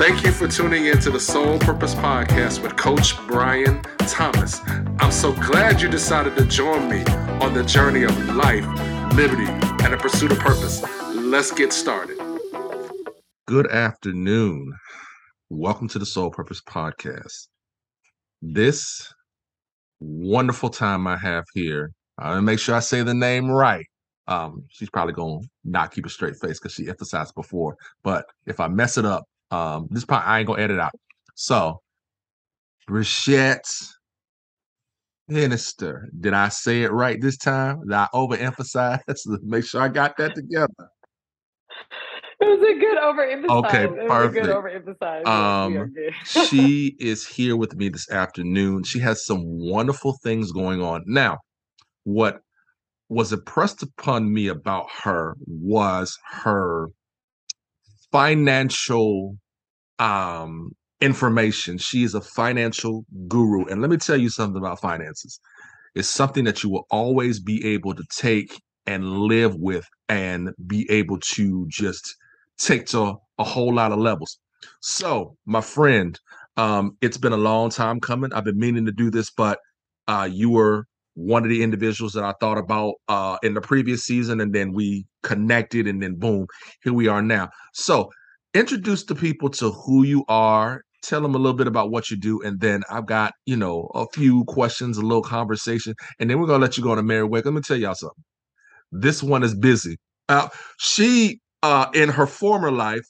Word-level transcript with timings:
Thank 0.00 0.24
you 0.24 0.32
for 0.32 0.48
tuning 0.48 0.86
in 0.86 0.98
to 1.00 1.10
the 1.10 1.20
Soul 1.20 1.58
Purpose 1.58 1.94
Podcast 1.94 2.62
with 2.62 2.74
Coach 2.74 3.18
Brian 3.26 3.82
Thomas. 3.98 4.62
I'm 4.98 5.12
so 5.12 5.34
glad 5.34 5.82
you 5.82 5.90
decided 5.90 6.36
to 6.36 6.46
join 6.46 6.88
me 6.88 7.04
on 7.42 7.52
the 7.52 7.62
journey 7.62 8.04
of 8.04 8.34
life, 8.34 8.64
liberty, 9.14 9.44
and 9.84 9.92
the 9.92 9.98
pursuit 9.98 10.32
of 10.32 10.38
purpose. 10.38 10.82
Let's 11.14 11.52
get 11.52 11.74
started. 11.74 12.18
Good 13.46 13.70
afternoon. 13.70 14.72
Welcome 15.50 15.86
to 15.88 15.98
the 15.98 16.06
Soul 16.06 16.30
Purpose 16.30 16.62
Podcast. 16.62 17.48
This 18.40 19.12
wonderful 20.00 20.70
time 20.70 21.06
I 21.06 21.18
have 21.18 21.44
here, 21.52 21.92
I'm 22.16 22.30
gonna 22.30 22.42
make 22.42 22.58
sure 22.58 22.74
I 22.74 22.80
say 22.80 23.02
the 23.02 23.12
name 23.12 23.50
right. 23.50 23.84
Um, 24.28 24.64
she's 24.70 24.88
probably 24.88 25.12
gonna 25.12 25.40
not 25.62 25.92
keep 25.92 26.06
a 26.06 26.08
straight 26.08 26.36
face 26.36 26.58
because 26.58 26.72
she 26.72 26.88
emphasized 26.88 27.34
before. 27.34 27.76
But 28.02 28.24
if 28.46 28.60
I 28.60 28.68
mess 28.68 28.96
it 28.96 29.04
up, 29.04 29.24
um, 29.50 29.88
this 29.90 30.04
part 30.04 30.26
I 30.26 30.38
ain't 30.38 30.46
gonna 30.46 30.62
edit 30.62 30.78
out. 30.78 30.92
So, 31.34 31.80
Brichette 32.88 33.90
Minister. 35.28 36.08
Did 36.18 36.34
I 36.34 36.48
say 36.48 36.82
it 36.82 36.92
right 36.92 37.20
this 37.20 37.36
time? 37.36 37.82
Did 37.82 37.92
I 37.92 38.08
overemphasize? 38.12 39.00
Make 39.42 39.64
sure 39.64 39.80
I 39.80 39.88
got 39.88 40.16
that 40.18 40.34
together. 40.34 40.72
It 42.40 42.46
was 42.46 42.60
a 42.60 42.78
good 42.78 42.98
overemphasize. 42.98 43.50
Okay, 43.50 43.84
it 43.84 44.08
perfect. 44.08 44.46
good 44.46 44.54
overemphasize. 44.54 45.26
Um, 45.26 45.94
she 46.24 46.96
is 46.98 47.26
here 47.26 47.56
with 47.56 47.76
me 47.76 47.90
this 47.90 48.10
afternoon. 48.10 48.82
She 48.84 48.98
has 49.00 49.24
some 49.24 49.42
wonderful 49.44 50.18
things 50.22 50.50
going 50.50 50.82
on. 50.82 51.04
Now, 51.06 51.38
what 52.04 52.40
was 53.08 53.32
impressed 53.32 53.82
upon 53.82 54.32
me 54.32 54.48
about 54.48 54.86
her 55.02 55.36
was 55.46 56.16
her 56.30 56.88
financial 58.12 59.36
um 59.98 60.72
information. 61.00 61.78
She 61.78 62.04
is 62.04 62.14
a 62.14 62.20
financial 62.20 63.04
guru. 63.28 63.66
And 63.66 63.80
let 63.80 63.90
me 63.90 63.96
tell 63.98 64.16
you 64.18 64.30
something 64.30 64.58
about 64.58 64.80
finances. 64.80 65.40
It's 65.94 66.08
something 66.08 66.44
that 66.44 66.62
you 66.62 66.70
will 66.70 66.86
always 66.90 67.40
be 67.40 67.64
able 67.66 67.94
to 67.94 68.04
take 68.10 68.60
and 68.86 69.08
live 69.08 69.54
with 69.56 69.86
and 70.08 70.50
be 70.66 70.88
able 70.90 71.18
to 71.20 71.66
just 71.68 72.16
take 72.58 72.86
to 72.86 73.16
a 73.38 73.44
whole 73.44 73.74
lot 73.74 73.92
of 73.92 73.98
levels. 73.98 74.38
So, 74.80 75.36
my 75.46 75.60
friend, 75.60 76.18
um, 76.56 76.96
it's 77.00 77.18
been 77.18 77.32
a 77.32 77.38
long 77.38 77.70
time 77.70 78.00
coming. 78.00 78.32
I've 78.32 78.44
been 78.44 78.58
meaning 78.58 78.86
to 78.86 78.92
do 78.92 79.10
this, 79.10 79.30
but 79.30 79.58
uh, 80.08 80.28
you 80.30 80.50
were 80.50 80.86
one 81.20 81.42
of 81.42 81.50
the 81.50 81.62
individuals 81.62 82.12
that 82.14 82.24
I 82.24 82.32
thought 82.40 82.58
about 82.58 82.94
uh, 83.08 83.36
in 83.42 83.54
the 83.54 83.60
previous 83.60 84.04
season, 84.04 84.40
and 84.40 84.54
then 84.54 84.72
we 84.72 85.06
connected, 85.22 85.86
and 85.86 86.02
then 86.02 86.14
boom, 86.16 86.46
here 86.82 86.92
we 86.92 87.08
are 87.08 87.22
now. 87.22 87.50
So, 87.74 88.10
introduce 88.54 89.04
the 89.04 89.14
people 89.14 89.50
to 89.50 89.70
who 89.70 90.02
you 90.04 90.24
are. 90.28 90.82
Tell 91.02 91.20
them 91.22 91.34
a 91.34 91.38
little 91.38 91.56
bit 91.56 91.66
about 91.66 91.90
what 91.90 92.10
you 92.10 92.16
do, 92.16 92.42
and 92.42 92.60
then 92.60 92.82
I've 92.90 93.06
got 93.06 93.32
you 93.46 93.56
know 93.56 93.90
a 93.94 94.06
few 94.12 94.44
questions, 94.44 94.98
a 94.98 95.02
little 95.02 95.22
conversation, 95.22 95.94
and 96.18 96.30
then 96.30 96.40
we're 96.40 96.46
gonna 96.46 96.62
let 96.62 96.76
you 96.76 96.82
go 96.82 96.92
on 96.92 96.98
a 96.98 97.02
merry 97.02 97.24
way. 97.24 97.40
Let 97.42 97.54
me 97.54 97.60
tell 97.60 97.76
y'all 97.76 97.94
something. 97.94 98.24
This 98.92 99.22
one 99.22 99.42
is 99.42 99.54
busy. 99.54 99.96
Uh, 100.28 100.48
she, 100.78 101.40
uh, 101.62 101.86
in 101.94 102.08
her 102.08 102.26
former 102.26 102.70
life, 102.70 103.06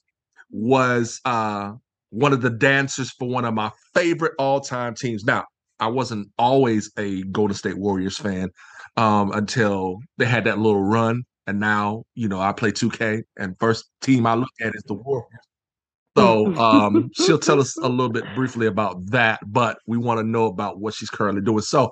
was 0.50 1.20
uh, 1.24 1.72
one 2.10 2.32
of 2.32 2.42
the 2.42 2.50
dancers 2.50 3.10
for 3.18 3.28
one 3.28 3.44
of 3.44 3.54
my 3.54 3.70
favorite 3.94 4.32
all-time 4.38 4.94
teams. 4.94 5.24
Now, 5.24 5.44
I 5.80 5.88
wasn't 5.88 6.28
always 6.38 6.90
a 6.98 7.22
Golden 7.24 7.56
State 7.56 7.78
Warriors 7.78 8.18
fan 8.18 8.50
um, 8.96 9.32
until 9.32 9.98
they 10.18 10.26
had 10.26 10.44
that 10.44 10.58
little 10.58 10.82
run, 10.82 11.24
and 11.46 11.58
now 11.58 12.04
you 12.14 12.28
know 12.28 12.40
I 12.40 12.52
play 12.52 12.72
2K, 12.72 13.22
and 13.38 13.56
first 13.58 13.86
team 14.00 14.26
I 14.26 14.34
look 14.34 14.50
at 14.60 14.74
is 14.74 14.82
the 14.86 14.94
Warriors. 14.94 15.26
So 16.18 16.54
um, 16.56 17.10
she'll 17.14 17.38
tell 17.38 17.60
us 17.60 17.76
a 17.78 17.88
little 17.88 18.10
bit 18.10 18.24
briefly 18.34 18.66
about 18.66 19.06
that, 19.06 19.40
but 19.46 19.78
we 19.86 19.96
want 19.96 20.18
to 20.18 20.24
know 20.24 20.46
about 20.46 20.80
what 20.80 20.92
she's 20.92 21.08
currently 21.08 21.40
doing. 21.40 21.62
So 21.62 21.90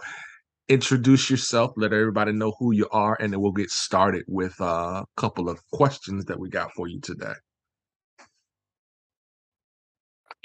introduce 0.69 1.31
yourself, 1.31 1.73
let 1.77 1.93
everybody 1.93 2.33
know 2.33 2.53
who 2.59 2.73
you 2.73 2.89
are, 2.91 3.17
and 3.21 3.33
then 3.33 3.41
we'll 3.41 3.53
get 3.53 3.71
started 3.71 4.25
with 4.29 4.55
a 4.61 5.05
couple 5.17 5.49
of 5.49 5.61
questions 5.73 6.27
that 6.27 6.39
we 6.39 6.51
got 6.51 6.73
for 6.73 6.89
you 6.89 7.01
today. 7.01 7.33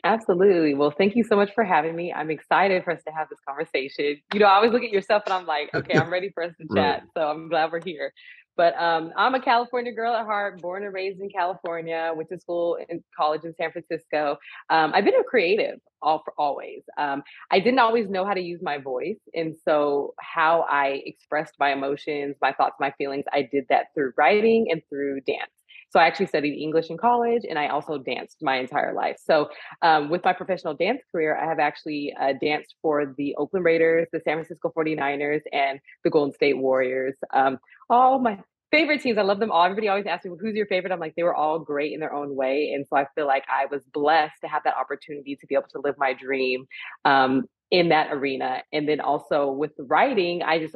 Absolutely. 0.03 0.73
Well, 0.73 0.91
thank 0.91 1.15
you 1.15 1.23
so 1.23 1.35
much 1.35 1.53
for 1.55 1.63
having 1.63 1.95
me. 1.95 2.11
I'm 2.11 2.29
excited 2.29 2.83
for 2.83 2.91
us 2.91 3.01
to 3.07 3.13
have 3.13 3.29
this 3.29 3.39
conversation. 3.47 4.17
You 4.33 4.39
know, 4.39 4.47
I 4.47 4.55
always 4.55 4.73
look 4.73 4.83
at 4.83 4.91
yourself 4.91 5.23
and 5.25 5.33
I'm 5.33 5.45
like, 5.45 5.73
okay, 5.73 5.95
I'm 5.95 6.11
ready 6.11 6.29
for 6.33 6.43
us 6.43 6.51
to 6.59 6.67
chat. 6.75 6.99
Right. 6.99 7.03
So 7.15 7.27
I'm 7.27 7.47
glad 7.47 7.71
we're 7.71 7.81
here. 7.83 8.11
But 8.55 8.79
um, 8.79 9.11
I'm 9.17 9.33
a 9.33 9.41
California 9.41 9.91
girl 9.93 10.13
at 10.13 10.25
heart, 10.25 10.61
born 10.61 10.83
and 10.83 10.93
raised 10.93 11.19
in 11.19 11.29
California, 11.29 12.11
went 12.15 12.29
to 12.29 12.39
school 12.39 12.77
in 12.87 13.03
college 13.17 13.41
in 13.45 13.55
San 13.55 13.71
Francisco. 13.71 14.37
Um, 14.69 14.91
I've 14.93 15.05
been 15.05 15.15
a 15.15 15.23
creative 15.23 15.79
all 16.03 16.21
for 16.23 16.33
always. 16.37 16.83
Um, 16.97 17.23
I 17.49 17.59
didn't 17.59 17.79
always 17.79 18.09
know 18.09 18.25
how 18.25 18.33
to 18.33 18.41
use 18.41 18.59
my 18.61 18.77
voice. 18.77 19.17
And 19.33 19.55
so 19.65 20.13
how 20.19 20.65
I 20.69 21.01
expressed 21.05 21.53
my 21.59 21.71
emotions, 21.71 22.35
my 22.41 22.51
thoughts, 22.51 22.75
my 22.79 22.91
feelings, 22.97 23.23
I 23.31 23.47
did 23.51 23.65
that 23.69 23.87
through 23.95 24.11
writing 24.17 24.67
and 24.69 24.81
through 24.89 25.21
dance. 25.21 25.49
So 25.93 25.99
I 25.99 26.07
actually 26.07 26.25
studied 26.25 26.59
English 26.59 26.89
in 26.89 26.97
college 26.97 27.43
and 27.47 27.59
I 27.59 27.67
also 27.67 27.99
danced 27.99 28.37
my 28.41 28.55
entire 28.55 28.95
life. 28.95 29.17
So 29.23 29.51
um, 29.83 30.09
with 30.09 30.23
my 30.25 30.33
professional 30.33 30.73
dance 30.73 31.03
career, 31.11 31.37
I 31.37 31.45
have 31.45 31.59
actually 31.59 32.15
uh, 32.19 32.33
danced 32.41 32.73
for 32.81 33.13
the 33.15 33.35
Oakland 33.35 33.63
Raiders, 33.63 34.07
the 34.11 34.19
San 34.25 34.37
Francisco 34.37 34.73
49ers, 34.75 35.41
and 35.51 35.79
the 36.03 36.09
Golden 36.09 36.33
State 36.33 36.57
Warriors. 36.57 37.13
Um, 37.31 37.59
all 37.91 38.17
my 38.17 38.39
favorite 38.71 39.01
teams. 39.01 39.19
I 39.19 39.21
love 39.21 39.39
them 39.39 39.51
all. 39.51 39.63
Everybody 39.63 39.87
always 39.87 40.07
asks 40.07 40.25
me, 40.25 40.31
who's 40.41 40.55
your 40.55 40.65
favorite? 40.65 40.91
I'm 40.91 40.99
like, 40.99 41.13
they 41.13 41.21
were 41.21 41.35
all 41.35 41.59
great 41.59 41.93
in 41.93 41.99
their 41.99 42.11
own 42.11 42.35
way. 42.35 42.71
And 42.73 42.87
so 42.87 42.97
I 42.97 43.05
feel 43.13 43.27
like 43.27 43.43
I 43.47 43.67
was 43.67 43.83
blessed 43.93 44.41
to 44.41 44.47
have 44.47 44.63
that 44.63 44.75
opportunity 44.75 45.35
to 45.35 45.45
be 45.45 45.53
able 45.53 45.67
to 45.73 45.79
live 45.79 45.93
my 45.99 46.13
dream 46.13 46.65
um, 47.05 47.43
in 47.69 47.89
that 47.89 48.11
arena. 48.11 48.63
And 48.71 48.89
then 48.89 48.99
also 48.99 49.51
with 49.51 49.73
writing, 49.77 50.41
I 50.41 50.57
just 50.57 50.75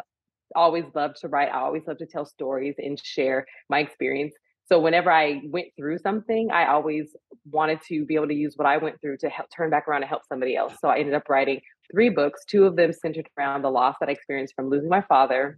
always 0.55 0.85
loved 0.93 1.17
to 1.21 1.27
write. 1.27 1.49
I 1.49 1.59
always 1.61 1.83
love 1.87 1.97
to 1.97 2.05
tell 2.05 2.25
stories 2.25 2.75
and 2.77 2.99
share 3.03 3.47
my 3.67 3.79
experience. 3.79 4.35
So 4.67 4.79
whenever 4.79 5.09
I 5.09 5.41
went 5.45 5.67
through 5.77 5.99
something, 5.99 6.51
I 6.51 6.67
always 6.67 7.15
wanted 7.49 7.79
to 7.87 8.05
be 8.05 8.15
able 8.15 8.27
to 8.27 8.33
use 8.33 8.53
what 8.57 8.65
I 8.65 8.77
went 8.77 8.99
through 8.99 9.17
to 9.19 9.29
help 9.29 9.47
turn 9.55 9.69
back 9.69 9.87
around 9.87 10.03
and 10.03 10.09
help 10.09 10.23
somebody 10.27 10.57
else. 10.57 10.73
So 10.81 10.89
I 10.89 10.99
ended 10.99 11.13
up 11.13 11.29
writing 11.29 11.61
three 11.89 12.09
books, 12.09 12.43
two 12.45 12.65
of 12.65 12.75
them 12.75 12.91
centered 12.91 13.29
around 13.37 13.61
the 13.61 13.71
loss 13.71 13.95
that 14.01 14.09
I 14.09 14.11
experienced 14.11 14.55
from 14.55 14.69
losing 14.69 14.89
my 14.89 15.01
father. 15.01 15.57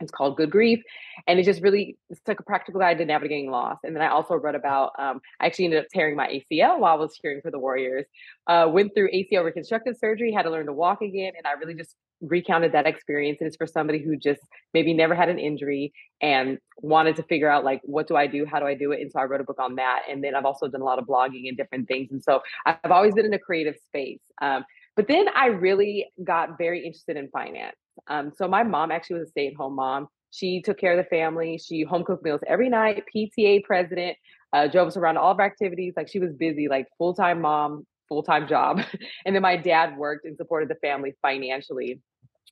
It's 0.00 0.10
called 0.10 0.36
Good 0.36 0.50
Grief. 0.50 0.82
And 1.26 1.38
it's 1.38 1.46
just 1.46 1.62
really 1.62 1.96
it's 2.10 2.20
like 2.26 2.40
a 2.40 2.42
practical 2.42 2.80
guide 2.80 2.98
to 2.98 3.04
navigating 3.04 3.50
loss. 3.50 3.78
And 3.84 3.94
then 3.94 4.02
I 4.02 4.08
also 4.08 4.34
read 4.34 4.54
about, 4.54 4.92
um, 4.98 5.20
I 5.40 5.46
actually 5.46 5.66
ended 5.66 5.80
up 5.80 5.86
tearing 5.92 6.16
my 6.16 6.26
ACL 6.28 6.78
while 6.78 6.96
I 6.96 6.98
was 6.98 7.16
cheering 7.16 7.40
for 7.40 7.50
the 7.50 7.58
Warriors. 7.58 8.06
Uh, 8.46 8.68
went 8.70 8.94
through 8.94 9.10
ACL 9.12 9.44
reconstructive 9.44 9.96
surgery, 9.96 10.32
had 10.32 10.42
to 10.42 10.50
learn 10.50 10.66
to 10.66 10.72
walk 10.72 11.00
again. 11.02 11.32
And 11.36 11.46
I 11.46 11.52
really 11.52 11.74
just 11.74 11.94
recounted 12.20 12.72
that 12.72 12.86
experience 12.86 13.38
and 13.40 13.48
it's 13.48 13.56
for 13.56 13.66
somebody 13.66 13.98
who 13.98 14.16
just 14.16 14.40
maybe 14.72 14.94
never 14.94 15.14
had 15.14 15.28
an 15.28 15.38
injury 15.38 15.92
and 16.20 16.58
wanted 16.78 17.16
to 17.16 17.22
figure 17.24 17.50
out 17.50 17.64
like 17.64 17.80
what 17.84 18.06
do 18.06 18.16
i 18.16 18.26
do 18.26 18.46
how 18.46 18.58
do 18.58 18.66
i 18.66 18.74
do 18.74 18.92
it 18.92 19.00
and 19.00 19.10
so 19.10 19.18
i 19.18 19.24
wrote 19.24 19.40
a 19.40 19.44
book 19.44 19.58
on 19.58 19.74
that 19.74 20.02
and 20.10 20.22
then 20.22 20.34
i've 20.34 20.44
also 20.44 20.68
done 20.68 20.80
a 20.80 20.84
lot 20.84 20.98
of 20.98 21.06
blogging 21.06 21.48
and 21.48 21.56
different 21.56 21.86
things 21.86 22.10
and 22.12 22.22
so 22.22 22.40
i've 22.66 22.90
always 22.90 23.14
been 23.14 23.26
in 23.26 23.34
a 23.34 23.38
creative 23.38 23.76
space 23.86 24.20
um, 24.40 24.64
but 24.96 25.08
then 25.08 25.26
i 25.34 25.46
really 25.46 26.06
got 26.22 26.56
very 26.56 26.84
interested 26.84 27.16
in 27.16 27.28
finance 27.28 27.76
um, 28.08 28.32
so 28.36 28.48
my 28.48 28.62
mom 28.62 28.90
actually 28.90 29.20
was 29.20 29.28
a 29.28 29.30
stay-at-home 29.30 29.74
mom. 29.74 30.08
She 30.30 30.62
took 30.62 30.78
care 30.78 30.98
of 30.98 31.04
the 31.04 31.08
family. 31.08 31.58
She 31.58 31.82
home 31.82 32.04
cooked 32.04 32.24
meals 32.24 32.40
every 32.46 32.68
night 32.68 33.04
pta 33.14 33.62
president 33.62 34.16
uh, 34.52 34.68
drove 34.68 34.88
us 34.88 34.96
around 34.96 35.16
all 35.16 35.32
of 35.32 35.38
our 35.38 35.46
activities. 35.46 35.94
Like 35.96 36.08
she 36.08 36.18
was 36.18 36.32
busy 36.32 36.68
like 36.68 36.86
full-time 36.98 37.40
mom 37.40 37.86
full-time 38.08 38.46
job. 38.46 38.80
And 39.26 39.34
then 39.34 39.42
my 39.42 39.56
dad 39.56 39.96
worked 39.96 40.26
and 40.26 40.36
supported 40.36 40.68
the 40.68 40.76
family 40.76 41.14
financially. 41.22 42.00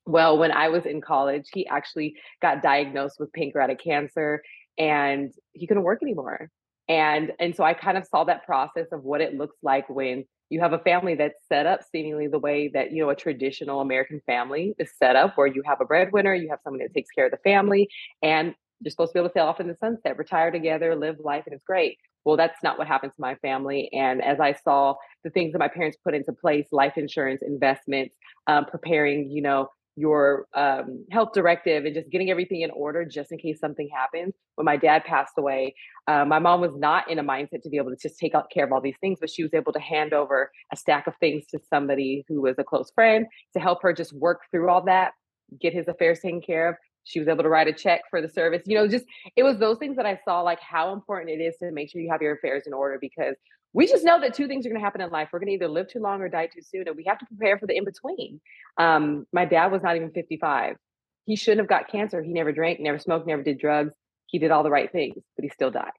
Well, 0.06 0.38
when 0.38 0.50
I 0.50 0.68
was 0.68 0.86
in 0.86 1.00
college, 1.00 1.48
he 1.52 1.66
actually 1.66 2.16
got 2.40 2.62
diagnosed 2.62 3.16
with 3.20 3.32
pancreatic 3.32 3.82
cancer 3.82 4.42
and 4.78 5.32
he 5.52 5.66
couldn't 5.66 5.82
work 5.82 6.02
anymore. 6.02 6.50
And 6.88 7.32
and 7.38 7.54
so 7.54 7.62
I 7.62 7.74
kind 7.74 7.96
of 7.96 8.06
saw 8.06 8.24
that 8.24 8.44
process 8.44 8.86
of 8.90 9.04
what 9.04 9.20
it 9.20 9.34
looks 9.34 9.56
like 9.62 9.88
when 9.88 10.24
you 10.52 10.60
have 10.60 10.74
a 10.74 10.78
family 10.80 11.14
that's 11.14 11.38
set 11.48 11.64
up 11.64 11.80
seemingly 11.90 12.26
the 12.26 12.38
way 12.38 12.68
that 12.68 12.92
you 12.92 13.02
know 13.02 13.10
a 13.10 13.16
traditional 13.16 13.80
American 13.80 14.20
family 14.26 14.74
is 14.78 14.90
set 14.98 15.16
up, 15.16 15.36
where 15.36 15.46
you 15.46 15.62
have 15.64 15.80
a 15.80 15.84
breadwinner, 15.84 16.34
you 16.34 16.50
have 16.50 16.58
someone 16.62 16.80
that 16.82 16.92
takes 16.92 17.10
care 17.10 17.24
of 17.24 17.30
the 17.30 17.38
family, 17.38 17.88
and 18.22 18.54
you're 18.80 18.90
supposed 18.90 19.12
to 19.12 19.14
be 19.14 19.20
able 19.20 19.30
to 19.30 19.32
sail 19.32 19.46
off 19.46 19.60
in 19.60 19.68
the 19.68 19.76
sunset, 19.76 20.18
retire 20.18 20.50
together, 20.50 20.94
live 20.94 21.16
life, 21.20 21.44
and 21.46 21.54
it's 21.54 21.64
great. 21.64 21.96
Well, 22.24 22.36
that's 22.36 22.62
not 22.62 22.78
what 22.78 22.86
happened 22.86 23.12
to 23.14 23.20
my 23.20 23.34
family. 23.36 23.88
And 23.92 24.22
as 24.22 24.38
I 24.40 24.52
saw 24.52 24.94
the 25.24 25.30
things 25.30 25.52
that 25.52 25.58
my 25.58 25.68
parents 25.68 25.96
put 26.04 26.14
into 26.14 26.32
place, 26.32 26.66
life 26.70 26.96
insurance, 26.96 27.42
investments, 27.42 28.14
um, 28.46 28.66
preparing, 28.66 29.30
you 29.30 29.42
know, 29.42 29.68
your 29.96 30.46
um, 30.54 31.04
health 31.10 31.30
directive 31.34 31.84
and 31.84 31.94
just 31.94 32.10
getting 32.10 32.30
everything 32.30 32.62
in 32.62 32.70
order 32.70 33.04
just 33.04 33.30
in 33.30 33.38
case 33.38 33.60
something 33.60 33.88
happens. 33.94 34.34
When 34.54 34.64
my 34.64 34.76
dad 34.76 35.04
passed 35.04 35.34
away, 35.36 35.74
uh, 36.06 36.24
my 36.24 36.38
mom 36.38 36.60
was 36.60 36.74
not 36.76 37.10
in 37.10 37.18
a 37.18 37.24
mindset 37.24 37.62
to 37.62 37.68
be 37.68 37.76
able 37.76 37.90
to 37.90 37.96
just 37.96 38.18
take 38.18 38.32
care 38.52 38.64
of 38.64 38.72
all 38.72 38.80
these 38.80 38.96
things, 39.00 39.18
but 39.20 39.30
she 39.30 39.42
was 39.42 39.52
able 39.52 39.72
to 39.72 39.80
hand 39.80 40.12
over 40.14 40.50
a 40.72 40.76
stack 40.76 41.06
of 41.06 41.14
things 41.20 41.46
to 41.46 41.58
somebody 41.68 42.24
who 42.28 42.40
was 42.40 42.58
a 42.58 42.64
close 42.64 42.90
friend 42.94 43.26
to 43.52 43.60
help 43.60 43.82
her 43.82 43.92
just 43.92 44.12
work 44.14 44.42
through 44.50 44.70
all 44.70 44.82
that, 44.82 45.12
get 45.60 45.74
his 45.74 45.88
affairs 45.88 46.20
taken 46.20 46.40
care 46.40 46.70
of, 46.70 46.76
She 47.04 47.18
was 47.18 47.28
able 47.28 47.42
to 47.42 47.48
write 47.48 47.68
a 47.68 47.72
check 47.72 48.02
for 48.10 48.22
the 48.22 48.28
service. 48.28 48.62
You 48.66 48.76
know, 48.76 48.88
just 48.88 49.04
it 49.36 49.42
was 49.42 49.58
those 49.58 49.78
things 49.78 49.96
that 49.96 50.06
I 50.06 50.18
saw 50.24 50.40
like 50.40 50.60
how 50.60 50.92
important 50.92 51.30
it 51.30 51.42
is 51.42 51.56
to 51.58 51.70
make 51.70 51.90
sure 51.90 52.00
you 52.00 52.10
have 52.10 52.22
your 52.22 52.34
affairs 52.34 52.64
in 52.66 52.72
order 52.72 52.98
because 53.00 53.34
we 53.74 53.86
just 53.86 54.04
know 54.04 54.20
that 54.20 54.34
two 54.34 54.46
things 54.46 54.66
are 54.66 54.68
going 54.68 54.80
to 54.80 54.84
happen 54.84 55.00
in 55.00 55.10
life. 55.10 55.30
We're 55.32 55.38
going 55.38 55.48
to 55.48 55.54
either 55.54 55.68
live 55.68 55.88
too 55.88 56.00
long 56.00 56.20
or 56.20 56.28
die 56.28 56.46
too 56.46 56.60
soon, 56.62 56.86
and 56.86 56.96
we 56.96 57.04
have 57.04 57.18
to 57.18 57.26
prepare 57.26 57.58
for 57.58 57.66
the 57.66 57.76
in 57.76 57.84
between. 57.84 58.40
Um, 58.76 59.26
my 59.32 59.44
dad 59.44 59.72
was 59.72 59.82
not 59.82 59.96
even 59.96 60.10
55. 60.10 60.76
He 61.24 61.36
shouldn't 61.36 61.60
have 61.60 61.68
got 61.68 61.90
cancer. 61.90 62.22
He 62.22 62.32
never 62.32 62.52
drank, 62.52 62.80
never 62.80 62.98
smoked, 62.98 63.26
never 63.26 63.42
did 63.42 63.58
drugs. 63.58 63.94
He 64.26 64.38
did 64.38 64.50
all 64.50 64.62
the 64.62 64.70
right 64.70 64.90
things, 64.90 65.22
but 65.36 65.44
he 65.44 65.48
still 65.48 65.70
died. 65.70 65.92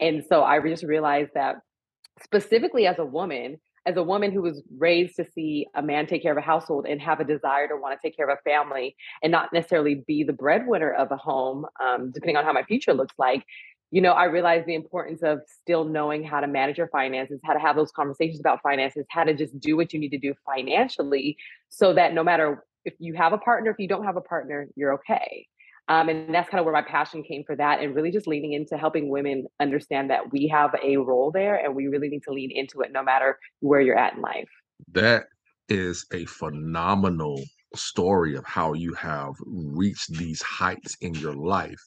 And 0.00 0.24
so 0.28 0.42
I 0.42 0.60
just 0.60 0.82
realized 0.82 1.30
that 1.34 1.56
specifically 2.22 2.86
as 2.86 2.98
a 2.98 3.04
woman, 3.04 3.58
as 3.86 3.96
a 3.96 4.02
woman 4.02 4.32
who 4.32 4.42
was 4.42 4.62
raised 4.76 5.16
to 5.16 5.24
see 5.24 5.66
a 5.74 5.82
man 5.82 6.06
take 6.06 6.22
care 6.22 6.32
of 6.32 6.38
a 6.38 6.42
household 6.42 6.86
and 6.86 7.00
have 7.00 7.20
a 7.20 7.24
desire 7.24 7.68
to 7.68 7.76
want 7.76 7.98
to 7.98 8.06
take 8.06 8.16
care 8.16 8.28
of 8.28 8.38
a 8.38 8.42
family 8.50 8.96
and 9.22 9.32
not 9.32 9.52
necessarily 9.52 10.02
be 10.06 10.24
the 10.24 10.32
breadwinner 10.32 10.92
of 10.92 11.10
a 11.10 11.16
home, 11.16 11.64
um, 11.82 12.10
depending 12.10 12.36
on 12.36 12.44
how 12.44 12.52
my 12.52 12.64
future 12.64 12.92
looks 12.92 13.14
like, 13.18 13.44
you 13.90 14.02
know, 14.02 14.12
I 14.12 14.24
realized 14.24 14.66
the 14.66 14.74
importance 14.74 15.22
of 15.22 15.40
still 15.62 15.84
knowing 15.84 16.22
how 16.22 16.40
to 16.40 16.46
manage 16.46 16.76
your 16.76 16.88
finances, 16.88 17.40
how 17.44 17.54
to 17.54 17.58
have 17.58 17.74
those 17.74 17.90
conversations 17.90 18.40
about 18.40 18.60
finances, 18.62 19.06
how 19.08 19.24
to 19.24 19.34
just 19.34 19.58
do 19.58 19.76
what 19.76 19.92
you 19.92 20.00
need 20.00 20.10
to 20.10 20.18
do 20.18 20.34
financially 20.44 21.36
so 21.70 21.94
that 21.94 22.12
no 22.12 22.22
matter 22.22 22.64
if 22.84 22.94
you 22.98 23.14
have 23.14 23.32
a 23.32 23.38
partner, 23.38 23.70
if 23.70 23.78
you 23.78 23.88
don't 23.88 24.04
have 24.04 24.16
a 24.16 24.20
partner, 24.20 24.68
you're 24.76 24.94
okay. 24.94 25.46
Um, 25.88 26.10
and 26.10 26.34
that's 26.34 26.50
kind 26.50 26.60
of 26.60 26.66
where 26.66 26.74
my 26.74 26.82
passion 26.82 27.22
came 27.22 27.44
for 27.44 27.56
that 27.56 27.80
and 27.80 27.94
really 27.94 28.10
just 28.10 28.26
leaning 28.26 28.52
into 28.52 28.76
helping 28.76 29.08
women 29.08 29.46
understand 29.58 30.10
that 30.10 30.32
we 30.32 30.46
have 30.48 30.74
a 30.82 30.98
role 30.98 31.30
there 31.30 31.56
and 31.56 31.74
we 31.74 31.86
really 31.86 32.08
need 32.08 32.22
to 32.24 32.32
lean 32.32 32.50
into 32.50 32.82
it 32.82 32.92
no 32.92 33.02
matter 33.02 33.38
where 33.60 33.80
you're 33.80 33.98
at 33.98 34.14
in 34.14 34.20
life. 34.20 34.50
That 34.92 35.24
is 35.70 36.04
a 36.12 36.26
phenomenal 36.26 37.42
story 37.74 38.36
of 38.36 38.44
how 38.44 38.74
you 38.74 38.92
have 38.94 39.34
reached 39.46 40.10
these 40.10 40.42
heights 40.42 40.96
in 41.00 41.14
your 41.14 41.34
life. 41.34 41.80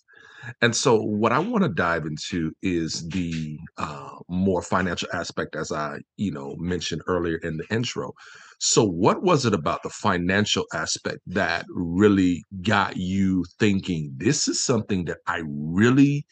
And 0.61 0.75
so, 0.75 1.01
what 1.01 1.31
I 1.31 1.39
want 1.39 1.63
to 1.63 1.69
dive 1.69 2.05
into 2.05 2.51
is 2.61 3.07
the 3.09 3.57
uh, 3.77 4.17
more 4.27 4.61
financial 4.61 5.07
aspect, 5.13 5.55
as 5.55 5.71
I, 5.71 5.99
you 6.17 6.31
know, 6.31 6.55
mentioned 6.57 7.01
earlier 7.07 7.37
in 7.37 7.57
the 7.57 7.65
intro. 7.69 8.11
So, 8.59 8.85
what 8.85 9.23
was 9.23 9.45
it 9.45 9.53
about 9.53 9.83
the 9.83 9.89
financial 9.89 10.65
aspect 10.73 11.19
that 11.27 11.65
really 11.69 12.43
got 12.61 12.97
you 12.97 13.45
thinking 13.59 14.13
this 14.17 14.47
is 14.47 14.63
something 14.63 15.05
that 15.05 15.17
I 15.27 15.41
really 15.45 16.25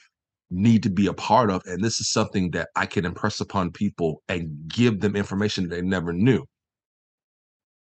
need 0.51 0.83
to 0.83 0.89
be 0.89 1.07
a 1.07 1.13
part 1.13 1.51
of, 1.51 1.61
and 1.65 1.83
this 1.83 1.99
is 1.99 2.11
something 2.11 2.51
that 2.51 2.69
I 2.75 2.85
can 2.85 3.05
impress 3.05 3.39
upon 3.39 3.71
people 3.71 4.21
and 4.27 4.49
give 4.67 5.01
them 5.01 5.15
information 5.15 5.69
they 5.69 5.81
never 5.81 6.13
knew? 6.13 6.45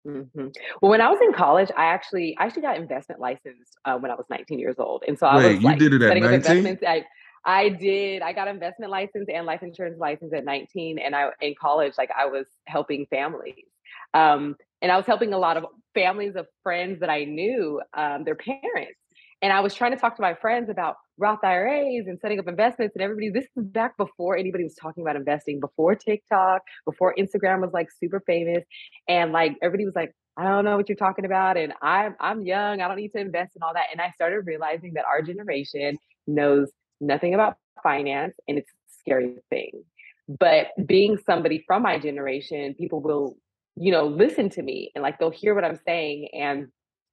Mhm. 0.07 0.55
Well, 0.81 0.91
when 0.91 1.01
I 1.01 1.11
was 1.11 1.21
in 1.21 1.33
college, 1.33 1.71
I 1.77 1.85
actually 1.87 2.37
I 2.39 2.45
actually 2.47 2.63
got 2.63 2.77
investment 2.79 3.21
licensed, 3.21 3.77
uh, 3.85 3.99
when 3.99 4.11
I 4.11 4.15
was 4.15 4.25
19 4.31 4.59
years 4.59 4.77
old, 4.79 5.05
and 5.07 5.19
so 5.19 5.27
I 5.27 5.37
was, 5.37 5.59
you 5.59 5.61
like, 5.61 5.79
did 5.79 5.93
it 5.93 6.03
at 6.03 6.09
setting 6.09 6.23
19? 6.25 6.37
investments. 6.57 6.83
I 6.87 7.05
I 7.45 7.69
did. 7.71 8.23
I 8.23 8.33
got 8.33 8.49
investment 8.49 8.91
license 8.91 9.29
and 9.33 9.47
life 9.47 9.63
insurance 9.63 9.99
license 9.99 10.33
at 10.33 10.45
19, 10.45 10.99
and 10.99 11.15
I 11.15 11.31
in 11.41 11.55
college, 11.61 11.95
like, 11.99 12.11
I 12.19 12.27
was 12.27 12.47
helping 12.67 13.07
families. 13.07 13.67
Um, 14.15 14.57
and 14.83 14.91
I 14.91 14.97
was 14.97 15.07
helping 15.07 15.33
a 15.35 15.39
lot 15.39 15.57
of 15.59 15.67
families 15.95 16.35
of 16.37 16.47
friends 16.63 17.01
that 17.01 17.11
I 17.11 17.25
knew, 17.25 17.83
um, 17.95 18.25
their 18.25 18.37
parents. 18.37 19.00
And 19.43 19.53
I 19.53 19.61
was 19.61 19.75
trying 19.75 19.93
to 19.93 19.97
talk 19.97 20.17
to 20.17 20.23
my 20.23 20.35
friends 20.35 20.69
about 20.69 20.97
Roth 21.17 21.43
IRAs 21.43 22.07
and 22.07 22.19
setting 22.21 22.39
up 22.39 22.49
investments 22.49 22.95
and 22.95 23.03
everybody 23.03 23.31
this 23.31 23.45
is 23.57 23.65
back 23.65 23.97
before 23.97 24.37
anybody 24.37 24.65
was 24.65 24.75
talking 24.75 25.03
about 25.03 25.17
investing, 25.17 25.61
before 25.61 25.95
TikTok, 25.95 26.63
before 26.85 27.15
Instagram 27.19 27.61
was 27.61 27.73
like 27.73 27.89
super 27.91 28.21
famous. 28.27 28.65
And 29.09 29.33
like 29.33 29.57
everybody 29.63 29.87
was 29.87 29.95
like, 29.95 30.15
I 30.37 30.45
don't 30.45 30.65
know 30.65 30.77
what 30.77 30.89
you're 30.89 30.97
talking 30.97 31.25
about. 31.25 31.57
And 31.57 31.73
I'm 31.83 32.17
I'm 32.21 32.43
young. 32.43 32.81
I 32.81 32.89
don't 32.89 32.97
need 32.97 33.13
to 33.13 33.21
invest 33.21 33.57
in 33.57 33.63
all 33.63 33.75
that. 33.75 33.87
And 33.93 34.01
I 34.01 34.11
started 34.11 34.47
realizing 34.47 34.95
that 34.95 35.05
our 35.05 35.23
generation 35.23 35.99
knows 36.27 36.71
nothing 37.01 37.35
about 37.35 37.57
finance 37.83 38.35
and 38.47 38.59
it's 38.59 38.71
a 38.71 38.93
scary 39.01 39.37
thing. 39.49 39.85
But 40.29 40.69
being 40.87 41.19
somebody 41.27 41.65
from 41.67 41.83
my 41.83 41.99
generation, 41.99 42.75
people 42.75 43.01
will, 43.01 43.37
you 43.77 43.91
know, 43.91 44.07
listen 44.07 44.51
to 44.51 44.63
me 44.63 44.93
and 44.95 45.03
like 45.03 45.19
they'll 45.19 45.31
hear 45.31 45.55
what 45.55 45.65
I'm 45.65 45.81
saying 45.85 46.29
and 46.35 46.69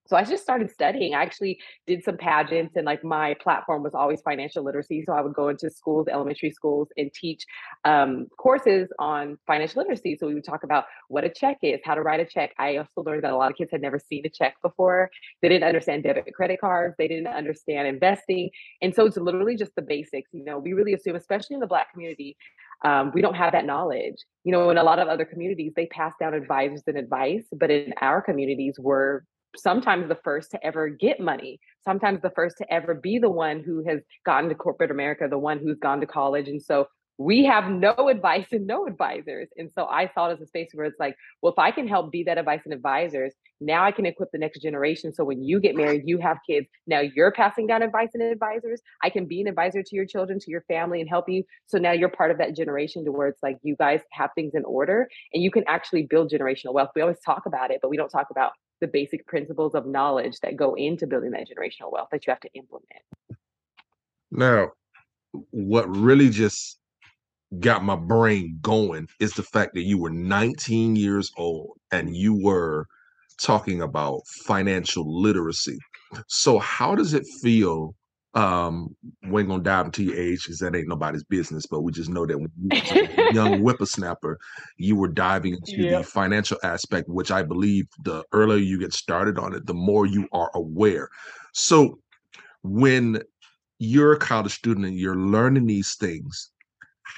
so 0.07 0.15
I 0.15 0.24
just 0.24 0.44
started 0.44 0.71
studying. 0.71 1.13
I 1.13 1.21
actually 1.21 1.59
did 1.86 2.04
some 2.04 2.18
pageants 2.18 2.75
and 2.75 2.86
like 2.86 3.04
my 3.04 3.36
platform 3.36 3.83
was 3.83 3.94
always 3.94 4.21
financial 4.21 4.63
literacy. 4.63 5.04
So 5.06 5.13
I 5.13 5.21
would 5.21 5.33
go 5.33 5.50
into 5.50 5.69
schools, 5.69 6.07
elementary 6.09 6.51
schools, 6.51 6.89
and 6.98 7.12
teach 7.13 7.45
um, 7.86 8.27
courses 8.38 8.89
on 9.00 9.38
financial 9.48 9.81
literacy. 9.81 10.18
So 10.19 10.27
we 10.27 10.33
would 10.33 10.45
talk 10.45 10.63
about 10.63 10.86
what 11.09 11.24
a 11.24 11.30
check 11.30 11.57
is, 11.62 11.80
how 11.83 11.95
to 11.95 12.01
write 12.01 12.19
a 12.19 12.25
check. 12.25 12.54
I 12.57 12.77
also 12.77 13.04
learned 13.04 13.24
that 13.24 13.33
a 13.33 13.38
lot 13.38 13.51
of 13.51 13.57
kids 13.57 13.71
had 13.71 13.81
never 13.81 14.00
seen 14.00 14.25
a 14.25 14.30
check 14.30 14.56
before. 14.62 15.09
They 15.42 15.50
didn't 15.50 15.68
understand 15.68 16.04
debit 16.04 16.25
and 16.25 16.36
credit 16.36 16.62
cards. 16.62 16.95
They 16.98 17.07
didn't 17.07 17.27
understand 17.27 17.88
investing. 17.88 18.50
And 18.81 18.94
so 18.95 19.06
it's 19.06 19.18
literally 19.18 19.56
just 19.56 19.75
the 19.75 19.81
basics. 19.81 20.30
You 20.33 20.44
know, 20.44 20.59
we 20.59 20.74
really 20.74 20.94
assume, 20.94 21.15
especially 21.15 21.56
in 21.56 21.59
the 21.59 21.68
Black 21.68 21.92
community, 21.92 22.38
um, 22.83 23.12
we 23.13 23.21
don't 23.21 23.36
have 23.36 23.54
that 23.54 23.65
knowledge. 23.65 24.18
You 24.44 24.51
know, 24.51 24.69
in 24.69 24.77
a 24.77 24.83
lot 24.83 25.00
of 25.00 25.07
other 25.07 25.25
communities, 25.25 25.74
they 25.75 25.88
pass 25.88 26.13
down 26.19 26.33
advisors 26.33 26.83
and 26.88 26.98
advice, 26.98 27.44
but 27.51 27.71
in 27.71 27.94
our 28.01 28.21
communities, 28.21 28.75
we're 28.80 29.21
sometimes 29.55 30.07
the 30.07 30.17
first 30.23 30.51
to 30.51 30.65
ever 30.65 30.89
get 30.89 31.19
money, 31.19 31.59
sometimes 31.83 32.21
the 32.21 32.31
first 32.31 32.57
to 32.57 32.73
ever 32.73 32.94
be 32.94 33.19
the 33.19 33.29
one 33.29 33.63
who 33.63 33.83
has 33.88 34.01
gotten 34.25 34.49
to 34.49 34.55
corporate 34.55 34.91
America, 34.91 35.27
the 35.29 35.38
one 35.38 35.59
who's 35.59 35.79
gone 35.79 36.01
to 36.01 36.07
college. 36.07 36.47
And 36.47 36.61
so 36.61 36.88
we 37.17 37.45
have 37.45 37.69
no 37.69 37.94
advice 38.09 38.47
and 38.51 38.67
no 38.67 38.85
advisors. 38.85 39.49
And 39.57 39.71
so 39.73 39.85
I 39.85 40.09
saw 40.13 40.29
it 40.29 40.33
as 40.33 40.41
a 40.41 40.45
space 40.45 40.69
where 40.73 40.85
it's 40.85 40.99
like, 40.99 41.15
well, 41.41 41.51
if 41.51 41.59
I 41.59 41.71
can 41.71 41.88
help 41.88 42.11
be 42.11 42.23
that 42.23 42.38
advice 42.38 42.61
and 42.65 42.73
advisors, 42.73 43.33
now 43.59 43.83
I 43.83 43.91
can 43.91 44.05
equip 44.05 44.31
the 44.31 44.38
next 44.38 44.61
generation. 44.61 45.13
So 45.13 45.23
when 45.23 45.44
you 45.44 45.59
get 45.59 45.75
married, 45.75 46.03
you 46.05 46.19
have 46.19 46.38
kids, 46.47 46.67
now 46.85 46.99
you're 46.99 47.31
passing 47.31 47.65
down 47.65 47.81
advice 47.81 48.09
and 48.13 48.21
advisors. 48.21 48.81
I 49.03 49.09
can 49.09 49.25
be 49.25 49.41
an 49.41 49.47
advisor 49.47 49.81
to 49.81 49.95
your 49.95 50.05
children, 50.05 50.39
to 50.39 50.51
your 50.51 50.61
family, 50.67 51.01
and 51.01 51.09
help 51.09 51.27
you. 51.27 51.44
So 51.65 51.79
now 51.79 51.91
you're 51.91 52.09
part 52.09 52.31
of 52.31 52.38
that 52.38 52.55
generation 52.55 53.03
to 53.05 53.11
where 53.11 53.27
it's 53.27 53.41
like 53.41 53.57
you 53.63 53.75
guys 53.77 54.01
have 54.11 54.29
things 54.35 54.53
in 54.53 54.63
order 54.65 55.09
and 55.33 55.41
you 55.41 55.49
can 55.49 55.63
actually 55.67 56.03
build 56.03 56.31
generational 56.31 56.73
wealth. 56.73 56.91
We 56.95 57.01
always 57.01 57.19
talk 57.25 57.47
about 57.47 57.71
it, 57.71 57.79
but 57.81 57.89
we 57.89 57.97
don't 57.97 58.09
talk 58.09 58.27
about 58.29 58.51
the 58.79 58.88
basic 58.88 59.25
principles 59.27 59.75
of 59.75 59.85
knowledge 59.85 60.39
that 60.41 60.56
go 60.56 60.75
into 60.75 61.07
building 61.07 61.31
that 61.31 61.47
generational 61.47 61.91
wealth 61.91 62.09
that 62.12 62.25
you 62.25 62.31
have 62.31 62.39
to 62.41 62.53
implement. 62.53 63.01
Now, 64.31 64.71
what 65.51 65.89
really 65.89 66.29
just 66.29 66.79
got 67.59 67.83
my 67.83 67.95
brain 67.95 68.59
going 68.62 69.07
is 69.19 69.33
the 69.33 69.44
fact 69.44 69.74
that 69.74 69.83
you 69.83 69.97
were 69.97 70.09
19 70.09 70.95
years 70.95 71.31
old 71.38 71.77
and 71.91 72.15
you 72.15 72.33
were 72.33 72.85
talking 73.39 73.81
about 73.81 74.21
financial 74.45 75.21
literacy. 75.21 75.77
So 76.27 76.59
how 76.59 76.95
does 76.95 77.13
it 77.13 77.25
feel? 77.41 77.95
Um, 78.33 78.95
we 79.24 79.41
ain't 79.41 79.50
gonna 79.50 79.63
dive 79.63 79.85
into 79.85 80.03
your 80.03 80.15
age 80.15 80.44
because 80.44 80.59
that 80.59 80.75
ain't 80.75 80.88
nobody's 80.88 81.24
business, 81.24 81.65
but 81.65 81.81
we 81.81 81.91
just 81.91 82.09
know 82.09 82.25
that 82.25 82.38
when 82.38 82.51
you 82.62 82.69
was 82.69 82.91
a 82.91 83.33
young 83.33 83.59
whippersnapper, 83.63 84.38
you 84.77 84.95
were 84.95 85.07
diving 85.07 85.54
into 85.54 85.90
the 85.90 86.04
financial 86.04 86.57
aspect, 86.63 87.09
which 87.09 87.31
I 87.31 87.42
believe 87.42 87.87
the 88.04 88.23
earlier 88.33 88.59
you 88.59 88.80
get 88.80 88.94
started 88.94 89.40
on 89.40 89.56
it, 89.56 89.66
the 89.66 89.73
more 89.73 90.06
you 90.06 90.28
are 90.33 90.52
aware. 90.54 91.09
So 91.54 91.99
when 92.63 93.21
you're 93.80 94.13
a 94.13 94.19
college 94.19 94.54
student 94.54 94.85
and 94.85 94.97
you're 94.97 95.16
learning 95.16 95.66
these 95.66 95.95
things, 95.95 96.52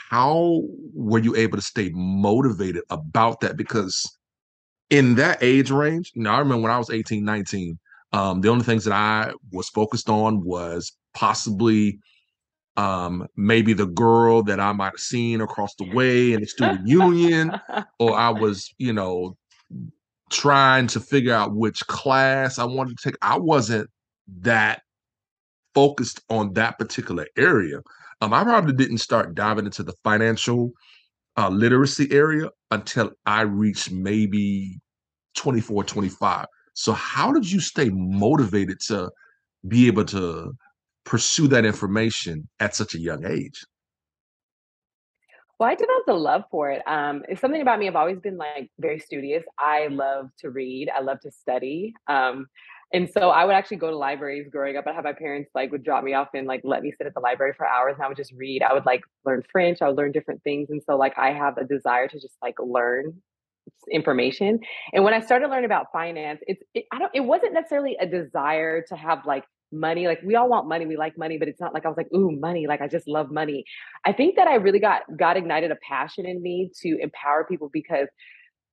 how 0.10 0.62
were 0.94 1.20
you 1.20 1.36
able 1.36 1.58
to 1.58 1.64
stay 1.64 1.90
motivated 1.94 2.84
about 2.90 3.42
that? 3.42 3.58
Because 3.58 4.18
in 4.90 5.16
that 5.16 5.40
age 5.42 5.72
range, 5.72 6.12
you 6.16 6.24
know, 6.24 6.32
I 6.32 6.40
remember 6.40 6.64
when 6.64 6.72
I 6.72 6.78
was 6.78 6.90
18, 6.90 7.24
19, 7.24 7.80
um, 8.12 8.42
the 8.42 8.50
only 8.50 8.64
things 8.64 8.86
that 8.86 8.94
I 8.94 9.32
was 9.52 9.70
focused 9.70 10.10
on 10.10 10.44
was 10.44 10.92
possibly 11.14 12.00
um, 12.78 13.28
maybe 13.36 13.74
the 13.74 13.86
girl 13.86 14.42
that 14.44 14.60
I 14.60 14.72
might 14.72 14.92
have 14.92 15.00
seen 15.00 15.42
across 15.42 15.76
the 15.76 15.92
way 15.94 16.34
in 16.34 16.42
the 16.42 16.48
student 16.48 16.88
union, 16.88 17.60
or 18.00 18.16
I 18.16 18.30
was, 18.40 18.74
you 18.78 18.94
know, 18.94 19.38
trying 20.30 20.88
to 20.88 21.00
figure 21.00 21.34
out 21.34 21.56
which 21.56 21.86
class 21.88 22.58
I 22.58 22.64
wanted 22.64 22.98
to 22.98 23.10
take. 23.10 23.18
I 23.22 23.38
wasn't 23.38 23.90
that 24.42 24.82
focused 25.76 26.22
on 26.30 26.54
that 26.54 26.80
particular 26.80 27.28
area. 27.38 27.82
Um, 28.22 28.34
I 28.34 28.44
probably 28.44 28.74
didn't 28.74 29.00
start 29.00 29.36
diving 29.36 29.66
into 29.66 29.84
the 29.84 29.94
financial 30.04 30.72
uh, 31.38 31.50
literacy 31.50 32.12
area 32.12 32.50
until 32.72 33.12
I 33.26 33.42
reached 33.42 33.92
maybe 33.92 34.80
24, 35.36 35.84
25. 35.84 36.46
So, 36.80 36.94
how 36.94 37.34
did 37.34 37.52
you 37.52 37.60
stay 37.60 37.90
motivated 37.90 38.80
to 38.88 39.12
be 39.68 39.88
able 39.88 40.06
to 40.06 40.56
pursue 41.04 41.50
that 41.50 41.66
information 41.66 42.48
at 42.62 42.74
such 42.74 42.96
a 42.96 43.00
young 43.00 43.26
age? 43.26 43.66
Well, 45.60 45.70
I 45.70 45.76
developed 45.76 46.08
a 46.08 46.14
love 46.14 46.46
for 46.50 46.72
it. 46.72 46.82
Um, 46.88 47.24
it's 47.28 47.42
something 47.42 47.62
about 47.62 47.80
me. 47.80 47.90
I've 47.90 47.98
always 47.98 48.20
been 48.20 48.38
like 48.38 48.72
very 48.80 48.98
studious. 48.98 49.44
I 49.58 49.88
love 49.88 50.30
to 50.40 50.52
read. 50.52 50.90
I 50.90 51.02
love 51.02 51.20
to 51.24 51.32
study. 51.32 51.96
Um, 52.08 52.48
and 52.94 53.10
so 53.10 53.30
I 53.30 53.44
would 53.44 53.56
actually 53.56 53.76
go 53.76 53.90
to 53.90 53.98
libraries 53.98 54.48
growing 54.50 54.78
up. 54.78 54.88
I'd 54.88 54.96
have 54.96 55.04
my 55.04 55.12
parents 55.12 55.52
like 55.54 55.74
would 55.74 55.84
drop 55.84 56.06
me 56.06 56.14
off 56.14 56.30
and 56.34 56.48
like 56.48 56.62
let 56.64 56.82
me 56.82 56.94
sit 56.98 57.08
at 57.08 57.14
the 57.14 57.20
library 57.20 57.56
for 57.58 57.68
hours, 57.68 57.96
and 57.96 58.06
I 58.06 58.08
would 58.08 58.16
just 58.16 58.32
read. 58.32 58.64
I 58.64 58.74
would 58.74 58.86
like 58.86 59.02
learn 59.26 59.44
French. 59.52 59.82
I 59.82 59.90
would 59.90 59.98
learn 59.98 60.14
different 60.14 60.42
things, 60.44 60.70
and 60.70 60.82
so 60.82 60.96
like 60.96 61.18
I 61.18 61.34
have 61.34 61.58
a 61.58 61.66
desire 61.66 62.08
to 62.08 62.20
just 62.22 62.38
like 62.42 62.56
learn 62.58 63.22
information. 63.92 64.60
And 64.94 65.04
when 65.04 65.14
I 65.14 65.20
started 65.20 65.50
learning 65.50 65.66
about 65.66 65.88
finance, 65.92 66.40
it's 66.48 66.62
it, 66.74 66.86
I 66.92 67.00
don't. 67.00 67.12
It 67.14 67.22
wasn't 67.22 67.54
necessarily 67.54 67.98
a 68.00 68.06
desire 68.06 68.84
to 68.90 68.96
have 68.96 69.26
like 69.26 69.46
money. 69.72 70.08
Like 70.08 70.22
we 70.24 70.36
all 70.36 70.50
want 70.50 70.68
money, 70.68 70.86
we 70.86 70.98
like 70.98 71.18
money, 71.18 71.38
but 71.38 71.48
it's 71.48 71.60
not 71.60 71.74
like 71.74 71.86
I 71.86 71.90
was 71.90 71.98
like, 71.98 72.12
ooh, 72.14 72.32
money. 72.32 72.68
Like 72.68 72.82
I 72.82 72.88
just 72.88 73.08
love 73.08 73.32
money. 73.32 73.64
I 74.06 74.14
think 74.14 74.36
that 74.36 74.48
I 74.48 74.56
really 74.56 74.80
got 74.80 75.02
got 75.18 75.38
ignited 75.38 75.72
a 75.72 75.78
passion 75.88 76.26
in 76.26 76.42
me 76.42 76.72
to 76.82 76.98
empower 77.02 77.46
people 77.46 77.70
because 77.72 78.08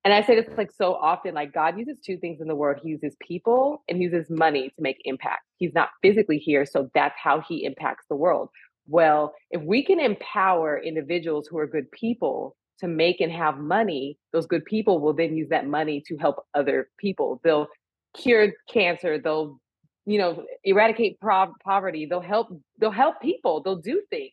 and 0.05 0.15
I 0.15 0.23
say 0.23 0.41
this 0.41 0.57
like 0.57 0.71
so 0.71 0.95
often, 0.95 1.35
like 1.35 1.53
God 1.53 1.77
uses 1.77 1.99
two 1.99 2.17
things 2.19 2.41
in 2.41 2.47
the 2.47 2.55
world. 2.55 2.79
He 2.81 2.91
uses 2.91 3.17
people 3.21 3.83
and 3.89 3.99
he 3.99 4.05
uses 4.05 4.31
money 4.31 4.69
to 4.69 4.75
make 4.79 4.99
impact. 5.05 5.43
He's 5.59 5.75
not 5.75 5.89
physically 6.01 6.39
here, 6.39 6.65
so 6.65 6.89
that's 6.95 7.17
how 7.21 7.41
he 7.41 7.65
impacts 7.65 8.05
the 8.09 8.15
world. 8.15 8.51
Well, 8.87 9.35
if 9.51 9.61
we 9.63 9.85
can 9.85 9.99
empower 9.99 10.81
individuals 10.81 11.49
who 11.49 11.59
are 11.59 11.67
good 11.67 11.91
people 11.91 12.57
to 12.81 12.89
make 12.89 13.21
and 13.21 13.33
have 13.33 13.59
money, 13.59 14.19
those 14.33 14.47
good 14.47 14.65
people 14.65 15.01
will 15.01 15.13
then 15.13 15.37
use 15.37 15.49
that 15.51 15.67
money 15.67 16.03
to 16.07 16.17
help 16.17 16.45
other 16.55 16.89
people. 16.99 17.41
They'll 17.43 17.69
cure 18.17 18.53
cancer, 18.69 19.19
they'll 19.19 19.59
you 20.05 20.19
know 20.19 20.45
eradicate 20.65 21.19
poverty, 21.21 22.07
they'll 22.07 22.21
help 22.21 22.49
they'll 22.79 22.91
help 22.91 23.21
people, 23.21 23.63
they'll 23.63 23.77
do 23.77 24.03
things. 24.11 24.33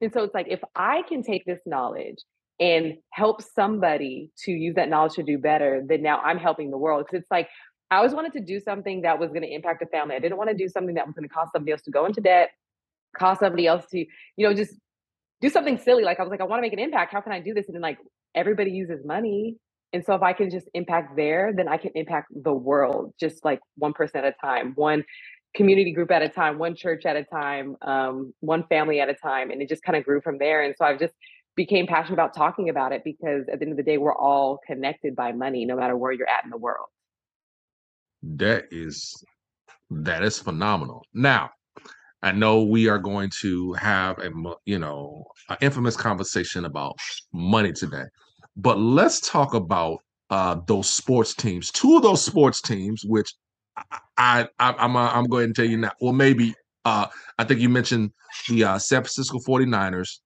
And 0.00 0.12
so 0.12 0.22
it's 0.24 0.34
like 0.34 0.48
if 0.48 0.60
I 0.74 1.02
can 1.08 1.22
take 1.22 1.44
this 1.44 1.60
knowledge 1.66 2.18
and 2.60 2.94
help 3.10 3.42
somebody 3.42 4.30
to 4.44 4.52
use 4.52 4.76
that 4.76 4.88
knowledge 4.88 5.14
to 5.14 5.22
do 5.22 5.38
better, 5.38 5.82
then 5.86 6.02
now 6.02 6.20
I'm 6.20 6.38
helping 6.38 6.70
the 6.70 6.78
world. 6.78 7.04
Because 7.06 7.22
it's 7.22 7.30
like 7.30 7.48
I 7.90 7.96
always 7.96 8.12
wanted 8.12 8.32
to 8.34 8.40
do 8.40 8.60
something 8.60 9.02
that 9.02 9.18
was 9.18 9.30
going 9.30 9.42
to 9.42 9.52
impact 9.52 9.82
a 9.82 9.86
family. 9.86 10.16
I 10.16 10.18
didn't 10.18 10.38
want 10.38 10.50
to 10.50 10.56
do 10.56 10.68
something 10.68 10.94
that 10.94 11.06
was 11.06 11.14
going 11.14 11.28
to 11.28 11.32
cause 11.32 11.48
somebody 11.52 11.72
else 11.72 11.82
to 11.82 11.90
go 11.90 12.06
into 12.06 12.20
debt, 12.20 12.50
cause 13.16 13.38
somebody 13.38 13.66
else 13.66 13.86
to, 13.92 13.98
you 13.98 14.48
know, 14.48 14.54
just 14.54 14.74
do 15.40 15.48
something 15.48 15.78
silly. 15.78 16.04
Like 16.04 16.20
I 16.20 16.22
was 16.22 16.30
like, 16.30 16.40
I 16.40 16.44
want 16.44 16.58
to 16.58 16.62
make 16.62 16.72
an 16.72 16.78
impact. 16.78 17.12
How 17.12 17.20
can 17.20 17.32
I 17.32 17.40
do 17.40 17.54
this? 17.54 17.66
And 17.66 17.74
then 17.74 17.82
like 17.82 17.98
everybody 18.34 18.70
uses 18.70 19.04
money. 19.04 19.56
And 19.92 20.04
so 20.04 20.14
if 20.14 20.22
I 20.22 20.32
can 20.32 20.50
just 20.50 20.68
impact 20.74 21.16
there, 21.16 21.52
then 21.54 21.68
I 21.68 21.76
can 21.76 21.92
impact 21.94 22.28
the 22.34 22.52
world 22.52 23.14
just 23.20 23.44
like 23.44 23.60
one 23.76 23.92
person 23.92 24.24
at 24.24 24.24
a 24.24 24.34
time, 24.44 24.72
one 24.74 25.04
community 25.54 25.92
group 25.92 26.10
at 26.10 26.22
a 26.22 26.28
time, 26.28 26.58
one 26.58 26.74
church 26.74 27.06
at 27.06 27.14
a 27.14 27.24
time, 27.24 27.76
um, 27.82 28.34
one 28.40 28.64
family 28.68 29.00
at 29.00 29.08
a 29.08 29.14
time. 29.14 29.50
And 29.50 29.62
it 29.62 29.68
just 29.68 29.84
kind 29.84 29.96
of 29.96 30.04
grew 30.04 30.20
from 30.20 30.38
there. 30.38 30.62
And 30.64 30.74
so 30.76 30.84
I've 30.84 30.98
just 30.98 31.14
became 31.56 31.86
passionate 31.86 32.14
about 32.14 32.34
talking 32.34 32.68
about 32.68 32.92
it 32.92 33.02
because 33.04 33.44
at 33.52 33.60
the 33.60 33.64
end 33.64 33.72
of 33.72 33.76
the 33.76 33.84
day, 33.84 33.98
we're 33.98 34.16
all 34.16 34.58
connected 34.66 35.14
by 35.14 35.32
money, 35.32 35.64
no 35.64 35.76
matter 35.76 35.96
where 35.96 36.12
you're 36.12 36.28
at 36.28 36.44
in 36.44 36.50
the 36.50 36.58
world. 36.58 36.86
That 38.22 38.64
is 38.70 39.22
that 39.90 40.22
is 40.24 40.38
phenomenal. 40.38 41.04
Now, 41.12 41.50
I 42.24 42.32
know 42.32 42.62
we 42.62 42.88
are 42.88 42.98
going 42.98 43.28
to 43.42 43.74
have 43.74 44.18
a 44.18 44.30
you 44.64 44.78
know 44.78 45.26
an 45.50 45.58
infamous 45.60 45.94
conversation 45.96 46.64
about 46.64 46.98
money 47.32 47.72
today, 47.72 48.04
but 48.56 48.78
let's 48.78 49.20
talk 49.20 49.52
about 49.52 49.98
uh, 50.30 50.56
those 50.66 50.88
sports 50.88 51.34
teams. 51.34 51.70
Two 51.70 51.96
of 51.96 52.02
those 52.02 52.24
sports 52.24 52.62
teams, 52.62 53.04
which 53.04 53.34
I, 54.16 54.48
I 54.58 54.72
I'm 54.78 54.96
I'm 54.96 55.24
going 55.24 55.48
to 55.48 55.52
tell 55.52 55.70
you 55.70 55.76
now. 55.76 55.92
Well, 56.00 56.14
maybe 56.14 56.54
uh, 56.86 57.08
I 57.38 57.44
think 57.44 57.60
you 57.60 57.68
mentioned 57.68 58.10
the 58.48 58.64
uh, 58.64 58.78
San 58.78 59.02
Francisco 59.02 59.38
49ers 59.38 60.18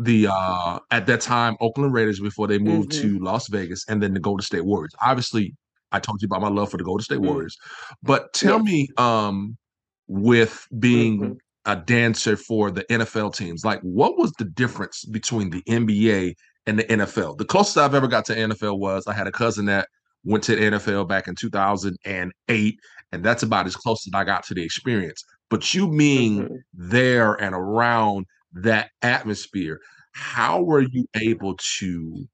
the 0.00 0.28
uh 0.30 0.78
at 0.92 1.06
that 1.06 1.20
time 1.20 1.56
Oakland 1.60 1.92
Raiders 1.92 2.20
before 2.20 2.46
they 2.46 2.58
moved 2.58 2.92
mm-hmm. 2.92 3.16
to 3.16 3.24
Las 3.24 3.48
Vegas 3.48 3.84
and 3.88 4.00
then 4.00 4.14
the 4.14 4.20
Golden 4.20 4.44
State 4.44 4.64
Warriors. 4.64 4.94
Obviously, 5.02 5.56
I 5.90 5.98
told 5.98 6.22
you 6.22 6.26
about 6.26 6.40
my 6.40 6.48
love 6.48 6.70
for 6.70 6.76
the 6.76 6.84
Golden 6.84 7.02
State 7.02 7.18
mm-hmm. 7.18 7.26
Warriors. 7.26 7.56
But 8.02 8.32
tell 8.32 8.58
yes. 8.58 8.64
me 8.64 8.88
um 8.96 9.56
with 10.08 10.66
being 10.78 11.20
mm-hmm. 11.20 11.32
a 11.66 11.76
dancer 11.76 12.36
for 12.36 12.70
the 12.70 12.84
NFL 12.84 13.34
teams, 13.34 13.64
like 13.64 13.80
what 13.82 14.18
was 14.18 14.32
the 14.38 14.44
difference 14.44 15.04
between 15.04 15.50
the 15.50 15.62
NBA 15.62 16.34
and 16.66 16.78
the 16.78 16.84
NFL? 16.84 17.38
The 17.38 17.44
closest 17.44 17.78
I've 17.78 17.94
ever 17.94 18.08
got 18.08 18.24
to 18.26 18.34
NFL 18.34 18.78
was 18.78 19.06
I 19.06 19.12
had 19.12 19.26
a 19.26 19.32
cousin 19.32 19.66
that 19.66 19.88
went 20.24 20.44
to 20.44 20.56
the 20.56 20.62
NFL 20.62 21.08
back 21.08 21.28
in 21.28 21.34
2008 21.34 22.78
and 23.12 23.24
that's 23.24 23.42
about 23.42 23.66
as 23.66 23.76
close 23.76 24.06
as 24.06 24.12
I 24.14 24.24
got 24.24 24.44
to 24.44 24.54
the 24.54 24.62
experience. 24.62 25.24
But 25.50 25.74
you 25.74 25.90
being 25.90 26.42
mm-hmm. 26.42 26.54
there 26.74 27.34
and 27.34 27.54
around 27.54 28.26
that 28.52 28.90
atmosphere, 29.02 29.80
how 30.12 30.62
were 30.62 30.82
you 30.82 31.06
able 31.14 31.56
to 31.78 32.26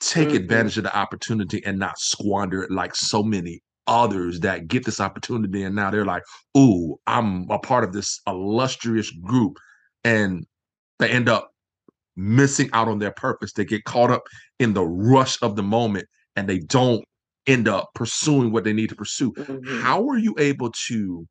take 0.00 0.28
mm-hmm. 0.28 0.36
advantage 0.36 0.76
of 0.76 0.84
the 0.84 0.96
opportunity 0.96 1.64
and 1.64 1.78
not 1.78 1.98
squander 1.98 2.62
it 2.62 2.70
like 2.70 2.94
so 2.94 3.22
many 3.22 3.62
others 3.86 4.40
that 4.40 4.68
get 4.68 4.84
this 4.84 5.00
opportunity 5.00 5.62
and 5.62 5.76
now 5.76 5.90
they're 5.90 6.04
like, 6.04 6.22
"Ooh, 6.56 6.96
I'm 7.06 7.50
a 7.50 7.58
part 7.58 7.84
of 7.84 7.92
this 7.92 8.20
illustrious 8.26 9.10
group," 9.10 9.58
and 10.04 10.46
they 10.98 11.10
end 11.10 11.28
up 11.28 11.50
missing 12.16 12.70
out 12.72 12.88
on 12.88 12.98
their 12.98 13.12
purpose. 13.12 13.52
They 13.52 13.64
get 13.64 13.84
caught 13.84 14.10
up 14.10 14.24
in 14.58 14.72
the 14.74 14.84
rush 14.84 15.40
of 15.42 15.56
the 15.56 15.62
moment 15.62 16.06
and 16.36 16.48
they 16.48 16.58
don't 16.58 17.04
end 17.46 17.68
up 17.68 17.90
pursuing 17.94 18.52
what 18.52 18.64
they 18.64 18.72
need 18.72 18.88
to 18.88 18.96
pursue. 18.96 19.32
Mm-hmm. 19.32 19.80
How 19.82 20.00
were 20.00 20.16
you 20.16 20.34
able 20.38 20.70
to 20.88 21.26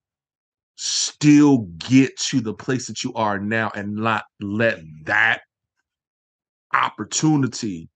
still 0.75 1.60
get 1.77 2.17
to 2.17 2.41
the 2.41 2.53
place 2.53 2.88
that 2.88 3.03
you 3.03 3.13
are 3.13 3.39
now 3.39 3.72
and 3.75 3.95
not 3.95 4.25
let 4.39 4.79
that 5.05 5.41
opportunity 6.74 7.89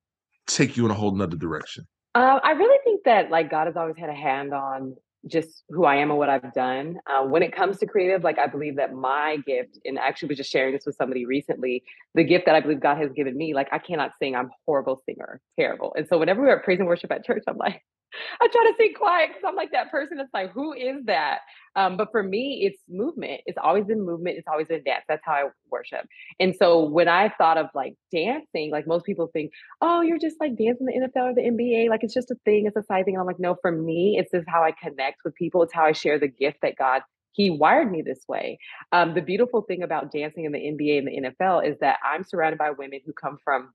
take 0.47 0.77
you 0.77 0.85
in 0.85 0.91
a 0.91 0.95
whole 0.95 1.15
nother 1.15 1.37
direction? 1.37 1.85
Uh, 2.15 2.39
I 2.43 2.51
really 2.51 2.79
think 2.97 3.05
that 3.05 3.31
like 3.31 3.49
God 3.49 3.67
has 3.67 3.77
always 3.77 3.97
had 3.97 4.09
a 4.09 4.13
hand 4.13 4.53
on 4.53 4.95
just 5.25 5.63
who 5.69 5.83
I 5.85 5.95
am 5.95 6.09
and 6.09 6.17
what 6.17 6.29
I've 6.29 6.53
done. 6.53 6.97
Uh, 7.05 7.25
when 7.25 7.43
it 7.43 7.53
comes 7.53 7.79
to 7.79 7.85
creative, 7.85 8.23
like 8.23 8.39
I 8.39 8.47
believe 8.47 8.77
that 8.77 8.93
my 8.93 9.37
gift, 9.45 9.79
and 9.83 9.97
actually 9.97 10.29
was 10.29 10.37
just 10.37 10.51
sharing 10.51 10.73
this 10.73 10.85
with 10.85 10.95
somebody 10.95 11.25
recently, 11.25 11.83
the 12.15 12.23
gift 12.23 12.45
that 12.45 12.55
I 12.55 12.61
believe 12.61 12.79
God 12.79 12.97
has 12.97 13.11
given 13.11 13.35
me, 13.35 13.53
like 13.53 13.67
I 13.71 13.79
cannot 13.79 14.11
sing. 14.19 14.35
I'm 14.35 14.49
horrible 14.65 15.01
singer, 15.05 15.41
terrible. 15.59 15.93
And 15.97 16.07
so 16.07 16.17
whenever 16.17 16.41
we're 16.41 16.57
at 16.57 16.63
praise 16.63 16.79
and 16.79 16.87
worship 16.87 17.11
at 17.11 17.25
church, 17.25 17.43
I'm 17.47 17.57
like, 17.57 17.81
I 18.41 18.47
try 18.47 18.63
to 18.65 18.73
stay 18.75 18.89
quiet 18.93 19.29
because 19.29 19.43
I'm 19.45 19.55
like 19.55 19.71
that 19.71 19.91
person 19.91 20.17
that's 20.17 20.33
like, 20.33 20.51
who 20.51 20.73
is 20.73 21.05
that? 21.05 21.39
Um, 21.75 21.97
but 21.97 22.09
for 22.11 22.23
me, 22.23 22.61
it's 22.63 22.81
movement. 22.89 23.41
It's 23.45 23.57
always 23.61 23.85
been 23.85 24.05
movement. 24.05 24.37
It's 24.37 24.47
always 24.47 24.67
been 24.67 24.83
dance. 24.83 25.05
That's 25.07 25.23
how 25.23 25.33
I 25.33 25.43
worship. 25.69 26.07
And 26.39 26.55
so 26.55 26.83
when 26.83 27.07
I 27.07 27.31
thought 27.37 27.57
of 27.57 27.67
like 27.75 27.95
dancing, 28.11 28.71
like 28.71 28.87
most 28.87 29.05
people 29.05 29.29
think, 29.31 29.51
oh, 29.81 30.01
you're 30.01 30.19
just 30.19 30.37
like 30.39 30.57
dancing 30.57 30.87
the 30.87 30.93
NFL 30.93 31.31
or 31.31 31.35
the 31.35 31.41
NBA. 31.41 31.89
Like 31.89 32.03
it's 32.03 32.13
just 32.13 32.31
a 32.31 32.35
thing. 32.45 32.65
It's 32.65 32.77
a 32.77 32.83
side 32.83 33.05
thing. 33.05 33.15
And 33.15 33.21
I'm 33.21 33.27
like, 33.27 33.39
no, 33.39 33.55
for 33.61 33.71
me, 33.71 34.17
it's 34.19 34.31
just 34.31 34.47
how 34.49 34.63
I 34.63 34.71
connect 34.71 35.17
with 35.23 35.35
people. 35.35 35.61
It's 35.63 35.73
how 35.73 35.85
I 35.85 35.91
share 35.91 36.19
the 36.19 36.27
gift 36.27 36.57
that 36.61 36.77
God 36.77 37.01
he 37.37 37.51
wired 37.51 37.91
me 37.91 38.01
this 38.01 38.23
way. 38.27 38.57
Um, 38.91 39.13
the 39.13 39.21
beautiful 39.21 39.61
thing 39.61 39.83
about 39.83 40.11
dancing 40.11 40.45
in 40.45 40.51
the 40.51 40.57
NBA 40.57 40.97
and 40.97 41.07
the 41.07 41.29
NFL 41.29 41.69
is 41.69 41.77
that 41.81 41.99
I'm 42.03 42.23
surrounded 42.23 42.57
by 42.57 42.71
women 42.71 42.99
who 43.05 43.13
come 43.13 43.37
from 43.43 43.73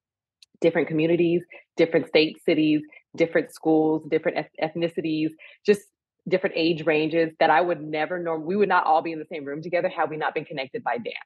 different 0.60 0.88
communities, 0.88 1.42
different 1.76 2.08
states, 2.08 2.40
cities, 2.44 2.82
different 3.16 3.52
schools, 3.52 4.06
different 4.10 4.46
ethnicities, 4.62 5.30
just 5.64 5.82
different 6.28 6.54
age 6.56 6.86
ranges 6.86 7.30
that 7.40 7.50
I 7.50 7.60
would 7.60 7.82
never 7.82 8.18
know. 8.18 8.36
We 8.36 8.56
would 8.56 8.68
not 8.68 8.86
all 8.86 9.02
be 9.02 9.12
in 9.12 9.18
the 9.18 9.26
same 9.30 9.44
room 9.44 9.62
together 9.62 9.88
had 9.88 10.10
we 10.10 10.16
not 10.16 10.34
been 10.34 10.44
connected 10.44 10.84
by 10.84 10.96
dance. 10.96 11.16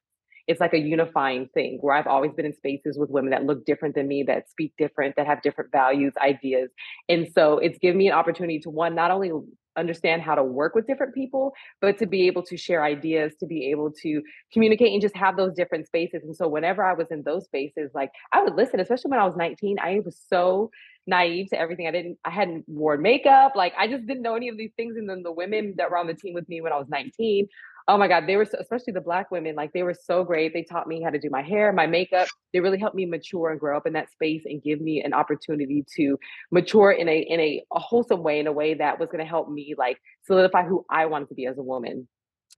It's 0.47 0.61
like 0.61 0.75
a 0.75 0.79
unifying 0.79 1.49
thing 1.55 1.79
where 1.81 1.95
I've 1.97 2.07
always 2.07 2.33
been 2.33 2.47
in 2.47 2.55
spaces 2.55 2.97
with 2.97 3.11
women 3.11 3.31
that 3.31 3.45
look 3.45 3.67
different 3.67 3.97
than 3.97 4.07
me, 4.07 4.23
that 4.29 4.49
speak 4.49 4.73
different, 4.79 5.17
that 5.17 5.27
have 5.27 5.43
different 5.43 5.73
values, 5.73 6.13
ideas. 6.23 6.71
And 7.09 7.27
so 7.35 7.59
it's 7.59 7.79
given 7.79 7.99
me 7.99 8.07
an 8.07 8.15
opportunity 8.15 8.61
to 8.61 8.71
one, 8.71 8.95
not 8.95 9.11
only 9.11 9.33
understand 9.77 10.23
how 10.23 10.35
to 10.35 10.43
work 10.43 10.75
with 10.75 10.87
different 10.87 11.15
people, 11.15 11.53
but 11.81 11.99
to 11.99 12.07
be 12.07 12.27
able 12.27 12.43
to 12.45 12.57
share 12.57 12.83
ideas, 12.85 13.35
to 13.41 13.47
be 13.47 13.71
able 13.71 13.93
to 14.03 14.23
communicate 14.53 14.93
and 14.93 15.03
just 15.03 15.17
have 15.17 15.37
those 15.37 15.53
different 15.53 15.87
spaces. 15.87 16.23
And 16.25 16.35
so 16.35 16.49
whenever 16.49 16.85
I 16.85 16.95
was 16.95 17.09
in 17.11 17.23
those 17.25 17.45
spaces, 17.45 17.91
like 17.93 18.11
I 18.33 18.43
would 18.43 18.55
listen, 18.55 18.81
especially 18.81 19.11
when 19.11 19.21
I 19.21 19.27
was 19.27 19.37
19, 19.37 19.79
I 19.81 20.01
was 20.05 20.19
so 20.29 20.71
naive 21.07 21.49
to 21.51 21.59
everything. 21.59 21.87
I 21.87 21.93
didn't, 21.93 22.19
I 22.25 22.31
hadn't 22.31 22.65
worn 22.67 23.03
makeup. 23.03 23.53
Like 23.55 23.75
I 23.79 23.87
just 23.87 24.07
didn't 24.07 24.23
know 24.23 24.35
any 24.35 24.49
of 24.49 24.57
these 24.57 24.73
things. 24.77 24.97
And 24.97 25.09
then 25.09 25.23
the 25.23 25.33
women 25.33 25.75
that 25.77 25.91
were 25.91 25.99
on 25.99 26.07
the 26.07 26.15
team 26.15 26.35
with 26.35 26.49
me 26.49 26.61
when 26.61 26.73
I 26.73 26.77
was 26.77 26.89
19, 26.89 27.47
oh 27.89 27.97
my 27.97 28.09
God, 28.09 28.25
they 28.27 28.37
were, 28.37 28.45
so, 28.45 28.59
especially 28.61 28.93
the 28.93 29.01
Black 29.01 29.31
women, 29.31 29.55
like 29.55 29.73
they 29.73 29.85
were 29.85 29.95
so 29.95 30.25
great. 30.25 30.53
They 30.53 30.65
taught 30.65 30.89
me 30.89 31.03
how 31.03 31.11
to 31.11 31.19
do 31.19 31.31
my 31.31 31.43
hair, 31.43 31.73
my 31.73 31.87
makeup. 31.87 32.27
They 32.53 32.61
really 32.61 32.79
helped 32.79 32.97
me 32.97 33.07
mature 33.07 33.51
and 33.51 33.61
grow 33.61 33.77
up 33.77 33.87
in 33.87 33.93
that 33.93 34.11
space 34.11 34.43
and 34.45 34.63
give 34.63 34.81
me 34.81 35.03
an 35.03 35.15
opportunity 35.15 35.85
to 35.97 36.19
mature 36.51 36.91
in 36.91 37.09
a, 37.09 37.19
in 37.19 37.39
a, 37.39 37.63
a 37.73 37.79
wholesome 37.79 38.23
way, 38.23 38.41
in 38.41 38.47
a 38.49 38.53
way 38.53 38.75
that 38.75 38.99
was 38.99 39.09
going 39.09 39.25
to 39.25 39.29
help 39.29 39.49
me 39.49 39.75
like 39.79 39.99
solidify 40.25 40.65
who 40.65 40.85
I 40.91 41.07
wanted 41.07 41.29
to 41.29 41.35
be 41.35 41.47
as 41.47 41.59
a 41.59 41.63
woman. 41.63 42.09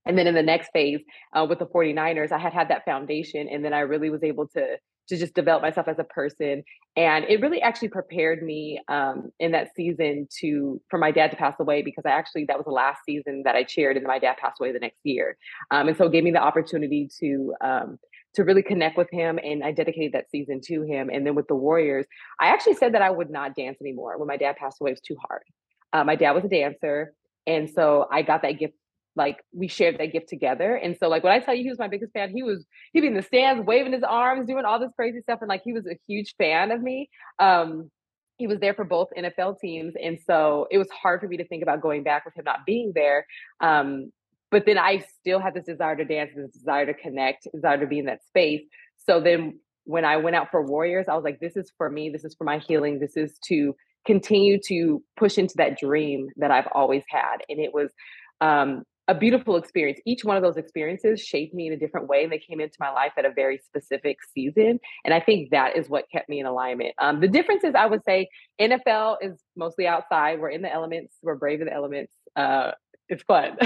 And 0.05 0.17
then 0.17 0.27
in 0.27 0.33
the 0.33 0.41
next 0.41 0.71
phase 0.73 1.01
uh, 1.35 1.45
with 1.47 1.59
the 1.59 1.65
49ers, 1.67 2.31
I 2.31 2.39
had 2.39 2.53
had 2.53 2.69
that 2.69 2.85
foundation. 2.85 3.47
And 3.49 3.63
then 3.63 3.73
I 3.73 3.81
really 3.81 4.09
was 4.09 4.23
able 4.23 4.47
to 4.49 4.77
to 5.09 5.17
just 5.17 5.33
develop 5.33 5.61
myself 5.61 5.87
as 5.87 5.99
a 5.99 6.03
person. 6.03 6.63
And 6.95 7.25
it 7.25 7.41
really 7.41 7.61
actually 7.61 7.89
prepared 7.89 8.41
me 8.41 8.79
um, 8.87 9.31
in 9.39 9.51
that 9.51 9.75
season 9.75 10.27
to 10.39 10.81
for 10.89 10.97
my 10.97 11.11
dad 11.11 11.31
to 11.31 11.37
pass 11.37 11.55
away 11.59 11.81
because 11.81 12.05
I 12.05 12.11
actually 12.11 12.45
that 12.45 12.57
was 12.57 12.65
the 12.65 12.71
last 12.71 13.01
season 13.05 13.43
that 13.45 13.55
I 13.55 13.63
chaired, 13.63 13.97
and 13.97 14.05
my 14.05 14.19
dad 14.19 14.37
passed 14.37 14.59
away 14.59 14.71
the 14.71 14.79
next 14.79 14.99
year. 15.03 15.37
Um, 15.71 15.87
and 15.87 15.97
so 15.97 16.05
it 16.05 16.11
gave 16.11 16.23
me 16.23 16.31
the 16.31 16.41
opportunity 16.41 17.09
to 17.19 17.53
um, 17.61 17.99
to 18.35 18.43
really 18.43 18.63
connect 18.63 18.97
with 18.97 19.09
him, 19.11 19.39
and 19.43 19.63
I 19.63 19.71
dedicated 19.71 20.13
that 20.13 20.29
season 20.29 20.61
to 20.65 20.83
him. 20.83 21.09
And 21.11 21.25
then 21.25 21.35
with 21.35 21.47
the 21.47 21.55
Warriors, 21.55 22.05
I 22.39 22.47
actually 22.47 22.75
said 22.75 22.93
that 22.93 23.01
I 23.01 23.09
would 23.09 23.29
not 23.29 23.55
dance 23.55 23.77
anymore 23.81 24.17
when 24.17 24.27
my 24.27 24.37
dad 24.37 24.55
passed 24.55 24.79
away. 24.79 24.91
It 24.91 24.93
was 24.93 25.01
too 25.01 25.17
hard. 25.27 25.43
Uh, 25.91 26.03
my 26.03 26.15
dad 26.15 26.31
was 26.31 26.45
a 26.45 26.49
dancer. 26.49 27.13
And 27.47 27.67
so 27.67 28.07
I 28.11 28.21
got 28.21 28.43
that 28.43 28.59
gift 28.59 28.75
like 29.15 29.37
we 29.53 29.67
shared 29.67 29.97
that 29.99 30.13
gift 30.13 30.29
together. 30.29 30.75
And 30.75 30.95
so 30.97 31.09
like 31.09 31.23
when 31.23 31.33
I 31.33 31.39
tell 31.39 31.53
you 31.53 31.63
he 31.63 31.69
was 31.69 31.79
my 31.79 31.87
biggest 31.87 32.13
fan, 32.13 32.31
he 32.31 32.43
was 32.43 32.65
he'd 32.93 33.01
be 33.01 33.07
in 33.07 33.15
the 33.15 33.21
stands 33.21 33.65
waving 33.65 33.93
his 33.93 34.03
arms, 34.03 34.47
doing 34.47 34.65
all 34.65 34.79
this 34.79 34.91
crazy 34.95 35.21
stuff. 35.21 35.39
And 35.41 35.49
like 35.49 35.63
he 35.63 35.73
was 35.73 35.85
a 35.85 35.99
huge 36.07 36.35
fan 36.37 36.71
of 36.71 36.81
me. 36.81 37.09
Um 37.39 37.91
he 38.37 38.47
was 38.47 38.59
there 38.59 38.73
for 38.73 38.85
both 38.85 39.09
NFL 39.17 39.59
teams. 39.59 39.93
And 40.01 40.17
so 40.25 40.67
it 40.71 40.77
was 40.77 40.87
hard 40.89 41.19
for 41.19 41.27
me 41.27 41.37
to 41.37 41.47
think 41.47 41.61
about 41.61 41.81
going 41.81 42.03
back 42.03 42.23
with 42.23 42.35
him 42.35 42.45
not 42.45 42.65
being 42.65 42.93
there. 42.95 43.27
Um, 43.59 44.13
but 44.49 44.65
then 44.65 44.77
I 44.77 45.05
still 45.19 45.39
had 45.39 45.53
this 45.53 45.65
desire 45.65 45.97
to 45.97 46.05
dance, 46.05 46.31
this 46.33 46.51
desire 46.51 46.85
to 46.85 46.93
connect, 46.93 47.47
desire 47.53 47.77
to 47.79 47.85
be 47.85 47.99
in 47.99 48.05
that 48.05 48.23
space. 48.25 48.61
So 49.05 49.19
then 49.19 49.59
when 49.83 50.05
I 50.05 50.17
went 50.17 50.37
out 50.37 50.51
for 50.51 50.65
Warriors, 50.65 51.07
I 51.09 51.15
was 51.15 51.23
like, 51.25 51.39
this 51.41 51.57
is 51.57 51.71
for 51.77 51.89
me, 51.89 52.09
this 52.09 52.23
is 52.23 52.33
for 52.33 52.45
my 52.45 52.59
healing, 52.59 52.99
this 52.99 53.17
is 53.17 53.37
to 53.47 53.75
continue 54.05 54.59
to 54.67 55.03
push 55.17 55.37
into 55.37 55.55
that 55.57 55.77
dream 55.77 56.29
that 56.37 56.49
I've 56.49 56.67
always 56.73 57.03
had. 57.09 57.37
And 57.49 57.59
it 57.59 57.73
was 57.73 57.91
um, 58.39 58.83
a 59.09 59.15
beautiful 59.15 59.57
experience. 59.57 59.99
Each 60.05 60.23
one 60.23 60.37
of 60.37 60.43
those 60.43 60.55
experiences 60.55 61.19
shaped 61.19 61.53
me 61.53 61.65
in 61.65 61.73
a 61.73 61.77
different 61.77 62.07
way. 62.07 62.23
And 62.23 62.31
they 62.31 62.37
came 62.37 62.61
into 62.61 62.75
my 62.79 62.91
life 62.91 63.11
at 63.17 63.25
a 63.25 63.31
very 63.31 63.57
specific 63.57 64.17
season. 64.33 64.79
And 65.03 65.13
I 65.15 65.19
think 65.19 65.49
that 65.49 65.75
is 65.75 65.89
what 65.89 66.05
kept 66.11 66.29
me 66.29 66.39
in 66.39 66.45
alignment. 66.45 66.93
Um, 66.99 67.19
the 67.19 67.27
difference 67.27 67.63
is, 67.63 67.73
I 67.73 67.87
would 67.87 68.03
say, 68.05 68.29
NFL 68.61 69.17
is 69.21 69.41
mostly 69.55 69.87
outside. 69.87 70.39
We're 70.39 70.51
in 70.51 70.61
the 70.61 70.71
elements, 70.71 71.15
we're 71.23 71.35
brave 71.35 71.59
in 71.59 71.65
the 71.65 71.73
elements. 71.73 72.13
Uh, 72.35 72.71
it's 73.09 73.23
fun. 73.23 73.57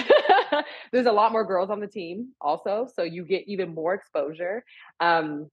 There's 0.93 1.07
a 1.07 1.12
lot 1.12 1.33
more 1.33 1.43
girls 1.45 1.69
on 1.69 1.81
the 1.81 1.88
team 1.88 2.29
also. 2.39 2.88
So 2.95 3.03
you 3.03 3.25
get 3.25 3.43
even 3.45 3.75
more 3.75 3.93
exposure. 3.93 4.63
Um, 5.01 5.50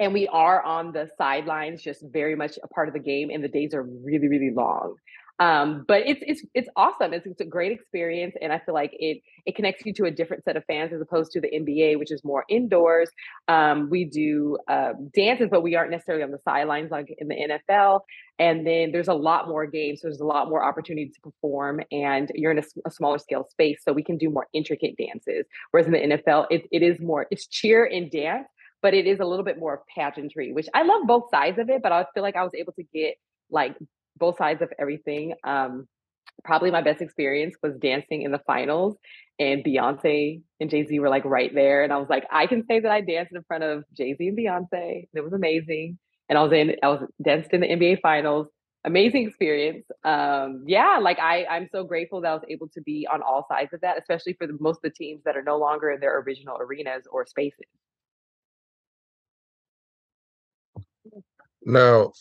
and 0.00 0.12
we 0.12 0.26
are 0.26 0.62
on 0.62 0.92
the 0.92 1.08
sidelines, 1.16 1.80
just 1.80 2.04
very 2.12 2.34
much 2.34 2.58
a 2.62 2.68
part 2.68 2.88
of 2.88 2.94
the 2.94 3.00
game. 3.00 3.30
And 3.30 3.42
the 3.42 3.48
days 3.48 3.72
are 3.74 3.82
really, 3.82 4.26
really 4.26 4.50
long. 4.52 4.96
Um, 5.40 5.84
but 5.86 6.02
it's 6.04 6.20
it's 6.26 6.44
it's 6.54 6.68
awesome. 6.74 7.12
It's, 7.12 7.24
it's 7.24 7.40
a 7.40 7.44
great 7.44 7.70
experience, 7.70 8.34
and 8.40 8.52
I 8.52 8.58
feel 8.58 8.74
like 8.74 8.90
it 8.98 9.22
it 9.46 9.54
connects 9.54 9.86
you 9.86 9.92
to 9.94 10.06
a 10.06 10.10
different 10.10 10.42
set 10.42 10.56
of 10.56 10.64
fans 10.64 10.92
as 10.92 11.00
opposed 11.00 11.30
to 11.32 11.40
the 11.40 11.48
NBA, 11.48 11.98
which 11.98 12.10
is 12.10 12.24
more 12.24 12.44
indoors. 12.48 13.08
Um, 13.46 13.88
we 13.88 14.04
do 14.04 14.58
uh, 14.66 14.94
dances, 15.14 15.48
but 15.50 15.62
we 15.62 15.76
aren't 15.76 15.92
necessarily 15.92 16.24
on 16.24 16.32
the 16.32 16.40
sidelines 16.44 16.90
like 16.90 17.14
in 17.18 17.28
the 17.28 17.36
NFL. 17.36 18.00
And 18.40 18.66
then 18.66 18.90
there's 18.92 19.08
a 19.08 19.14
lot 19.14 19.48
more 19.48 19.66
games, 19.66 20.00
so 20.00 20.08
there's 20.08 20.20
a 20.20 20.24
lot 20.24 20.48
more 20.48 20.64
opportunity 20.64 21.10
to 21.10 21.20
perform, 21.20 21.80
and 21.92 22.30
you're 22.34 22.52
in 22.52 22.58
a, 22.58 22.64
a 22.86 22.90
smaller 22.90 23.18
scale 23.18 23.46
space, 23.48 23.80
so 23.84 23.92
we 23.92 24.02
can 24.02 24.16
do 24.16 24.30
more 24.30 24.48
intricate 24.52 24.96
dances. 24.96 25.46
Whereas 25.70 25.86
in 25.86 25.92
the 25.92 26.16
NFL, 26.16 26.46
it, 26.50 26.68
it 26.72 26.82
is 26.82 27.00
more 27.00 27.26
it's 27.30 27.46
cheer 27.46 27.84
and 27.84 28.10
dance, 28.10 28.48
but 28.82 28.92
it 28.92 29.06
is 29.06 29.20
a 29.20 29.24
little 29.24 29.44
bit 29.44 29.58
more 29.58 29.82
pageantry, 29.94 30.52
which 30.52 30.68
I 30.74 30.82
love 30.82 31.02
both 31.06 31.30
sides 31.30 31.58
of 31.60 31.70
it. 31.70 31.80
But 31.82 31.92
I 31.92 32.06
feel 32.12 32.24
like 32.24 32.36
I 32.36 32.42
was 32.42 32.54
able 32.54 32.72
to 32.72 32.82
get 32.92 33.14
like 33.50 33.76
both 34.18 34.38
sides 34.38 34.62
of 34.62 34.70
everything. 34.78 35.34
Um, 35.44 35.86
probably 36.44 36.70
my 36.70 36.82
best 36.82 37.00
experience 37.00 37.56
was 37.62 37.74
dancing 37.80 38.22
in 38.22 38.32
the 38.32 38.40
finals, 38.46 38.96
and 39.38 39.64
Beyonce 39.64 40.42
and 40.60 40.70
Jay 40.70 40.86
Z 40.86 40.98
were 41.00 41.08
like 41.08 41.24
right 41.24 41.54
there, 41.54 41.84
and 41.84 41.92
I 41.92 41.96
was 41.98 42.08
like, 42.08 42.24
I 42.30 42.46
can 42.46 42.64
say 42.66 42.80
that 42.80 42.90
I 42.90 43.00
danced 43.00 43.32
in 43.32 43.42
front 43.44 43.64
of 43.64 43.84
Jay 43.96 44.14
Z 44.16 44.28
and 44.28 44.38
Beyonce. 44.38 45.08
It 45.14 45.20
was 45.20 45.32
amazing, 45.32 45.98
and 46.28 46.38
I 46.38 46.42
was 46.42 46.52
in, 46.52 46.76
I 46.82 46.88
was 46.88 47.02
danced 47.22 47.52
in 47.52 47.60
the 47.60 47.68
NBA 47.68 48.00
finals. 48.00 48.48
Amazing 48.84 49.26
experience. 49.26 49.84
Um, 50.04 50.64
yeah, 50.66 50.98
like 51.02 51.18
I, 51.18 51.44
I'm 51.46 51.68
so 51.72 51.84
grateful 51.84 52.20
that 52.20 52.28
I 52.28 52.34
was 52.34 52.44
able 52.48 52.68
to 52.68 52.80
be 52.80 53.08
on 53.12 53.22
all 53.22 53.44
sides 53.48 53.74
of 53.74 53.80
that, 53.80 53.98
especially 53.98 54.34
for 54.34 54.46
the, 54.46 54.56
most 54.60 54.76
of 54.76 54.82
the 54.82 54.90
teams 54.90 55.22
that 55.24 55.36
are 55.36 55.42
no 55.42 55.58
longer 55.58 55.90
in 55.90 56.00
their 56.00 56.20
original 56.20 56.56
arenas 56.58 57.02
or 57.10 57.26
spaces. 57.26 57.66
Now, 61.64 62.12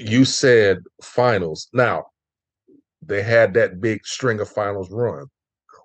you 0.00 0.24
said 0.24 0.78
finals. 1.02 1.68
Now, 1.72 2.06
they 3.02 3.22
had 3.22 3.54
that 3.54 3.80
big 3.80 4.06
string 4.06 4.40
of 4.40 4.48
finals 4.48 4.90
run. 4.90 5.26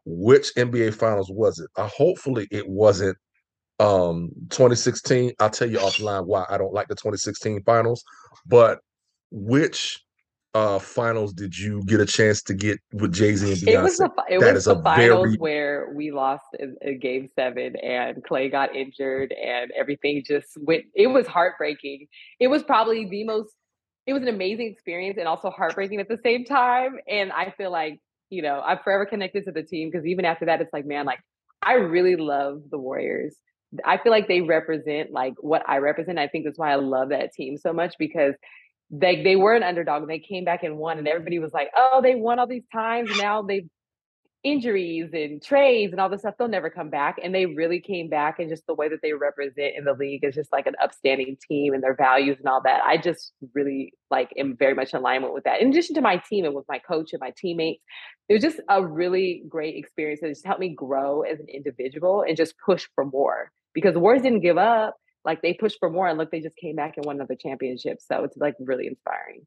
Which 0.05 0.53
NBA 0.55 0.93
finals 0.93 1.31
was 1.31 1.59
it? 1.59 1.69
Uh, 1.75 1.87
hopefully, 1.87 2.47
it 2.51 2.67
wasn't 2.67 3.17
um 3.79 4.29
2016. 4.49 5.33
I'll 5.39 5.49
tell 5.49 5.69
you 5.69 5.79
offline 5.79 6.25
why 6.25 6.45
I 6.49 6.57
don't 6.57 6.73
like 6.73 6.87
the 6.87 6.95
2016 6.95 7.63
finals. 7.63 8.03
But 8.45 8.79
which 9.31 9.99
uh 10.53 10.79
finals 10.79 11.33
did 11.33 11.57
you 11.57 11.83
get 11.85 11.99
a 11.99 12.05
chance 12.05 12.41
to 12.43 12.53
get 12.53 12.79
with 12.93 13.13
Jay 13.13 13.35
Z 13.35 13.51
and 13.51 13.57
Beyonce? 13.57 13.67
It 13.67 13.81
was 13.81 13.97
the, 13.97 14.09
it 14.29 14.39
that 14.41 14.53
was 14.53 14.65
the 14.65 14.81
finals 14.81 15.25
very... 15.25 15.37
where 15.37 15.91
we 15.95 16.11
lost 16.11 16.45
in, 16.59 16.75
in, 16.81 16.99
Game 16.99 17.27
Seven, 17.35 17.75
and 17.77 18.23
Klay 18.23 18.51
got 18.51 18.75
injured, 18.75 19.33
and 19.33 19.71
everything 19.75 20.23
just 20.23 20.49
went. 20.57 20.85
It 20.93 21.07
was 21.07 21.25
heartbreaking. 21.25 22.07
It 22.39 22.47
was 22.47 22.61
probably 22.61 23.05
the 23.07 23.23
most 23.23 23.55
it 24.05 24.13
was 24.13 24.21
an 24.21 24.27
amazing 24.27 24.67
experience 24.67 25.17
and 25.17 25.27
also 25.27 25.49
heartbreaking 25.49 25.99
at 25.99 26.07
the 26.07 26.19
same 26.23 26.45
time. 26.45 26.97
And 27.07 27.31
I 27.31 27.53
feel 27.57 27.71
like, 27.71 27.99
you 28.29 28.41
know, 28.41 28.59
I'm 28.59 28.79
forever 28.83 29.05
connected 29.05 29.45
to 29.45 29.51
the 29.51 29.63
team 29.63 29.89
because 29.91 30.05
even 30.05 30.25
after 30.25 30.45
that, 30.45 30.61
it's 30.61 30.73
like, 30.73 30.85
man, 30.85 31.05
like 31.05 31.19
I 31.61 31.73
really 31.73 32.15
love 32.15 32.61
the 32.69 32.77
Warriors. 32.77 33.35
I 33.83 33.97
feel 33.97 34.11
like 34.11 34.27
they 34.27 34.41
represent 34.41 35.11
like 35.11 35.33
what 35.39 35.67
I 35.67 35.77
represent. 35.77 36.19
I 36.19 36.27
think 36.27 36.45
that's 36.45 36.57
why 36.57 36.71
I 36.71 36.75
love 36.75 37.09
that 37.09 37.33
team 37.33 37.57
so 37.57 37.73
much 37.73 37.95
because 37.97 38.35
they 38.91 39.23
they 39.23 39.35
were 39.35 39.55
an 39.55 39.63
underdog 39.63 40.03
and 40.03 40.09
they 40.09 40.19
came 40.19 40.45
back 40.45 40.63
and 40.63 40.77
won 40.77 40.99
and 40.99 41.07
everybody 41.07 41.39
was 41.39 41.53
like, 41.53 41.69
oh, 41.75 42.01
they 42.03 42.15
won 42.15 42.39
all 42.39 42.47
these 42.47 42.67
times. 42.71 43.09
Now 43.17 43.41
they've 43.41 43.67
injuries 44.45 45.09
and 45.11 45.41
trades 45.41 45.91
and 45.91 45.99
all 45.99 46.07
this 46.07 46.21
stuff, 46.21 46.35
they'll 46.37 46.47
never 46.47 46.69
come 46.69 46.91
back. 46.91 47.17
And 47.21 47.33
they 47.33 47.47
really 47.47 47.81
came 47.81 48.09
back 48.09 48.37
and 48.37 48.47
just 48.47 48.65
the 48.67 48.75
way 48.75 48.87
that 48.87 48.99
they 49.01 49.13
represent 49.13 49.73
in 49.75 49.83
the 49.83 49.93
league 49.93 50.23
is 50.23 50.35
just 50.35 50.51
like 50.53 50.67
an 50.67 50.75
upstanding 50.81 51.35
team 51.47 51.73
and 51.73 51.83
their 51.83 51.95
values 51.95 52.37
and 52.37 52.47
all 52.47 52.61
that. 52.63 52.81
I 52.85 52.97
just 52.97 53.33
really 53.55 53.93
like 54.11 54.29
am 54.37 54.55
very 54.55 54.75
much 54.75 54.93
in 54.93 54.99
alignment 54.99 55.33
with 55.33 55.45
that. 55.45 55.61
In 55.61 55.69
addition 55.69 55.95
to 55.95 56.01
my 56.01 56.17
team 56.29 56.45
and 56.45 56.53
with 56.53 56.65
my 56.69 56.77
coach 56.77 57.11
and 57.11 57.19
my 57.19 57.33
teammates, 57.35 57.81
it 58.29 58.33
was 58.33 58.43
just 58.43 58.59
a 58.69 58.85
really 58.85 59.43
great 59.49 59.75
experience 59.75 60.21
that 60.21 60.29
just 60.29 60.45
helped 60.45 60.61
me 60.61 60.69
grow 60.69 61.21
as 61.21 61.39
an 61.39 61.47
individual 61.51 62.23
and 62.25 62.37
just 62.37 62.53
push 62.63 62.87
for 62.93 63.03
more 63.05 63.51
because 63.73 63.93
the 63.93 63.99
Warriors 63.99 64.21
didn't 64.21 64.41
give 64.41 64.57
up. 64.57 64.95
Like 65.25 65.41
they 65.41 65.53
pushed 65.53 65.79
for 65.79 65.89
more 65.89 66.07
and 66.07 66.19
look, 66.19 66.29
they 66.29 66.39
just 66.39 66.55
came 66.55 66.75
back 66.75 66.93
and 66.97 67.05
won 67.05 67.15
another 67.15 67.35
championship. 67.35 67.97
So 67.99 68.23
it's 68.23 68.37
like 68.37 68.53
really 68.59 68.85
inspiring. 68.85 69.41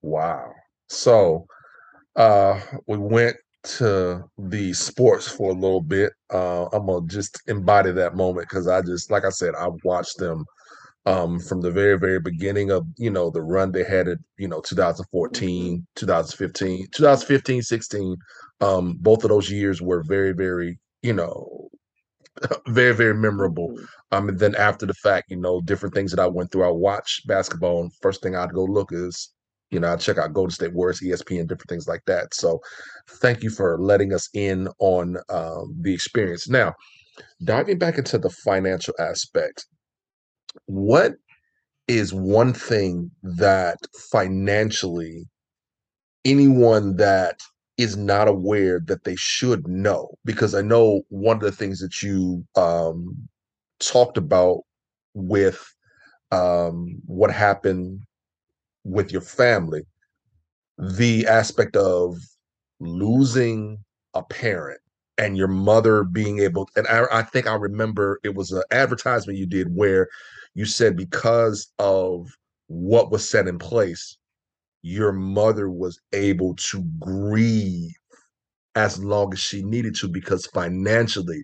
Wow. 0.00 0.52
So 0.88 1.46
uh, 2.16 2.60
we 2.86 2.98
went 2.98 3.36
to 3.64 4.24
the 4.38 4.72
sports 4.72 5.28
for 5.28 5.50
a 5.50 5.54
little 5.54 5.80
bit. 5.80 6.12
Uh, 6.32 6.66
I'm 6.72 6.86
gonna 6.86 7.06
just 7.06 7.40
embody 7.46 7.92
that 7.92 8.16
moment 8.16 8.48
because 8.48 8.68
I 8.68 8.82
just, 8.82 9.10
like 9.10 9.24
I 9.24 9.30
said, 9.30 9.54
I 9.54 9.68
watched 9.84 10.18
them 10.18 10.44
um, 11.04 11.38
from 11.38 11.60
the 11.60 11.70
very, 11.70 11.98
very 11.98 12.20
beginning 12.20 12.70
of 12.70 12.86
you 12.96 13.10
know 13.10 13.30
the 13.30 13.42
run 13.42 13.72
they 13.72 13.84
had 13.84 14.08
at 14.08 14.18
you 14.38 14.48
know 14.48 14.60
2014, 14.60 15.86
2015, 15.94 16.86
2015, 16.92 17.62
16. 17.62 18.16
Um, 18.60 18.96
both 19.00 19.24
of 19.24 19.30
those 19.30 19.50
years 19.50 19.82
were 19.82 20.02
very, 20.02 20.32
very 20.32 20.78
you 21.02 21.12
know 21.12 21.68
very, 22.68 22.94
very 22.94 23.14
memorable. 23.14 23.70
Mm-hmm. 23.70 23.84
Um, 24.12 24.28
and 24.28 24.38
then 24.38 24.54
after 24.54 24.86
the 24.86 24.94
fact, 24.94 25.30
you 25.30 25.36
know, 25.36 25.60
different 25.60 25.94
things 25.94 26.12
that 26.12 26.20
I 26.20 26.26
went 26.26 26.52
through. 26.52 26.64
I 26.64 26.70
watch 26.70 27.22
basketball, 27.26 27.82
and 27.82 27.92
first 28.00 28.22
thing 28.22 28.36
I'd 28.36 28.52
go 28.52 28.64
look 28.64 28.90
is 28.92 29.32
you 29.70 29.80
know, 29.80 29.92
I 29.92 29.96
check 29.96 30.18
out 30.18 30.32
Golden 30.32 30.50
State 30.50 30.74
Warriors, 30.74 31.00
ESPN, 31.00 31.48
different 31.48 31.68
things 31.68 31.88
like 31.88 32.02
that. 32.06 32.34
So, 32.34 32.60
thank 33.20 33.42
you 33.42 33.50
for 33.50 33.78
letting 33.80 34.12
us 34.12 34.28
in 34.34 34.68
on 34.78 35.16
um, 35.28 35.74
the 35.80 35.92
experience. 35.92 36.48
Now, 36.48 36.74
diving 37.44 37.78
back 37.78 37.98
into 37.98 38.18
the 38.18 38.30
financial 38.30 38.94
aspect, 38.98 39.66
what 40.66 41.14
is 41.88 42.12
one 42.12 42.52
thing 42.52 43.10
that 43.22 43.78
financially 44.10 45.24
anyone 46.24 46.96
that 46.96 47.40
is 47.76 47.96
not 47.96 48.28
aware 48.28 48.80
that 48.86 49.04
they 49.04 49.16
should 49.16 49.66
know? 49.68 50.08
Because 50.24 50.54
I 50.54 50.62
know 50.62 51.02
one 51.08 51.36
of 51.36 51.42
the 51.42 51.52
things 51.52 51.80
that 51.80 52.02
you 52.02 52.44
um, 52.56 53.28
talked 53.80 54.16
about 54.16 54.62
with 55.14 55.62
um, 56.32 57.00
what 57.06 57.30
happened 57.30 58.02
with 58.86 59.12
your 59.12 59.20
family, 59.20 59.82
the 60.78 61.26
aspect 61.26 61.76
of 61.76 62.16
losing 62.78 63.78
a 64.14 64.22
parent 64.22 64.80
and 65.18 65.36
your 65.36 65.48
mother 65.48 66.04
being 66.04 66.38
able 66.40 66.68
and 66.76 66.86
I, 66.88 67.04
I 67.10 67.22
think 67.22 67.46
I 67.46 67.54
remember 67.54 68.20
it 68.22 68.34
was 68.34 68.52
an 68.52 68.62
advertisement 68.70 69.38
you 69.38 69.46
did 69.46 69.74
where 69.74 70.08
you 70.54 70.66
said 70.66 70.96
because 70.96 71.72
of 71.78 72.28
what 72.68 73.10
was 73.10 73.28
set 73.28 73.48
in 73.48 73.58
place, 73.58 74.18
your 74.82 75.12
mother 75.12 75.70
was 75.70 76.00
able 76.12 76.54
to 76.56 76.84
grieve 77.00 77.92
as 78.74 79.02
long 79.02 79.32
as 79.32 79.40
she 79.40 79.62
needed 79.62 79.94
to 79.96 80.08
because 80.08 80.46
financially 80.46 81.42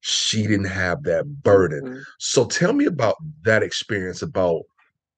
she 0.00 0.42
didn't 0.42 0.66
have 0.66 1.02
that 1.04 1.24
burden. 1.42 1.84
Mm-hmm. 1.84 2.00
So 2.18 2.44
tell 2.44 2.72
me 2.72 2.84
about 2.84 3.16
that 3.44 3.62
experience 3.62 4.22
about 4.22 4.62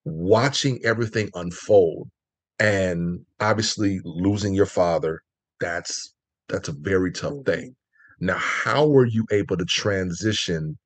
watching 0.09 0.79
everything 0.85 1.31
unfold 1.35 2.09
and 2.59 3.21
obviously 3.40 4.01
losing 4.05 4.55
your 4.55 4.66
father 4.66 5.23
that's 5.61 6.14
that's 6.49 6.68
a 6.68 6.75
very 6.81 7.12
tough 7.12 7.33
mm-hmm. 7.33 7.51
thing 7.51 7.77
now 8.21 8.37
how 8.38 8.87
were 8.87 9.07
you 9.07 9.27
able 9.31 9.57
to 9.57 9.64
transition 9.64 10.77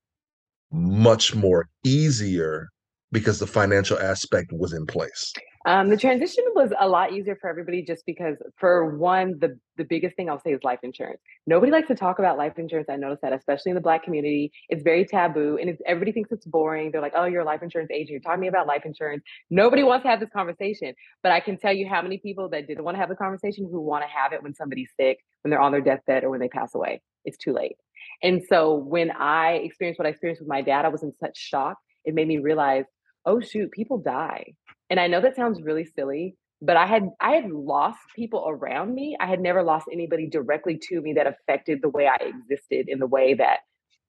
much 0.70 1.34
more 1.34 1.68
easier 1.84 2.68
because 3.10 3.38
the 3.38 3.46
financial 3.46 3.98
aspect 3.98 4.50
was 4.52 4.72
in 4.72 4.86
place 4.86 5.32
Um, 5.64 5.90
the 5.90 5.96
transition 5.96 6.44
was 6.54 6.72
a 6.78 6.88
lot 6.88 7.12
easier 7.12 7.36
for 7.40 7.48
everybody 7.48 7.82
just 7.84 8.04
because, 8.04 8.36
for 8.58 8.96
one, 8.96 9.38
the 9.38 9.58
the 9.76 9.84
biggest 9.84 10.16
thing 10.16 10.28
I'll 10.28 10.40
say 10.40 10.50
is 10.52 10.60
life 10.64 10.80
insurance. 10.82 11.20
Nobody 11.46 11.70
likes 11.70 11.88
to 11.88 11.94
talk 11.94 12.18
about 12.18 12.36
life 12.36 12.58
insurance. 12.58 12.88
I 12.90 12.96
noticed 12.96 13.22
that, 13.22 13.32
especially 13.32 13.70
in 13.70 13.76
the 13.76 13.80
Black 13.80 14.02
community, 14.02 14.50
it's 14.68 14.82
very 14.82 15.04
taboo, 15.06 15.58
and 15.60 15.78
everybody 15.86 16.12
thinks 16.12 16.32
it's 16.32 16.44
boring. 16.44 16.90
They're 16.90 17.00
like, 17.00 17.14
"Oh, 17.16 17.26
you're 17.26 17.42
a 17.42 17.44
life 17.44 17.62
insurance 17.62 17.90
agent. 17.92 18.10
You're 18.10 18.20
talking 18.20 18.48
about 18.48 18.66
life 18.66 18.82
insurance." 18.84 19.22
Nobody 19.50 19.84
wants 19.84 20.02
to 20.02 20.10
have 20.10 20.18
this 20.18 20.30
conversation, 20.30 20.94
but 21.22 21.30
I 21.30 21.38
can 21.38 21.56
tell 21.58 21.72
you 21.72 21.88
how 21.88 22.02
many 22.02 22.18
people 22.18 22.48
that 22.50 22.66
didn't 22.66 22.82
want 22.84 22.96
to 22.96 23.00
have 23.00 23.08
the 23.08 23.16
conversation 23.16 23.68
who 23.70 23.80
want 23.80 24.02
to 24.02 24.08
have 24.08 24.32
it 24.32 24.42
when 24.42 24.54
somebody's 24.54 24.90
sick, 24.98 25.18
when 25.42 25.50
they're 25.50 25.60
on 25.60 25.70
their 25.70 25.80
deathbed, 25.80 26.24
or 26.24 26.30
when 26.30 26.40
they 26.40 26.48
pass 26.48 26.74
away. 26.74 27.02
It's 27.24 27.38
too 27.38 27.52
late. 27.52 27.76
And 28.22 28.42
so 28.48 28.74
when 28.74 29.12
I 29.12 29.52
experienced 29.52 30.00
what 30.00 30.06
I 30.06 30.10
experienced 30.10 30.42
with 30.42 30.48
my 30.48 30.62
dad, 30.62 30.84
I 30.84 30.88
was 30.88 31.04
in 31.04 31.12
such 31.20 31.38
shock. 31.38 31.76
It 32.04 32.14
made 32.14 32.26
me 32.26 32.38
realize, 32.38 32.84
oh 33.24 33.40
shoot, 33.40 33.70
people 33.70 33.98
die 33.98 34.54
and 34.92 35.00
I 35.00 35.06
know 35.06 35.22
that 35.22 35.36
sounds 35.36 35.62
really 35.62 35.86
silly, 35.86 36.36
but 36.60 36.76
I 36.76 36.84
had 36.84 37.08
I 37.18 37.30
had 37.30 37.50
lost 37.50 37.98
people 38.14 38.44
around 38.46 38.94
me. 38.94 39.16
I 39.18 39.26
had 39.26 39.40
never 39.40 39.62
lost 39.62 39.86
anybody 39.90 40.28
directly 40.28 40.78
to 40.90 41.00
me 41.00 41.14
that 41.14 41.26
affected 41.26 41.80
the 41.80 41.88
way 41.88 42.06
I 42.06 42.18
existed 42.22 42.90
in 42.90 42.98
the 42.98 43.06
way 43.06 43.32
that 43.32 43.60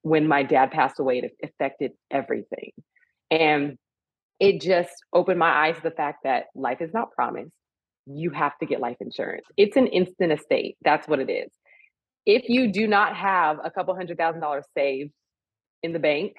when 0.01 0.27
my 0.27 0.43
dad 0.43 0.71
passed 0.71 0.99
away, 0.99 1.19
it 1.19 1.31
affected 1.41 1.93
everything. 2.11 2.71
And 3.31 3.77
it 4.41 4.59
just 4.59 4.91
opened 5.13 5.39
my 5.39 5.67
eyes 5.67 5.77
to 5.77 5.83
the 5.83 5.91
fact 5.91 6.25
that 6.25 6.47
life 6.53 6.81
is 6.81 6.93
not 6.93 7.13
promised. 7.13 7.55
You 8.05 8.31
have 8.31 8.57
to 8.59 8.65
get 8.65 8.81
life 8.81 8.97
insurance. 8.99 9.45
It's 9.55 9.77
an 9.77 9.87
instant 9.87 10.33
estate. 10.33 10.75
That's 10.83 11.07
what 11.07 11.19
it 11.19 11.29
is. 11.29 11.49
If 12.25 12.49
you 12.49 12.73
do 12.73 12.87
not 12.87 13.15
have 13.15 13.57
a 13.63 13.71
couple 13.71 13.95
hundred 13.95 14.17
thousand 14.17 14.41
dollars 14.41 14.65
saved 14.75 15.13
in 15.81 15.93
the 15.93 15.99
bank 15.99 16.33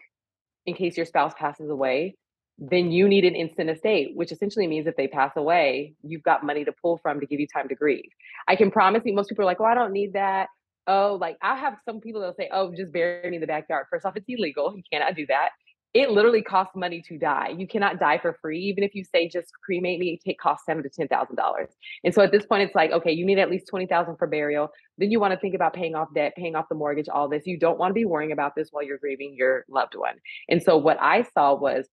in 0.67 0.75
case 0.75 0.99
your 0.99 1.07
spouse 1.07 1.33
passes 1.39 1.71
away, 1.71 2.17
then 2.59 2.93
you 2.93 3.09
need 3.09 3.25
an 3.25 3.35
instant 3.35 3.69
estate, 3.71 4.13
which 4.15 4.31
essentially 4.31 4.67
means 4.67 4.87
if 4.87 4.97
they 4.97 5.09
pass 5.09 5.33
away, 5.37 5.95
you've 6.03 6.23
got 6.23 6.45
money 6.45 6.65
to 6.65 6.73
pull 6.73 6.99
from 6.99 7.21
to 7.21 7.27
give 7.27 7.41
you 7.41 7.47
time 7.49 7.69
to 7.69 7.75
grieve. 7.75 8.11
I 8.47 8.57
can 8.57 8.71
promise 8.71 9.03
you, 9.05 9.15
most 9.15 9.29
people 9.29 9.43
are 9.43 9.47
like, 9.47 9.61
oh, 9.61 9.65
I 9.65 9.75
don't 9.75 9.93
need 9.93 10.13
that. 10.13 10.49
Oh, 10.87 11.19
like 11.21 11.37
I 11.43 11.57
have 11.57 11.79
some 11.85 12.01
people 12.01 12.21
that'll 12.21 12.37
say, 12.37 12.49
oh, 12.53 12.73
just 12.75 12.93
bury 12.93 13.29
me 13.29 13.37
in 13.37 13.41
the 13.41 13.47
backyard. 13.47 13.87
First 13.91 14.07
off, 14.07 14.17
it's 14.17 14.27
illegal. 14.29 14.75
You 14.77 14.83
cannot 14.93 15.17
do 15.17 15.27
that. 15.27 15.51
It 15.95 16.11
literally 16.11 16.43
costs 16.43 16.75
money 16.75 17.01
to 17.09 17.17
die. 17.17 17.55
You 17.57 17.69
cannot 17.69 18.01
die 18.01 18.19
for 18.19 18.37
free. 18.43 18.59
Even 18.63 18.83
if 18.83 18.97
you 18.97 19.05
say 19.05 19.29
just 19.29 19.53
cremate 19.65 20.01
me, 20.01 20.21
it 20.25 20.39
costs 20.41 20.67
seven 20.67 20.83
to 20.83 20.89
ten 20.89 21.07
thousand 21.07 21.37
dollars. 21.37 21.69
And 22.03 22.13
so 22.13 22.21
at 22.21 22.33
this 22.33 22.45
point, 22.45 22.63
it's 22.65 22.75
like, 22.75 22.91
okay, 22.91 23.13
you 23.13 23.25
need 23.25 23.39
at 23.39 23.49
least 23.49 23.69
twenty 23.69 23.87
thousand 23.87 24.17
for 24.17 24.27
burial. 24.27 24.71
Then 24.99 25.13
you 25.13 25.21
want 25.21 25.35
to 25.35 25.39
think 25.39 25.55
about 25.55 25.73
paying 25.73 25.95
off 25.95 26.09
debt, 26.13 26.35
paying 26.37 26.57
off 26.57 26.69
the 26.69 26.75
mortgage, 26.75 27.09
all 27.09 27.29
this. 27.29 27.47
You 27.47 27.59
don't 27.59 27.79
want 27.79 27.91
to 27.91 27.95
be 27.95 28.05
worrying 28.05 28.33
about 28.33 28.57
this 28.57 28.69
while 28.73 28.83
you're 28.83 28.99
grieving 28.99 29.37
your 29.37 29.65
loved 29.69 29.95
one. 29.95 30.17
And 30.49 30.61
so 30.61 30.77
what 30.77 31.01
I 31.01 31.23
saw 31.33 31.55
was 31.55 31.87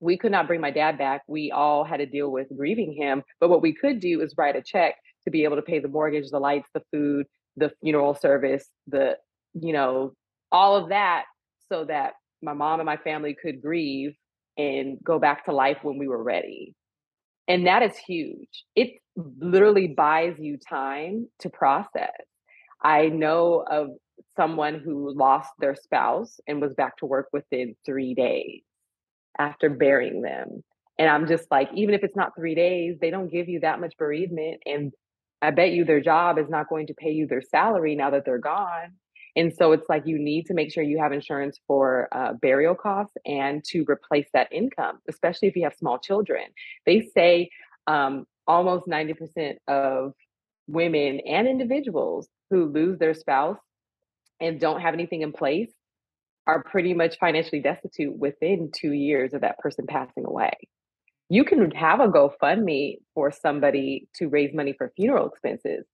we 0.00 0.16
could 0.16 0.32
not 0.32 0.46
bring 0.46 0.60
my 0.60 0.70
dad 0.70 0.98
back. 0.98 1.22
We 1.26 1.50
all 1.50 1.84
had 1.84 1.98
to 1.98 2.06
deal 2.06 2.30
with 2.30 2.46
grieving 2.56 2.92
him. 2.92 3.22
But 3.40 3.48
what 3.48 3.62
we 3.62 3.74
could 3.74 4.00
do 4.00 4.20
is 4.20 4.34
write 4.36 4.56
a 4.56 4.62
check 4.62 4.94
to 5.24 5.30
be 5.30 5.44
able 5.44 5.56
to 5.56 5.62
pay 5.62 5.78
the 5.78 5.88
mortgage, 5.88 6.30
the 6.30 6.38
lights, 6.38 6.68
the 6.74 6.82
food, 6.92 7.26
the 7.56 7.72
funeral 7.80 8.14
service, 8.14 8.68
the, 8.86 9.16
you 9.54 9.72
know, 9.72 10.12
all 10.52 10.76
of 10.76 10.90
that 10.90 11.24
so 11.70 11.84
that 11.84 12.14
my 12.42 12.52
mom 12.52 12.80
and 12.80 12.86
my 12.86 12.96
family 12.96 13.36
could 13.40 13.60
grieve 13.60 14.14
and 14.56 14.98
go 15.02 15.18
back 15.18 15.44
to 15.44 15.52
life 15.52 15.78
when 15.82 15.98
we 15.98 16.08
were 16.08 16.22
ready. 16.22 16.74
And 17.48 17.66
that 17.66 17.82
is 17.82 17.96
huge. 17.96 18.64
It 18.76 19.00
literally 19.16 19.88
buys 19.88 20.34
you 20.38 20.58
time 20.58 21.28
to 21.40 21.50
process. 21.50 22.10
I 22.80 23.08
know 23.08 23.64
of 23.68 23.88
someone 24.36 24.80
who 24.84 25.12
lost 25.14 25.50
their 25.58 25.74
spouse 25.74 26.38
and 26.46 26.60
was 26.60 26.74
back 26.74 26.96
to 26.98 27.06
work 27.06 27.28
within 27.32 27.74
three 27.84 28.14
days 28.14 28.62
after 29.38 29.70
burying 29.70 30.22
them. 30.22 30.62
And 30.98 31.08
I'm 31.08 31.28
just 31.28 31.44
like, 31.50 31.70
even 31.74 31.94
if 31.94 32.02
it's 32.02 32.16
not 32.16 32.34
three 32.36 32.54
days, 32.54 32.96
they 33.00 33.10
don't 33.10 33.30
give 33.30 33.48
you 33.48 33.60
that 33.60 33.80
much 33.80 33.96
bereavement. 33.96 34.60
And 34.66 34.92
I 35.40 35.52
bet 35.52 35.70
you 35.70 35.84
their 35.84 36.00
job 36.00 36.38
is 36.38 36.48
not 36.48 36.68
going 36.68 36.88
to 36.88 36.94
pay 36.94 37.10
you 37.10 37.26
their 37.26 37.42
salary 37.42 37.94
now 37.94 38.10
that 38.10 38.24
they're 38.24 38.38
gone. 38.38 38.94
And 39.36 39.54
so 39.54 39.70
it's 39.70 39.88
like 39.88 40.02
you 40.06 40.18
need 40.18 40.46
to 40.46 40.54
make 40.54 40.72
sure 40.72 40.82
you 40.82 40.98
have 40.98 41.12
insurance 41.12 41.60
for 41.68 42.08
uh, 42.10 42.32
burial 42.32 42.74
costs 42.74 43.16
and 43.24 43.62
to 43.68 43.84
replace 43.88 44.26
that 44.32 44.52
income, 44.52 44.98
especially 45.08 45.46
if 45.46 45.54
you 45.54 45.62
have 45.62 45.74
small 45.74 45.98
children. 45.98 46.42
They 46.86 47.08
say 47.14 47.50
um, 47.86 48.26
almost 48.48 48.88
90% 48.88 49.56
of 49.68 50.14
women 50.66 51.20
and 51.20 51.46
individuals 51.46 52.28
who 52.50 52.64
lose 52.64 52.98
their 52.98 53.14
spouse 53.14 53.58
and 54.40 54.58
don't 54.58 54.80
have 54.80 54.94
anything 54.94 55.22
in 55.22 55.32
place 55.32 55.70
are 56.48 56.62
pretty 56.64 56.94
much 56.94 57.18
financially 57.18 57.60
destitute 57.60 58.16
within 58.16 58.70
two 58.74 58.92
years 58.92 59.34
of 59.34 59.42
that 59.42 59.58
person 59.58 59.86
passing 59.86 60.24
away. 60.24 60.50
You 61.28 61.44
can 61.44 61.70
have 61.72 62.00
a 62.00 62.08
GoFundMe 62.08 62.96
for 63.14 63.30
somebody 63.30 64.08
to 64.14 64.28
raise 64.28 64.54
money 64.54 64.72
for 64.72 64.90
funeral 64.96 65.28
expenses, 65.28 65.84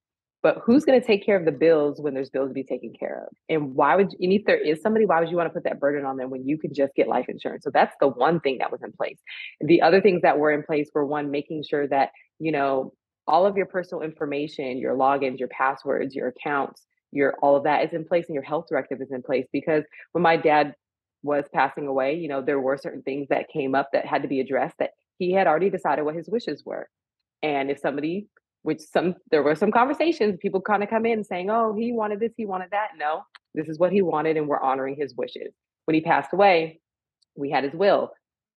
but 0.44 0.58
who's 0.64 0.84
going 0.84 1.00
to 1.00 1.04
take 1.04 1.26
care 1.26 1.36
of 1.36 1.44
the 1.44 1.50
bills 1.50 2.00
when 2.00 2.14
there's 2.14 2.30
bills 2.30 2.50
to 2.50 2.54
be 2.54 2.62
taken 2.62 2.92
care 2.98 3.26
of? 3.26 3.36
And 3.48 3.74
why 3.74 3.96
would, 3.96 4.14
and 4.20 4.32
if 4.32 4.44
there 4.46 4.56
is 4.56 4.80
somebody, 4.80 5.06
why 5.06 5.18
would 5.18 5.28
you 5.28 5.36
want 5.36 5.48
to 5.48 5.52
put 5.52 5.64
that 5.64 5.80
burden 5.80 6.06
on 6.06 6.18
them 6.18 6.30
when 6.30 6.46
you 6.46 6.56
can 6.56 6.72
just 6.72 6.94
get 6.94 7.08
life 7.08 7.26
insurance? 7.28 7.64
So 7.64 7.70
that's 7.74 7.96
the 8.00 8.08
one 8.08 8.38
thing 8.38 8.58
that 8.58 8.70
was 8.70 8.82
in 8.84 8.92
place. 8.92 9.18
The 9.60 9.82
other 9.82 10.00
things 10.00 10.22
that 10.22 10.38
were 10.38 10.52
in 10.52 10.62
place 10.62 10.88
were 10.94 11.04
one, 11.04 11.32
making 11.32 11.64
sure 11.68 11.88
that, 11.88 12.10
you 12.38 12.52
know, 12.52 12.92
all 13.26 13.44
of 13.44 13.56
your 13.56 13.66
personal 13.66 14.02
information, 14.02 14.78
your 14.78 14.94
logins, 14.94 15.38
your 15.40 15.48
passwords, 15.48 16.14
your 16.14 16.28
accounts, 16.28 16.86
your 17.14 17.34
all 17.42 17.56
of 17.56 17.64
that 17.64 17.84
is 17.84 17.92
in 17.92 18.04
place 18.04 18.26
and 18.26 18.34
your 18.34 18.42
health 18.42 18.66
directive 18.68 19.00
is 19.00 19.10
in 19.10 19.22
place 19.22 19.46
because 19.52 19.84
when 20.12 20.22
my 20.22 20.36
dad 20.36 20.74
was 21.22 21.44
passing 21.54 21.86
away 21.86 22.14
you 22.14 22.28
know 22.28 22.42
there 22.42 22.60
were 22.60 22.76
certain 22.76 23.02
things 23.02 23.28
that 23.28 23.48
came 23.48 23.74
up 23.74 23.88
that 23.92 24.04
had 24.04 24.22
to 24.22 24.28
be 24.28 24.40
addressed 24.40 24.76
that 24.78 24.90
he 25.18 25.32
had 25.32 25.46
already 25.46 25.70
decided 25.70 26.04
what 26.04 26.14
his 26.14 26.28
wishes 26.28 26.64
were. 26.64 26.88
And 27.42 27.70
if 27.70 27.78
somebody 27.78 28.26
which 28.62 28.80
some 28.80 29.14
there 29.30 29.42
were 29.42 29.54
some 29.54 29.70
conversations 29.70 30.38
people 30.40 30.60
kind 30.60 30.82
of 30.82 30.88
come 30.88 31.04
in 31.04 31.22
saying 31.22 31.50
oh 31.50 31.74
he 31.78 31.92
wanted 31.92 32.20
this 32.20 32.32
he 32.36 32.46
wanted 32.46 32.70
that. 32.70 32.88
No 32.98 33.22
this 33.54 33.68
is 33.68 33.78
what 33.78 33.92
he 33.92 34.02
wanted 34.02 34.36
and 34.36 34.48
we're 34.48 34.60
honoring 34.60 34.96
his 34.98 35.14
wishes. 35.16 35.52
When 35.84 35.94
he 35.94 36.00
passed 36.00 36.32
away 36.32 36.80
we 37.36 37.50
had 37.50 37.64
his 37.64 37.74
will. 37.74 38.10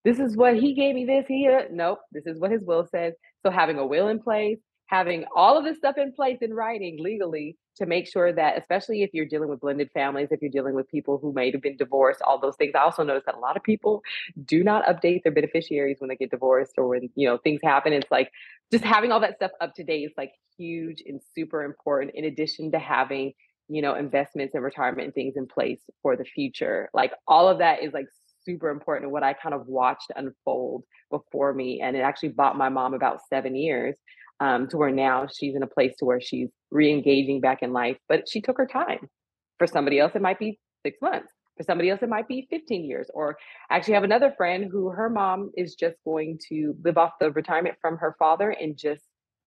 This 0.05 0.19
is 0.19 0.37
what 0.37 0.55
he 0.55 0.73
gave 0.73 0.95
me 0.95 1.05
this 1.05 1.25
he 1.27 1.49
nope 1.71 1.99
this 2.11 2.25
is 2.25 2.39
what 2.39 2.51
his 2.51 2.63
will 2.63 2.87
says. 2.89 3.13
So 3.45 3.51
having 3.51 3.77
a 3.77 3.85
will 3.85 4.07
in 4.07 4.19
place 4.19 4.59
having 4.87 5.25
all 5.35 5.57
of 5.57 5.63
this 5.63 5.77
stuff 5.77 5.97
in 5.97 6.11
place 6.13 6.39
in 6.41 6.53
writing 6.53 6.97
legally 7.01 7.57
to 7.75 7.85
make 7.85 8.07
sure 8.07 8.33
that 8.33 8.57
especially 8.57 9.03
if 9.03 9.11
you're 9.13 9.25
dealing 9.25 9.49
with 9.49 9.59
blended 9.59 9.89
families 9.93 10.29
if 10.31 10.41
you're 10.41 10.51
dealing 10.51 10.73
with 10.73 10.87
people 10.89 11.19
who 11.21 11.31
may 11.33 11.51
have 11.51 11.61
been 11.61 11.77
divorced 11.77 12.21
all 12.25 12.39
those 12.39 12.55
things. 12.55 12.73
I 12.73 12.79
also 12.79 13.03
noticed 13.03 13.25
that 13.27 13.35
a 13.35 13.39
lot 13.39 13.57
of 13.57 13.63
people 13.63 14.01
do 14.45 14.63
not 14.63 14.85
update 14.85 15.23
their 15.23 15.31
beneficiaries 15.31 15.97
when 15.99 16.09
they 16.09 16.15
get 16.15 16.31
divorced 16.31 16.73
or 16.77 16.87
when 16.87 17.09
you 17.15 17.27
know 17.27 17.37
things 17.37 17.61
happen. 17.63 17.93
It's 17.93 18.09
like 18.11 18.31
just 18.71 18.83
having 18.83 19.11
all 19.11 19.19
that 19.19 19.35
stuff 19.35 19.51
up 19.61 19.75
to 19.75 19.83
date 19.83 20.03
is 20.03 20.13
like 20.17 20.31
huge 20.57 21.03
and 21.05 21.21
super 21.35 21.63
important 21.63 22.11
in 22.15 22.25
addition 22.25 22.71
to 22.71 22.79
having 22.79 23.33
you 23.67 23.81
know 23.81 23.95
investments 23.95 24.55
and 24.55 24.63
retirement 24.63 25.05
and 25.05 25.13
things 25.13 25.35
in 25.35 25.47
place 25.47 25.81
for 26.01 26.15
the 26.15 26.25
future. 26.25 26.89
Like 26.93 27.11
all 27.27 27.47
of 27.47 27.59
that 27.59 27.83
is 27.83 27.93
like 27.93 28.07
super 28.45 28.69
important 28.69 29.11
what 29.11 29.23
i 29.23 29.33
kind 29.33 29.53
of 29.53 29.67
watched 29.67 30.09
unfold 30.15 30.81
before 31.11 31.53
me 31.53 31.81
and 31.81 31.97
it 31.97 31.99
actually 31.99 32.29
bought 32.29 32.57
my 32.57 32.69
mom 32.69 32.93
about 32.93 33.19
seven 33.29 33.55
years 33.55 33.97
um, 34.39 34.67
to 34.69 34.77
where 34.77 34.91
now 34.91 35.27
she's 35.27 35.55
in 35.55 35.63
a 35.63 35.67
place 35.67 35.95
to 35.97 36.05
where 36.05 36.21
she's 36.21 36.49
re-engaging 36.71 37.41
back 37.41 37.63
in 37.63 37.73
life 37.73 37.97
but 38.07 38.27
she 38.29 38.41
took 38.41 38.57
her 38.57 38.67
time. 38.67 39.09
For 39.57 39.67
somebody 39.67 39.99
else 39.99 40.13
it 40.15 40.21
might 40.21 40.39
be 40.39 40.59
six 40.85 40.97
months. 41.01 41.31
For 41.57 41.63
somebody 41.63 41.89
else 41.89 42.01
it 42.01 42.09
might 42.09 42.27
be 42.27 42.47
15 42.49 42.83
years. 42.83 43.09
Or 43.13 43.37
I 43.69 43.77
actually 43.77 43.95
have 43.95 44.03
another 44.03 44.33
friend 44.37 44.69
who 44.71 44.89
her 44.89 45.09
mom 45.09 45.51
is 45.57 45.75
just 45.75 45.95
going 46.05 46.39
to 46.49 46.75
live 46.83 46.97
off 46.97 47.13
the 47.19 47.31
retirement 47.31 47.75
from 47.81 47.97
her 47.97 48.15
father 48.19 48.51
and 48.51 48.77
just 48.77 49.03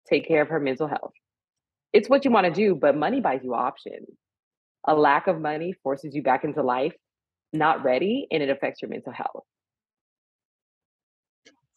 take 0.08 0.28
care 0.28 0.42
of 0.42 0.48
her 0.48 0.60
mental 0.60 0.86
health. 0.86 1.12
It's 1.92 2.08
what 2.08 2.24
you 2.24 2.30
want 2.30 2.46
to 2.46 2.52
do 2.52 2.74
but 2.74 2.96
money 2.96 3.20
buys 3.20 3.40
you 3.42 3.54
options. 3.54 4.08
A 4.86 4.94
lack 4.94 5.26
of 5.26 5.40
money 5.40 5.74
forces 5.82 6.14
you 6.14 6.22
back 6.22 6.44
into 6.44 6.62
life 6.62 6.94
not 7.52 7.84
ready 7.84 8.26
and 8.30 8.42
it 8.42 8.50
affects 8.50 8.82
your 8.82 8.90
mental 8.90 9.12
health. 9.12 9.44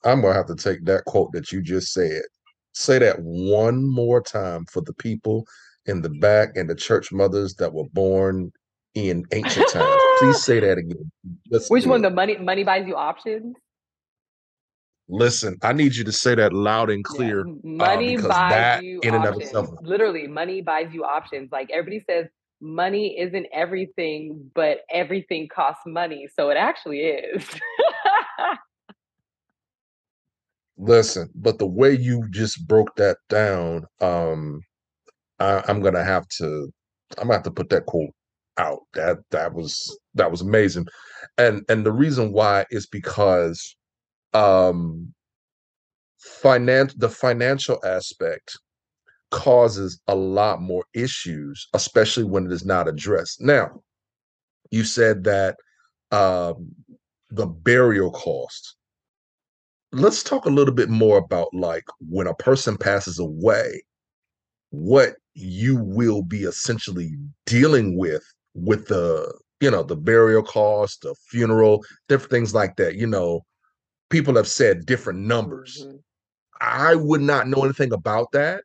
I'm 0.03 0.21
gonna 0.21 0.33
have 0.33 0.47
to 0.47 0.55
take 0.55 0.85
that 0.85 1.05
quote 1.05 1.31
that 1.33 1.51
you 1.51 1.61
just 1.61 1.91
said 1.91 2.21
Say 2.73 2.99
that 2.99 3.19
one 3.19 3.88
more 3.88 4.21
time 4.21 4.65
for 4.65 4.82
the 4.82 4.93
people 4.93 5.45
in 5.86 6.01
the 6.01 6.10
back 6.10 6.49
and 6.55 6.69
the 6.69 6.75
church 6.75 7.12
mothers 7.12 7.55
that 7.55 7.73
were 7.73 7.89
born 7.93 8.51
in 8.93 9.25
ancient 9.32 9.69
times. 9.69 10.01
Please 10.19 10.43
say 10.43 10.60
that 10.60 10.77
again. 10.77 11.12
Which 11.69 11.86
one? 11.86 12.01
The 12.01 12.10
money 12.10 12.38
money 12.38 12.63
buys 12.63 12.88
you 12.88 12.95
options. 12.95 13.55
Listen, 15.12 15.58
I 15.63 15.73
need 15.73 15.95
you 15.95 16.03
to 16.03 16.12
say 16.12 16.36
that 16.36 16.53
loud 16.53 16.91
and 16.91 17.03
clear. 17.03 17.45
Yeah. 17.47 17.51
Uh, 17.51 17.55
money 17.63 18.17
buys 18.17 18.84
you 18.84 19.01
options. 19.01 19.71
Literally, 19.82 20.27
money 20.27 20.62
buys 20.62 20.93
you 20.93 21.03
options. 21.03 21.51
Like 21.51 21.71
everybody 21.71 22.03
says, 22.08 22.27
money 22.62 23.19
isn't 23.19 23.47
everything, 23.51 24.51
but 24.53 24.82
everything 24.91 25.47
costs 25.47 25.82
money. 25.88 26.27
So 26.36 26.51
it 26.51 26.58
actually 26.58 26.99
is. 26.99 27.43
Listen, 30.79 31.29
but 31.35 31.59
the 31.59 31.67
way 31.67 31.93
you 31.95 32.27
just 32.31 32.67
broke 32.67 32.95
that 32.97 33.17
down, 33.29 33.85
um, 34.01 34.61
I, 35.39 35.63
I'm 35.67 35.81
gonna 35.81 36.03
have 36.05 36.27
to, 36.39 36.71
I'm 37.17 37.25
gonna 37.25 37.35
have 37.35 37.43
to 37.43 37.51
put 37.51 37.69
that 37.71 37.85
quote 37.87 38.11
out. 38.57 38.81
That 38.93 39.19
that 39.31 39.53
was 39.53 39.97
that 40.15 40.31
was 40.31 40.41
amazing, 40.41 40.87
and 41.37 41.63
and 41.69 41.85
the 41.85 41.91
reason 41.93 42.33
why 42.33 42.65
is 42.71 42.87
because, 42.87 43.75
um, 44.33 45.13
finance 46.19 46.93
the 46.95 47.09
financial 47.09 47.79
aspect 47.85 48.57
causes 49.31 49.99
a 50.07 50.15
lot 50.15 50.61
more 50.61 50.85
issues, 50.93 51.67
especially 51.73 52.25
when 52.25 52.45
it 52.47 52.51
is 52.53 52.65
not 52.65 52.87
addressed. 52.87 53.41
Now, 53.41 53.81
you 54.71 54.83
said 54.85 55.23
that 55.25 55.57
um, 56.11 56.71
the 57.31 57.47
burial 57.47 58.11
cost. 58.11 58.75
Let's 59.91 60.23
talk 60.23 60.45
a 60.45 60.49
little 60.49 60.73
bit 60.73 60.89
more 60.89 61.17
about 61.17 61.54
like 61.54 61.86
when 61.99 62.28
a 62.28 62.36
person 62.36 62.78
passes 62.78 63.19
away, 63.19 63.84
what 64.69 65.15
you 65.34 65.78
will 65.78 66.21
be 66.21 66.43
essentially 66.43 67.12
dealing 67.45 67.97
with 67.97 68.23
with 68.54 68.88
the 68.88 69.34
you 69.62 69.71
know 69.71 69.84
the 69.84 69.95
burial 69.95 70.43
cost, 70.43 71.02
the 71.02 71.15
funeral, 71.28 71.84
different 72.08 72.32
things 72.32 72.54
like 72.54 72.75
that. 72.78 72.95
You 72.95 73.08
know, 73.08 73.41
people 74.10 74.36
have 74.36 74.47
said 74.47 74.86
different 74.86 75.19
numbers. 75.19 75.84
Mm-hmm. 75.86 75.97
I 76.62 76.95
would 76.95 77.21
not 77.21 77.47
know 77.47 77.63
anything 77.63 77.93
about 77.93 78.32
that 78.34 78.63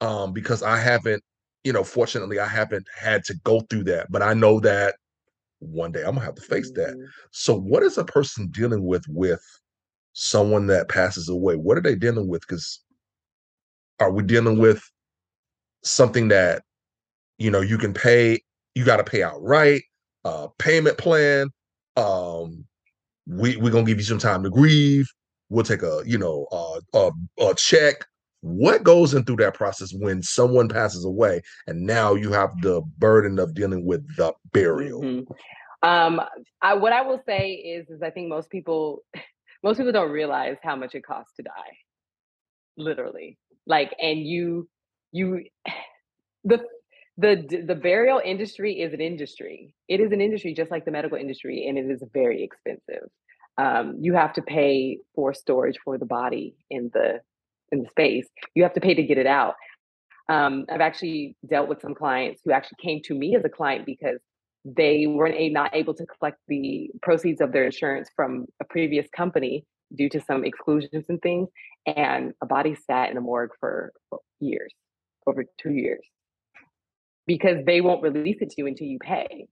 um, 0.00 0.32
because 0.32 0.62
I 0.62 0.78
haven't, 0.78 1.22
you 1.64 1.72
know, 1.72 1.82
fortunately, 1.82 2.38
I 2.38 2.46
haven't 2.46 2.86
had 2.96 3.24
to 3.24 3.34
go 3.44 3.60
through 3.62 3.84
that. 3.84 4.10
But 4.10 4.22
I 4.22 4.34
know 4.34 4.60
that 4.60 4.94
one 5.58 5.92
day 5.92 6.02
I'm 6.02 6.14
gonna 6.14 6.24
have 6.24 6.34
to 6.36 6.42
face 6.42 6.70
mm-hmm. 6.70 6.98
that. 6.98 7.08
So, 7.32 7.58
what 7.58 7.82
is 7.82 7.98
a 7.98 8.04
person 8.04 8.48
dealing 8.48 8.84
with 8.84 9.04
with 9.08 9.42
someone 10.16 10.66
that 10.66 10.88
passes 10.88 11.28
away? 11.28 11.56
What 11.56 11.76
are 11.76 11.82
they 11.82 11.94
dealing 11.94 12.26
with? 12.26 12.40
Because 12.40 12.80
are 14.00 14.10
we 14.10 14.22
dealing 14.22 14.58
with 14.58 14.82
something 15.84 16.28
that 16.28 16.62
you 17.38 17.50
know 17.50 17.60
you 17.60 17.78
can 17.78 17.92
pay? 17.92 18.40
You 18.74 18.84
got 18.84 18.96
to 18.96 19.04
pay 19.04 19.22
outright. 19.22 19.82
Uh, 20.24 20.48
payment 20.58 20.98
plan. 20.98 21.50
Um, 21.96 22.64
we 23.26 23.56
we're 23.56 23.70
gonna 23.70 23.84
give 23.84 23.98
you 23.98 24.04
some 24.04 24.18
time 24.18 24.42
to 24.42 24.50
grieve. 24.50 25.06
We'll 25.48 25.64
take 25.64 25.82
a 25.82 26.02
you 26.04 26.18
know 26.18 26.46
a, 26.94 27.10
a 27.38 27.54
check 27.54 28.06
what 28.40 28.84
goes 28.84 29.14
in 29.14 29.24
through 29.24 29.36
that 29.36 29.54
process 29.54 29.92
when 29.92 30.22
someone 30.22 30.68
passes 30.68 31.04
away 31.04 31.42
and 31.66 31.84
now 31.84 32.14
you 32.14 32.30
have 32.32 32.50
the 32.60 32.80
burden 32.98 33.38
of 33.38 33.54
dealing 33.54 33.84
with 33.84 34.06
the 34.16 34.32
burial 34.52 35.02
mm-hmm. 35.02 35.88
um 35.88 36.20
I, 36.62 36.74
what 36.74 36.92
i 36.92 37.00
will 37.00 37.20
say 37.26 37.52
is 37.52 37.88
is 37.88 38.02
i 38.02 38.10
think 38.10 38.28
most 38.28 38.50
people 38.50 39.02
most 39.66 39.76
people 39.78 39.92
don't 39.92 40.10
realize 40.10 40.56
how 40.62 40.76
much 40.76 40.94
it 40.94 41.04
costs 41.04 41.34
to 41.36 41.42
die 41.42 41.76
literally 42.76 43.38
like 43.66 43.94
and 44.00 44.20
you 44.20 44.68
you 45.12 45.44
the 46.44 46.60
the 47.18 47.62
the 47.66 47.74
burial 47.74 48.20
industry 48.24 48.80
is 48.80 48.92
an 48.92 49.00
industry. 49.00 49.74
It 49.88 50.00
is 50.00 50.12
an 50.12 50.20
industry 50.20 50.52
just 50.54 50.70
like 50.70 50.84
the 50.84 50.90
medical 50.90 51.16
industry 51.16 51.66
and 51.66 51.78
it 51.78 51.90
is 51.90 52.02
very 52.12 52.42
expensive. 52.44 53.08
Um, 53.58 53.96
you 54.00 54.14
have 54.14 54.34
to 54.34 54.42
pay 54.42 54.98
for 55.14 55.32
storage 55.32 55.78
for 55.82 55.96
the 55.96 56.04
body 56.04 56.56
in 56.70 56.90
the 56.92 57.20
in 57.72 57.82
the 57.82 57.88
space, 57.88 58.26
you 58.54 58.62
have 58.62 58.74
to 58.74 58.80
pay 58.80 58.94
to 58.94 59.02
get 59.02 59.18
it 59.18 59.26
out. 59.26 59.54
Um, 60.28 60.66
I've 60.70 60.80
actually 60.80 61.36
dealt 61.48 61.68
with 61.68 61.80
some 61.80 61.94
clients 61.94 62.42
who 62.44 62.52
actually 62.52 62.78
came 62.82 63.00
to 63.04 63.14
me 63.14 63.34
as 63.34 63.44
a 63.44 63.48
client 63.48 63.86
because 63.86 64.18
they 64.66 65.06
weren't 65.06 65.36
a, 65.36 65.48
not 65.48 65.74
able 65.74 65.94
to 65.94 66.04
collect 66.06 66.38
the 66.48 66.90
proceeds 67.02 67.40
of 67.40 67.52
their 67.52 67.64
insurance 67.64 68.08
from 68.16 68.46
a 68.60 68.64
previous 68.64 69.06
company 69.16 69.64
due 69.94 70.08
to 70.08 70.20
some 70.20 70.44
exclusions 70.44 71.04
and 71.08 71.22
things. 71.22 71.48
And 71.86 72.32
a 72.42 72.46
body 72.46 72.74
sat 72.74 73.10
in 73.10 73.16
a 73.16 73.20
morgue 73.20 73.52
for, 73.60 73.92
for 74.10 74.18
years, 74.40 74.72
over 75.26 75.44
two 75.60 75.70
years, 75.70 76.04
because 77.26 77.64
they 77.64 77.80
won't 77.80 78.02
release 78.02 78.38
it 78.40 78.50
to 78.50 78.54
you 78.58 78.66
until 78.66 78.88
you 78.88 78.98
pay. 78.98 79.46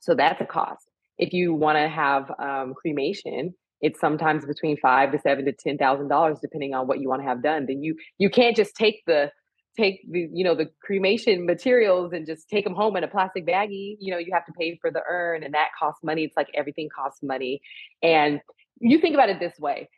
So 0.00 0.14
that's 0.14 0.40
a 0.40 0.46
cost. 0.46 0.84
If 1.16 1.32
you 1.32 1.54
want 1.54 1.78
to 1.78 1.88
have 1.88 2.30
um, 2.38 2.74
cremation, 2.74 3.54
it's 3.80 4.00
sometimes 4.00 4.44
between 4.44 4.76
five 4.76 5.12
to 5.12 5.18
seven 5.18 5.46
to 5.46 5.52
ten 5.52 5.78
thousand 5.78 6.08
dollars 6.08 6.38
depending 6.40 6.74
on 6.74 6.86
what 6.86 7.00
you 7.00 7.08
want 7.08 7.22
to 7.22 7.28
have 7.28 7.42
done 7.42 7.66
then 7.66 7.82
you 7.82 7.96
you 8.18 8.28
can't 8.28 8.56
just 8.56 8.74
take 8.74 9.02
the 9.06 9.30
take 9.76 10.00
the 10.10 10.28
you 10.32 10.44
know 10.44 10.54
the 10.54 10.68
cremation 10.82 11.46
materials 11.46 12.12
and 12.12 12.26
just 12.26 12.48
take 12.48 12.64
them 12.64 12.74
home 12.74 12.96
in 12.96 13.04
a 13.04 13.08
plastic 13.08 13.46
baggie 13.46 13.96
you 14.00 14.12
know 14.12 14.18
you 14.18 14.32
have 14.32 14.44
to 14.46 14.52
pay 14.52 14.76
for 14.80 14.90
the 14.90 15.02
urn 15.08 15.42
and 15.42 15.54
that 15.54 15.68
costs 15.78 16.02
money 16.02 16.24
it's 16.24 16.36
like 16.36 16.48
everything 16.54 16.88
costs 16.94 17.22
money 17.22 17.60
and 18.02 18.40
you 18.80 18.98
think 18.98 19.14
about 19.14 19.28
it 19.28 19.38
this 19.38 19.58
way 19.58 19.88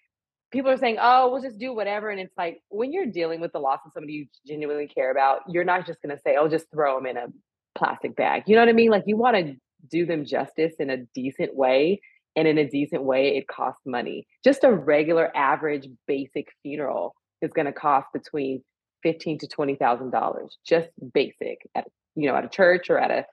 people 0.51 0.71
are 0.71 0.77
saying 0.77 0.99
oh 1.01 1.31
we'll 1.31 1.43
just 1.43 1.59
do 1.59 1.75
whatever 1.75 2.11
and 2.11 2.21
it's 2.21 2.37
like 2.37 2.61
when 2.69 2.93
you're 2.93 3.07
dealing 3.07 3.41
with 3.41 3.53
the 3.53 3.59
loss 3.59 3.81
of 3.87 3.93
somebody 3.93 4.13
you 4.13 4.27
genuinely 4.47 4.87
care 4.87 5.11
about 5.11 5.41
you're 5.49 5.65
not 5.65 5.87
just 5.87 6.03
going 6.03 6.15
to 6.15 6.21
say 6.23 6.37
oh 6.39 6.49
just 6.49 6.71
throw 6.71 6.97
them 6.97 7.07
in 7.07 7.17
a 7.17 7.27
plastic 7.75 8.15
bag 8.15 8.43
you 8.47 8.55
know 8.55 8.63
what 8.63 8.69
i 8.69 8.73
mean 8.73 8.91
like 8.91 9.05
you 9.07 9.17
want 9.17 9.37
to 9.37 9.55
do 9.91 10.05
them 10.07 10.25
justice 10.25 10.75
in 10.79 10.91
a 10.91 10.99
decent 11.15 11.57
way 11.57 12.01
and 12.37 12.49
in 12.49 12.59
a 12.59 12.69
decent 12.69 13.03
way, 13.03 13.37
it 13.37 13.47
costs 13.47 13.83
money. 13.85 14.27
Just 14.45 14.65
a 14.65 14.73
regular 14.73 15.35
average 15.37 15.89
basic 16.07 16.49
funeral 16.63 17.15
is 17.41 17.53
going 17.53 17.67
to 17.67 17.73
cost 17.73 18.09
between 18.13 18.63
fifteen 19.03 19.39
to 19.39 19.47
twenty 19.47 19.75
thousand 19.75 20.11
dollars, 20.11 20.59
just 20.67 20.89
basic 21.15 21.69
at 21.75 21.87
you 22.15 22.29
know 22.29 22.37
at 22.37 22.45
a 22.45 22.49
church 22.49 22.91
or 22.91 22.99
at 22.99 23.11
a 23.11 23.27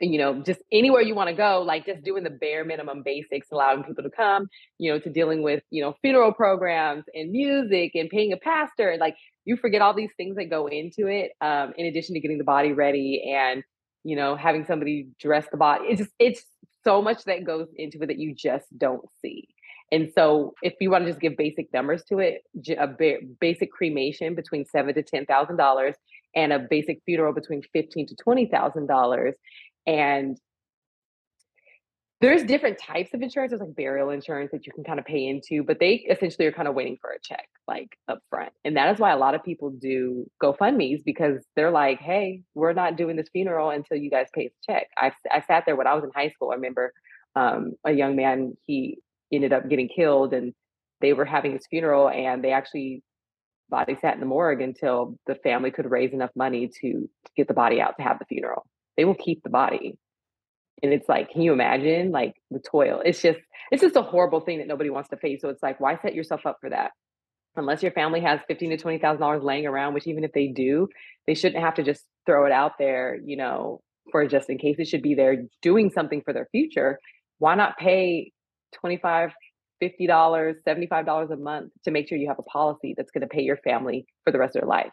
you 0.00 0.18
know 0.18 0.42
just 0.42 0.60
anywhere 0.70 1.02
you 1.02 1.14
want 1.14 1.28
to 1.28 1.34
go 1.34 1.62
like 1.62 1.84
just 1.84 2.02
doing 2.04 2.22
the 2.22 2.30
bare 2.30 2.64
minimum 2.64 3.02
basics 3.04 3.48
allowing 3.50 3.82
people 3.82 4.02
to 4.02 4.10
come 4.10 4.46
you 4.78 4.92
know 4.92 4.98
to 4.98 5.10
dealing 5.10 5.42
with 5.42 5.62
you 5.70 5.82
know 5.82 5.94
funeral 6.02 6.32
programs 6.32 7.04
and 7.14 7.32
music 7.32 7.90
and 7.94 8.08
paying 8.08 8.32
a 8.32 8.36
pastor 8.36 8.96
like 9.00 9.16
you 9.44 9.56
forget 9.56 9.82
all 9.82 9.92
these 9.92 10.12
things 10.16 10.36
that 10.36 10.48
go 10.48 10.68
into 10.68 11.08
it 11.08 11.32
um, 11.40 11.72
in 11.76 11.86
addition 11.86 12.14
to 12.14 12.20
getting 12.20 12.38
the 12.38 12.44
body 12.44 12.72
ready 12.72 13.34
and 13.36 13.64
you 14.04 14.14
know 14.14 14.36
having 14.36 14.64
somebody 14.64 15.08
dress 15.20 15.46
the 15.50 15.56
body 15.56 15.84
it's 15.88 15.98
just 15.98 16.12
it's 16.20 16.44
so 16.84 17.02
much 17.02 17.24
that 17.24 17.44
goes 17.44 17.68
into 17.76 18.02
it 18.02 18.06
that 18.06 18.18
you 18.18 18.34
just 18.34 18.66
don't 18.76 19.04
see. 19.20 19.48
And 19.92 20.10
so, 20.14 20.54
if 20.62 20.72
you 20.80 20.90
want 20.90 21.04
to 21.04 21.10
just 21.10 21.20
give 21.20 21.36
basic 21.36 21.72
numbers 21.72 22.02
to 22.04 22.18
it, 22.18 22.42
a 22.78 22.88
basic 23.38 23.70
cremation 23.70 24.34
between 24.34 24.64
seven 24.64 24.94
to 24.94 25.02
ten 25.02 25.26
thousand 25.26 25.58
dollars, 25.58 25.94
and 26.34 26.52
a 26.52 26.58
basic 26.58 27.02
funeral 27.04 27.34
between 27.34 27.62
fifteen 27.72 28.06
to 28.06 28.16
twenty 28.16 28.46
thousand 28.46 28.86
dollars, 28.86 29.34
and 29.86 30.38
there's 32.22 32.44
different 32.44 32.78
types 32.78 33.12
of 33.14 33.20
insurance. 33.20 33.50
There's 33.50 33.60
like 33.60 33.74
burial 33.74 34.10
insurance 34.10 34.52
that 34.52 34.64
you 34.64 34.72
can 34.72 34.84
kind 34.84 34.98
of 34.98 35.04
pay 35.04 35.26
into, 35.26 35.64
but 35.64 35.78
they 35.78 36.06
essentially 36.08 36.46
are 36.46 36.52
kind 36.52 36.68
of 36.68 36.74
waiting 36.74 36.96
for 37.00 37.10
a 37.10 37.18
check, 37.20 37.48
like 37.66 37.98
up 38.08 38.20
front. 38.30 38.52
And 38.64 38.76
that 38.76 38.94
is 38.94 39.00
why 39.00 39.10
a 39.10 39.16
lot 39.16 39.34
of 39.34 39.42
people 39.42 39.70
do 39.70 40.30
GoFundMe's 40.40 41.02
because 41.02 41.44
they're 41.56 41.72
like, 41.72 41.98
hey, 42.00 42.42
we're 42.54 42.74
not 42.74 42.96
doing 42.96 43.16
this 43.16 43.28
funeral 43.32 43.70
until 43.70 43.96
you 43.96 44.08
guys 44.08 44.28
pay 44.32 44.48
the 44.48 44.72
check. 44.72 44.86
I, 44.96 45.10
I 45.32 45.42
sat 45.42 45.64
there 45.66 45.74
when 45.74 45.88
I 45.88 45.94
was 45.94 46.04
in 46.04 46.10
high 46.14 46.30
school. 46.30 46.52
I 46.52 46.54
remember 46.54 46.92
um, 47.34 47.72
a 47.84 47.90
young 47.90 48.14
man, 48.14 48.56
he 48.66 48.98
ended 49.32 49.52
up 49.52 49.68
getting 49.68 49.88
killed 49.88 50.32
and 50.32 50.52
they 51.00 51.12
were 51.12 51.24
having 51.24 51.52
his 51.52 51.66
funeral 51.68 52.08
and 52.08 52.42
they 52.42 52.52
actually 52.52 53.02
body 53.68 53.96
sat 54.00 54.14
in 54.14 54.20
the 54.20 54.26
morgue 54.26 54.60
until 54.60 55.16
the 55.26 55.34
family 55.36 55.70
could 55.70 55.90
raise 55.90 56.12
enough 56.12 56.30
money 56.36 56.68
to, 56.68 56.92
to 56.92 57.32
get 57.36 57.48
the 57.48 57.54
body 57.54 57.80
out 57.80 57.94
to 57.96 58.02
have 58.02 58.18
the 58.18 58.26
funeral. 58.26 58.66
They 58.96 59.04
will 59.04 59.14
keep 59.14 59.42
the 59.42 59.50
body. 59.50 59.96
And 60.82 60.92
it's 60.92 61.08
like 61.08 61.30
can 61.30 61.42
you 61.42 61.52
imagine 61.52 62.10
like 62.10 62.34
the 62.50 62.60
toil? 62.60 63.02
It's 63.04 63.22
just 63.22 63.38
it's 63.70 63.82
just 63.82 63.96
a 63.96 64.02
horrible 64.02 64.40
thing 64.40 64.58
that 64.58 64.66
nobody 64.66 64.90
wants 64.90 65.08
to 65.10 65.16
face 65.16 65.40
so 65.40 65.48
it's 65.48 65.62
like 65.62 65.80
why 65.80 65.98
set 66.00 66.14
yourself 66.14 66.44
up 66.44 66.58
for 66.60 66.70
that? 66.70 66.90
Unless 67.54 67.82
your 67.82 67.92
family 67.92 68.20
has 68.20 68.40
fifteen 68.48 68.70
to 68.70 68.76
twenty 68.76 68.98
thousand 68.98 69.20
dollars 69.20 69.42
laying 69.42 69.66
around 69.66 69.94
which 69.94 70.06
even 70.06 70.24
if 70.24 70.32
they 70.32 70.48
do 70.48 70.88
they 71.26 71.34
shouldn't 71.34 71.62
have 71.62 71.74
to 71.74 71.82
just 71.82 72.04
throw 72.26 72.46
it 72.46 72.52
out 72.52 72.72
there 72.78 73.18
you 73.24 73.36
know 73.36 73.80
for 74.10 74.26
just 74.26 74.50
in 74.50 74.58
case 74.58 74.76
it 74.78 74.88
should 74.88 75.02
be 75.02 75.14
there 75.14 75.44
doing 75.60 75.90
something 75.90 76.22
for 76.24 76.32
their 76.32 76.48
future. 76.50 76.98
Why 77.38 77.54
not 77.54 77.78
pay 77.78 78.31
25 78.72 79.30
50 79.80 80.06
dollars 80.06 80.56
75 80.64 81.06
dollars 81.06 81.30
a 81.30 81.36
month 81.36 81.72
to 81.84 81.90
make 81.90 82.08
sure 82.08 82.18
you 82.18 82.28
have 82.28 82.38
a 82.38 82.44
policy 82.44 82.94
that's 82.96 83.10
going 83.10 83.22
to 83.22 83.26
pay 83.26 83.42
your 83.42 83.56
family 83.58 84.06
for 84.24 84.32
the 84.32 84.38
rest 84.38 84.56
of 84.56 84.62
their 84.62 84.68
life 84.68 84.90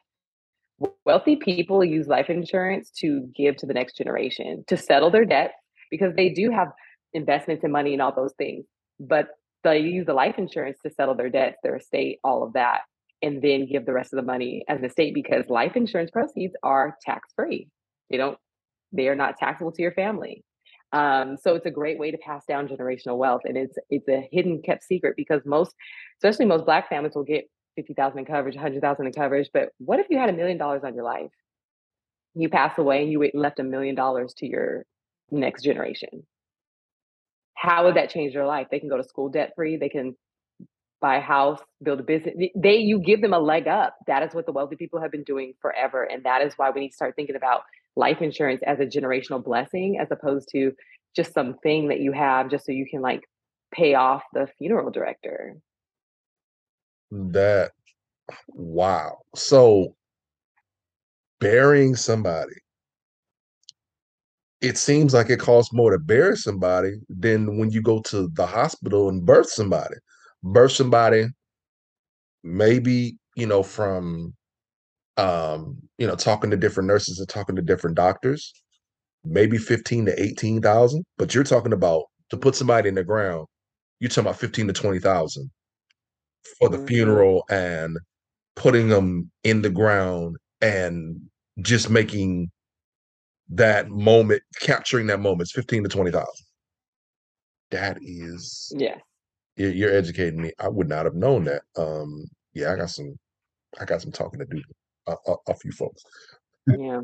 wealthy 1.06 1.36
people 1.36 1.84
use 1.84 2.08
life 2.08 2.30
insurance 2.30 2.90
to 2.90 3.28
give 3.36 3.56
to 3.58 3.66
the 3.66 3.74
next 3.74 3.98
generation 3.98 4.64
to 4.68 4.78
settle 4.78 5.10
their 5.10 5.26
debts 5.26 5.54
because 5.92 6.14
they 6.16 6.30
do 6.30 6.52
have 6.52 6.70
investments 7.14 7.64
and 7.64 7.74
money 7.74 7.94
and 7.94 8.02
all 8.02 8.14
those 8.14 8.34
things, 8.38 8.66
but 9.00 9.30
they 9.64 9.80
use 9.80 10.06
the 10.06 10.14
life 10.14 10.36
insurance 10.38 10.78
to 10.86 10.92
settle 10.92 11.16
their 11.16 11.30
debts, 11.30 11.58
their 11.64 11.76
estate, 11.76 12.20
all 12.24 12.44
of 12.44 12.54
that, 12.54 12.82
and 13.22 13.42
then 13.42 13.68
give 13.70 13.86
the 13.86 13.94
rest 13.94 14.14
of 14.14 14.18
the 14.18 14.26
money 14.26 14.64
as 14.70 14.80
an 14.80 14.86
estate 14.86 15.14
because 15.14 15.44
life 15.50 15.76
insurance 15.76 16.12
proceeds 16.12 16.54
are 16.64 16.96
tax 17.06 17.30
free. 17.36 17.68
They 18.10 18.18
don't, 18.18 18.38
they 18.94 19.10
are 19.10 19.16
not 19.16 19.38
taxable 19.38 19.72
to 19.74 19.82
your 19.82 19.92
family. 19.92 20.44
Um, 20.92 21.38
so 21.38 21.56
it's 21.56 21.66
a 21.66 21.72
great 21.72 22.00
way 22.00 22.12
to 22.12 22.18
pass 22.18 22.46
down 22.46 22.68
generational 22.68 23.18
wealth, 23.18 23.42
and 23.46 23.58
it's 23.58 23.78
it's 23.90 24.08
a 24.08 24.28
hidden 24.32 24.62
kept 24.62 24.84
secret 24.84 25.14
because 25.16 25.42
most, 25.46 25.76
especially 26.18 26.46
most 26.46 26.66
Black 26.66 26.90
families, 26.90 27.14
will 27.16 27.24
get 27.24 27.46
fifty 27.76 27.94
thousand 27.94 28.20
in 28.20 28.26
coverage, 28.26 28.56
hundred 28.56 28.82
thousand 28.82 29.06
in 29.06 29.14
coverage. 29.14 29.50
But 29.54 29.70
what 29.78 30.00
if 30.00 30.08
you 30.10 30.18
had 30.18 30.30
a 30.30 30.34
million 30.34 30.58
dollars 30.58 30.82
on 30.84 30.96
your 30.96 31.04
life? 31.04 31.32
You 32.34 32.50
pass 32.50 32.78
away 32.78 33.04
and 33.04 33.12
you 33.12 33.30
left 33.34 33.60
a 33.60 33.64
million 33.64 33.96
dollars 33.96 34.34
to 34.38 34.48
your 34.48 34.86
next 35.32 35.64
generation. 35.64 36.26
How 37.56 37.86
would 37.86 37.96
that 37.96 38.10
change 38.10 38.34
their 38.34 38.46
life? 38.46 38.68
They 38.72 38.80
can 38.80 38.90
go 38.90 38.98
to 38.98 39.04
school 39.04 39.30
debt 39.30 39.54
free. 39.56 39.78
They 39.78 39.90
can 39.90 40.16
buy 41.02 41.18
a 41.18 41.22
house, 41.22 41.60
build 41.84 42.00
a 42.00 42.04
business. 42.04 42.36
They 42.56 42.78
you 42.78 43.00
give 43.00 43.22
them 43.22 43.34
a 43.34 43.40
leg 43.40 43.68
up. 43.68 43.96
That 44.08 44.24
is 44.24 44.34
what 44.34 44.46
the 44.46 44.52
wealthy 44.52 44.76
people 44.76 45.02
have 45.02 45.12
been 45.12 45.24
doing 45.24 45.54
forever, 45.62 46.04
and 46.04 46.24
that 46.24 46.42
is 46.42 46.54
why 46.58 46.72
we 46.72 46.82
need 46.82 46.90
to 46.90 46.96
start 46.96 47.16
thinking 47.16 47.36
about 47.36 47.62
life 47.96 48.22
insurance 48.22 48.62
as 48.66 48.80
a 48.80 48.86
generational 48.86 49.44
blessing, 49.44 50.00
as 50.00 50.08
opposed 50.12 50.50
to 50.52 50.74
just 51.16 51.34
something 51.34 51.88
that 51.90 52.00
you 52.00 52.12
have 52.12 52.50
just 52.50 52.66
so 52.66 52.72
you 52.72 52.86
can 52.90 53.02
like 53.02 53.22
pay 53.74 53.96
off 53.96 54.24
the 54.34 54.48
funeral 54.58 54.92
director. 54.92 55.58
That 57.12 57.72
wow. 58.50 59.20
So 59.36 59.96
burying 61.40 61.96
somebody 61.96 62.54
it 64.62 64.78
seems 64.78 65.14
like 65.14 65.30
it 65.30 65.40
costs 65.40 65.74
more 65.74 65.92
to 65.92 66.00
bury 66.00 66.36
somebody 66.36 66.96
than 67.08 67.58
when 67.58 67.72
you 67.72 67.82
go 67.82 68.02
to 68.02 68.28
the 68.34 68.46
hospital 68.46 69.08
and 69.08 69.26
birth 69.26 69.50
somebody. 69.50 69.96
Birth 70.44 70.74
somebody 70.74 71.28
maybe, 72.44 73.18
you 73.36 73.46
know, 73.46 73.64
from 73.64 74.34
um, 75.18 75.78
you 76.00 76.08
know, 76.08 76.16
talking 76.16 76.50
to 76.50 76.58
different 76.58 76.88
nurses 76.88 77.20
and 77.20 77.28
talking 77.30 77.56
to 77.58 77.62
different 77.62 77.96
doctors, 77.98 78.54
maybe 79.26 79.58
15 79.58 80.06
to 80.06 80.22
18,000, 80.22 81.06
but 81.18 81.36
you're 81.36 81.44
talking 81.44 81.74
about 81.74 82.06
to 82.30 82.38
put 82.38 82.56
somebody 82.56 82.88
in 82.90 82.96
the 82.96 83.04
ground, 83.04 83.46
you're 84.00 84.10
talking 84.10 84.24
about 84.24 84.40
15 84.40 84.68
to 84.68 84.74
20,000 84.74 85.52
for 86.58 86.70
the 86.70 86.78
Mhm. 86.78 86.88
funeral 86.88 87.44
and 87.50 87.98
putting 88.56 88.88
them 88.88 89.30
in 89.44 89.62
the 89.62 89.70
ground 89.70 90.38
and 90.62 91.30
just 91.62 91.90
making 91.90 92.50
that 93.50 93.90
moment, 93.90 94.42
capturing 94.62 95.08
that 95.08 95.20
moment, 95.20 95.42
it's 95.42 95.52
15 95.54 95.84
to 95.84 95.90
20,000. 95.90 96.46
That 97.72 97.98
is 98.02 98.72
yeah, 98.76 99.00
you're 99.58 99.72
you're 99.72 99.94
educating 99.96 100.42
me. 100.42 100.52
I 100.60 100.70
would 100.70 100.88
not 100.88 101.06
have 101.06 101.16
known 101.16 101.44
that. 101.46 101.64
Um, 101.78 102.26
yeah, 102.54 102.72
I 102.72 102.78
got 102.78 102.90
some 102.90 103.18
I 103.80 103.86
got 103.86 104.02
some 104.02 104.12
talking 104.12 104.40
to 104.40 104.46
do 104.46 104.62
a, 105.48 105.56
few 105.56 105.72
folks. 105.72 106.04
Yeah. 106.68 107.02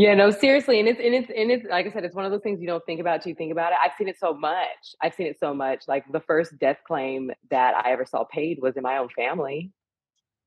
Yeah, 0.00 0.14
no, 0.14 0.30
seriously, 0.30 0.80
and 0.80 0.88
it's 0.88 0.98
and 0.98 1.14
it's 1.14 1.30
and 1.36 1.50
it's 1.50 1.66
like 1.68 1.86
I 1.86 1.92
said, 1.92 2.06
it's 2.06 2.14
one 2.14 2.24
of 2.24 2.32
those 2.32 2.40
things 2.40 2.58
you 2.58 2.66
don't 2.66 2.82
think 2.86 3.02
about 3.02 3.26
you 3.26 3.34
think 3.34 3.52
about 3.52 3.72
it. 3.72 3.78
I've 3.84 3.92
seen 3.98 4.08
it 4.08 4.18
so 4.18 4.32
much. 4.32 4.94
I've 5.02 5.12
seen 5.12 5.26
it 5.26 5.38
so 5.38 5.52
much. 5.52 5.82
Like 5.88 6.10
the 6.10 6.20
first 6.20 6.58
death 6.58 6.78
claim 6.86 7.30
that 7.50 7.74
I 7.74 7.92
ever 7.92 8.06
saw 8.06 8.24
paid 8.24 8.60
was 8.62 8.78
in 8.78 8.82
my 8.82 8.96
own 8.96 9.10
family. 9.10 9.72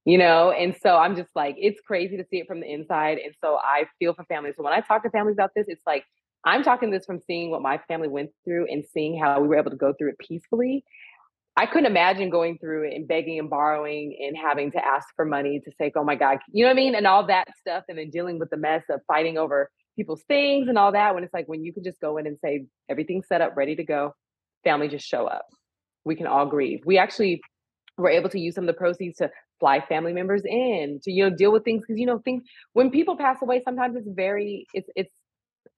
You 0.06 0.17
know, 0.17 0.51
and 0.51 0.75
so 0.82 0.97
I'm 0.97 1.15
just 1.15 1.29
like, 1.36 1.56
it's 1.60 1.79
crazy 1.86 2.17
to 2.17 2.25
see 2.32 2.38
it 2.38 2.47
from 2.47 2.62
the 2.62 2.73
inside. 2.73 3.19
And 3.19 3.34
so 3.41 3.58
I 3.58 3.86
feel 3.99 4.15
for 4.15 4.25
families. 4.25 4.56
So 4.58 4.63
when 4.63 4.73
I 4.73 4.82
talk 4.82 5.03
to 5.03 5.10
families 5.12 5.36
about 5.36 5.51
this, 5.56 5.65
it's 5.67 5.86
like 5.86 6.03
I'm 6.45 6.63
talking 6.63 6.89
this 6.89 7.06
from 7.06 7.19
seeing 7.25 7.51
what 7.51 7.62
my 7.62 7.77
family 7.88 8.08
went 8.08 8.32
through 8.43 8.67
and 8.71 8.84
seeing 8.91 9.17
how 9.17 9.39
we 9.39 9.47
were 9.47 9.58
able 9.58 9.71
to 9.71 9.77
go 9.77 9.93
through 9.93 10.10
it 10.10 10.19
peacefully. 10.19 10.84
I 11.55 11.67
couldn't 11.67 11.85
imagine 11.85 12.29
going 12.31 12.57
through 12.57 12.91
and 12.91 13.07
begging 13.07 13.37
and 13.37 13.49
borrowing 13.49 14.17
and 14.19 14.35
having 14.35 14.71
to 14.71 14.83
ask 14.83 15.07
for 15.15 15.23
money 15.25 15.61
to 15.63 15.71
say, 15.79 15.91
"Oh 15.95 16.03
my 16.03 16.15
God," 16.15 16.39
you 16.51 16.63
know 16.63 16.69
what 16.69 16.73
I 16.73 16.81
mean, 16.81 16.95
and 16.95 17.05
all 17.05 17.25
that 17.27 17.47
stuff, 17.59 17.83
and 17.87 17.97
then 17.97 18.09
dealing 18.09 18.39
with 18.39 18.49
the 18.49 18.57
mess 18.57 18.83
of 18.89 19.01
fighting 19.07 19.37
over 19.37 19.69
people's 19.95 20.23
things 20.23 20.67
and 20.67 20.77
all 20.77 20.91
that. 20.93 21.13
When 21.13 21.23
it's 21.23 21.33
like 21.33 21.47
when 21.47 21.63
you 21.63 21.71
can 21.73 21.83
just 21.83 21.99
go 22.01 22.17
in 22.17 22.25
and 22.25 22.37
say 22.43 22.65
everything's 22.89 23.27
set 23.27 23.41
up, 23.41 23.55
ready 23.55 23.75
to 23.75 23.83
go, 23.83 24.13
family 24.63 24.87
just 24.87 25.07
show 25.07 25.27
up. 25.27 25.45
We 26.05 26.15
can 26.15 26.27
all 26.27 26.47
grieve. 26.47 26.81
We 26.85 26.97
actually 26.97 27.41
were 27.97 28.09
able 28.09 28.29
to 28.29 28.39
use 28.39 28.55
some 28.55 28.63
of 28.63 28.67
the 28.67 28.73
proceeds 28.79 29.17
to 29.17 29.29
fly 29.59 29.79
family 29.79 30.13
members 30.13 30.41
in 30.45 30.99
to 31.03 31.11
you 31.11 31.29
know 31.29 31.35
deal 31.35 31.51
with 31.51 31.63
things 31.63 31.83
because 31.83 31.99
you 31.99 32.07
know 32.07 32.17
things 32.19 32.43
when 32.73 32.89
people 32.89 33.15
pass 33.15 33.37
away 33.41 33.61
sometimes 33.63 33.95
it's 33.95 34.09
very 34.09 34.65
it's 34.73 34.89
it's 34.95 35.13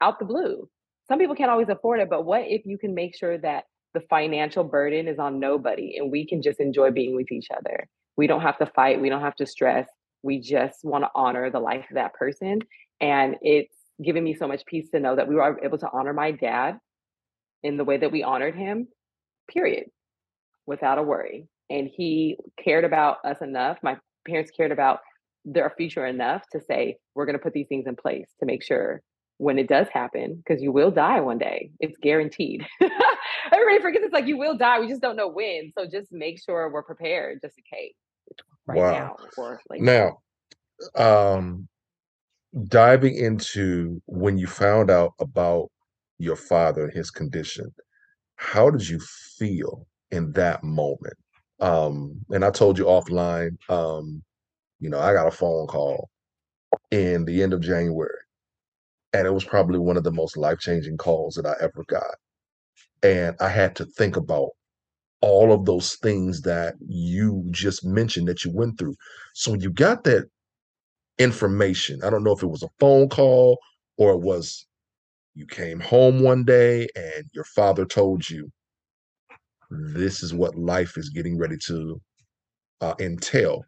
out 0.02 0.20
the 0.20 0.26
blue. 0.26 0.70
Some 1.08 1.20
people 1.20 1.36
can't 1.36 1.52
always 1.52 1.70
afford 1.70 2.00
it, 2.00 2.10
but 2.10 2.26
what 2.26 2.44
if 2.48 2.66
you 2.66 2.78
can 2.78 2.96
make 2.96 3.16
sure 3.16 3.38
that 3.40 3.66
the 3.96 4.02
financial 4.02 4.64
burden 4.64 5.08
is 5.08 5.18
on 5.18 5.40
nobody 5.40 5.98
and 5.98 6.12
we 6.12 6.28
can 6.28 6.44
just 6.44 6.60
enjoy 6.60 6.92
being 6.92 7.16
with 7.16 7.32
each 7.32 7.48
other? 7.50 7.88
We 8.18 8.28
don't 8.28 8.42
have 8.42 8.60
to 8.60 8.68
fight, 8.68 9.02
we 9.02 9.10
don't 9.10 9.22
have 9.22 9.36
to 9.38 9.48
stress. 9.48 9.88
We 10.22 10.40
just 10.40 10.80
want 10.84 11.04
to 11.04 11.10
honor 11.16 11.50
the 11.50 11.60
life 11.60 11.86
of 11.90 11.96
that 11.96 12.14
person. 12.14 12.60
And 13.02 13.36
it's 13.42 13.76
given 14.04 14.24
me 14.24 14.36
so 14.36 14.48
much 14.48 14.66
peace 14.66 14.90
to 14.92 15.00
know 15.00 15.16
that 15.16 15.28
we 15.28 15.36
were 15.36 15.60
able 15.64 15.78
to 15.80 15.90
honor 15.92 16.14
my 16.14 16.32
dad 16.32 16.78
in 17.64 17.78
the 17.78 17.84
way 17.84 17.98
that 17.98 18.12
we 18.12 18.24
honored 18.24 18.56
him, 18.56 18.88
period, 19.50 19.86
without 20.66 20.98
a 20.98 21.04
worry. 21.04 21.48
And 21.70 21.90
he 21.92 22.38
cared 22.64 22.84
about 22.84 23.18
us 23.26 23.38
enough. 23.42 23.78
My 23.82 23.98
parents 24.28 24.52
cared 24.52 24.72
about 24.72 25.00
their 25.46 25.72
future 25.78 26.06
enough 26.06 26.44
to 26.52 26.60
say, 26.60 26.98
we're 27.14 27.26
going 27.26 27.38
to 27.38 27.44
put 27.44 27.54
these 27.54 27.68
things 27.68 27.88
in 27.88 27.96
place 27.96 28.28
to 28.40 28.46
make 28.46 28.64
sure 28.64 29.02
when 29.38 29.60
it 29.60 29.68
does 29.68 29.88
happen, 29.90 30.36
because 30.36 30.62
you 30.62 30.72
will 30.72 30.92
die 30.92 31.20
one 31.20 31.38
day. 31.38 31.72
It's 31.80 31.98
guaranteed. 31.98 32.66
Everybody 33.52 33.82
forgets 33.82 34.06
it's 34.06 34.14
like 34.14 34.28
you 34.28 34.38
will 34.38 34.58
die. 34.58 34.80
We 34.80 34.88
just 34.88 35.02
don't 35.02 35.16
know 35.16 35.28
when. 35.28 35.72
So 35.78 35.86
just 35.86 36.12
make 36.12 36.42
sure 36.42 36.70
we're 36.72 36.84
prepared 36.84 37.40
just 37.42 37.58
in 37.58 37.64
case. 37.72 37.96
Right 38.68 38.80
Wow. 38.80 39.18
now 39.38 39.58
later. 39.70 40.20
Now, 40.96 41.34
um, 41.36 41.68
diving 42.68 43.16
into 43.16 44.02
when 44.06 44.38
you 44.38 44.48
found 44.48 44.90
out 44.90 45.14
about 45.20 45.70
your 46.18 46.36
father 46.36 46.86
and 46.86 46.94
his 46.94 47.12
condition, 47.12 47.74
how 48.38 48.70
did 48.70 48.88
you 48.88 49.00
feel 49.38 49.86
in 50.12 50.32
that 50.34 50.64
moment? 50.64 51.16
Um, 51.60 52.20
and 52.30 52.44
I 52.44 52.52
told 52.52 52.78
you 52.78 52.86
offline, 52.86 53.58
um, 53.70 54.24
you 54.80 54.90
know, 54.90 55.00
I 55.00 55.14
got 55.14 55.28
a 55.28 55.32
phone 55.32 55.68
call 55.68 56.10
in 56.92 57.26
the 57.26 57.42
end 57.42 57.54
of 57.54 57.62
January, 57.62 58.10
and 59.16 59.26
it 59.26 59.34
was 59.34 59.46
probably 59.46 59.80
one 59.80 59.96
of 59.96 60.04
the 60.04 60.12
most 60.12 60.36
life-changing 60.36 60.98
calls 60.98 61.36
that 61.36 61.46
I 61.46 61.54
ever 61.62 61.86
got. 61.88 62.16
And 63.02 63.34
I 63.40 63.48
had 63.48 63.74
to 63.78 63.86
think 63.86 64.18
about 64.18 64.50
all 65.22 65.54
of 65.54 65.64
those 65.64 65.96
things 65.96 66.42
that 66.42 66.76
you 66.86 67.48
just 67.50 67.86
mentioned 67.86 68.28
that 68.28 68.44
you 68.44 68.52
went 68.54 68.78
through. 68.78 68.96
So 69.34 69.52
when 69.52 69.62
you 69.62 69.70
got 69.70 70.04
that 70.04 70.26
information, 71.18 72.04
I 72.04 72.10
don't 72.10 72.26
know 72.26 72.34
if 72.34 72.44
it 72.44 72.48
was 72.48 72.62
a 72.62 72.70
phone 72.78 73.08
call 73.08 73.58
or 73.98 74.12
it 74.12 74.20
was 74.20 74.68
you 75.34 75.48
came 75.48 75.80
home 75.80 76.22
one 76.22 76.44
day 76.44 76.90
and 76.98 77.24
your 77.34 77.46
father 77.46 77.86
told 77.86 78.30
you 78.30 78.52
this 79.70 80.24
is 80.24 80.34
what 80.34 80.58
life 80.58 80.98
is 80.98 81.10
getting 81.10 81.38
ready 81.38 81.58
to 81.68 82.02
uh, 82.82 82.96
entail. 83.00 83.64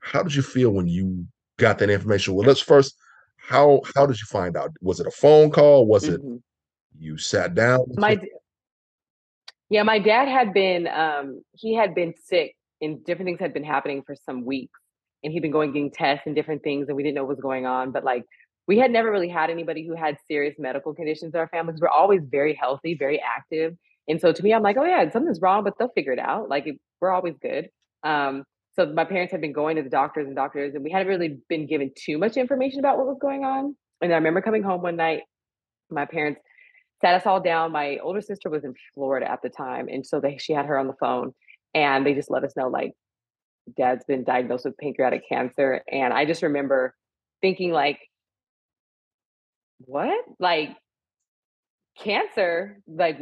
How 0.00 0.22
did 0.22 0.34
you 0.34 0.42
feel 0.42 0.70
when 0.70 0.88
you 0.88 1.26
got 1.58 1.78
that 1.80 1.90
information? 1.90 2.34
Well, 2.34 2.46
let's 2.46 2.60
first 2.60 2.96
how 3.46 3.80
how 3.94 4.06
did 4.06 4.20
you 4.20 4.26
find 4.26 4.56
out? 4.56 4.72
Was 4.80 4.98
it 4.98 5.06
a 5.06 5.10
phone 5.10 5.50
call? 5.50 5.86
Was 5.86 6.04
it 6.04 6.20
Mhm. 6.20 6.42
you 6.98 7.16
sat 7.16 7.54
down? 7.54 7.86
My 7.96 8.18
yeah, 9.68 9.82
my 9.84 9.98
dad 9.98 10.28
had 10.28 10.52
been 10.52 10.88
um 10.88 11.42
he 11.52 11.74
had 11.74 11.94
been 11.94 12.14
sick 12.16 12.56
and 12.80 13.04
different 13.04 13.28
things 13.28 13.40
had 13.40 13.54
been 13.54 13.64
happening 13.64 14.02
for 14.02 14.16
some 14.16 14.44
weeks 14.44 14.80
and 15.22 15.32
he'd 15.32 15.40
been 15.40 15.52
going 15.52 15.72
getting 15.72 15.90
tests 15.90 16.26
and 16.26 16.34
different 16.34 16.62
things 16.62 16.88
and 16.88 16.96
we 16.96 17.02
didn't 17.02 17.14
know 17.14 17.22
what 17.22 17.36
was 17.36 17.40
going 17.40 17.66
on. 17.66 17.92
But 17.92 18.04
like 18.04 18.24
we 18.66 18.78
had 18.78 18.90
never 18.90 19.12
really 19.12 19.28
had 19.28 19.48
anybody 19.48 19.86
who 19.86 19.94
had 19.94 20.18
serious 20.26 20.56
medical 20.58 20.92
conditions 20.92 21.32
in 21.34 21.38
our 21.38 21.48
families. 21.48 21.80
We're 21.80 21.88
always 21.88 22.22
very 22.24 22.54
healthy, 22.54 22.94
very 22.94 23.20
active. 23.20 23.76
And 24.08 24.20
so 24.20 24.32
to 24.32 24.42
me, 24.42 24.52
I'm 24.52 24.62
like, 24.62 24.76
oh 24.76 24.84
yeah, 24.84 25.08
something's 25.10 25.40
wrong, 25.40 25.62
but 25.62 25.78
they'll 25.78 25.88
figure 25.90 26.12
it 26.12 26.18
out. 26.18 26.48
Like 26.48 26.66
it, 26.66 26.80
we're 27.00 27.12
always 27.12 27.36
good. 27.40 27.70
Um, 28.02 28.44
so 28.78 28.86
my 28.86 29.04
parents 29.04 29.32
had 29.32 29.40
been 29.40 29.52
going 29.52 29.76
to 29.76 29.82
the 29.82 29.90
doctors 29.90 30.26
and 30.26 30.36
doctors, 30.36 30.74
and 30.74 30.84
we 30.84 30.90
hadn't 30.90 31.08
really 31.08 31.38
been 31.48 31.66
given 31.66 31.90
too 31.96 32.18
much 32.18 32.36
information 32.36 32.78
about 32.78 32.98
what 32.98 33.06
was 33.06 33.18
going 33.20 33.44
on. 33.44 33.74
And 34.02 34.12
I 34.12 34.16
remember 34.16 34.42
coming 34.42 34.62
home 34.62 34.82
one 34.82 34.96
night, 34.96 35.22
my 35.90 36.04
parents 36.04 36.40
sat 37.00 37.14
us 37.14 37.26
all 37.26 37.40
down. 37.40 37.72
My 37.72 37.98
older 37.98 38.20
sister 38.20 38.50
was 38.50 38.64
in 38.64 38.74
Florida 38.94 39.30
at 39.30 39.40
the 39.42 39.48
time, 39.48 39.88
and 39.88 40.06
so 40.06 40.20
they 40.20 40.36
she 40.38 40.52
had 40.52 40.66
her 40.66 40.78
on 40.78 40.86
the 40.86 40.96
phone, 41.00 41.32
and 41.74 42.06
they 42.06 42.14
just 42.14 42.30
let 42.30 42.44
us 42.44 42.52
know 42.56 42.68
like 42.68 42.92
dad's 43.76 44.04
been 44.04 44.24
diagnosed 44.24 44.66
with 44.66 44.76
pancreatic 44.76 45.22
cancer. 45.28 45.82
And 45.90 46.12
I 46.12 46.26
just 46.26 46.42
remember 46.42 46.94
thinking 47.40 47.72
like, 47.72 47.98
what? 49.80 50.24
Like 50.38 50.76
cancer? 51.98 52.78
Like 52.86 53.18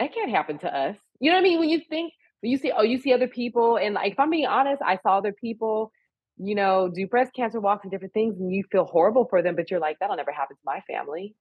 that 0.00 0.12
can't 0.12 0.30
happen 0.30 0.58
to 0.58 0.76
us. 0.76 0.96
You 1.20 1.30
know 1.30 1.36
what 1.36 1.42
I 1.42 1.44
mean? 1.44 1.60
When 1.60 1.68
you 1.68 1.80
think 1.88 2.12
you 2.48 2.58
see 2.58 2.72
oh 2.76 2.82
you 2.82 2.98
see 2.98 3.12
other 3.12 3.28
people 3.28 3.76
and 3.76 3.94
like 3.94 4.12
if 4.12 4.20
I'm 4.20 4.30
being 4.30 4.46
honest, 4.46 4.82
I 4.82 4.98
saw 5.02 5.18
other 5.18 5.32
people, 5.32 5.92
you 6.36 6.54
know, 6.54 6.90
do 6.92 7.06
breast 7.06 7.32
cancer 7.34 7.60
walks 7.60 7.84
and 7.84 7.90
different 7.90 8.14
things, 8.14 8.38
and 8.38 8.52
you 8.52 8.64
feel 8.70 8.84
horrible 8.84 9.26
for 9.28 9.42
them, 9.42 9.56
but 9.56 9.70
you're 9.70 9.80
like, 9.80 9.98
that'll 10.00 10.16
never 10.16 10.32
happen 10.32 10.56
to 10.56 10.62
my 10.64 10.80
family. 10.86 11.34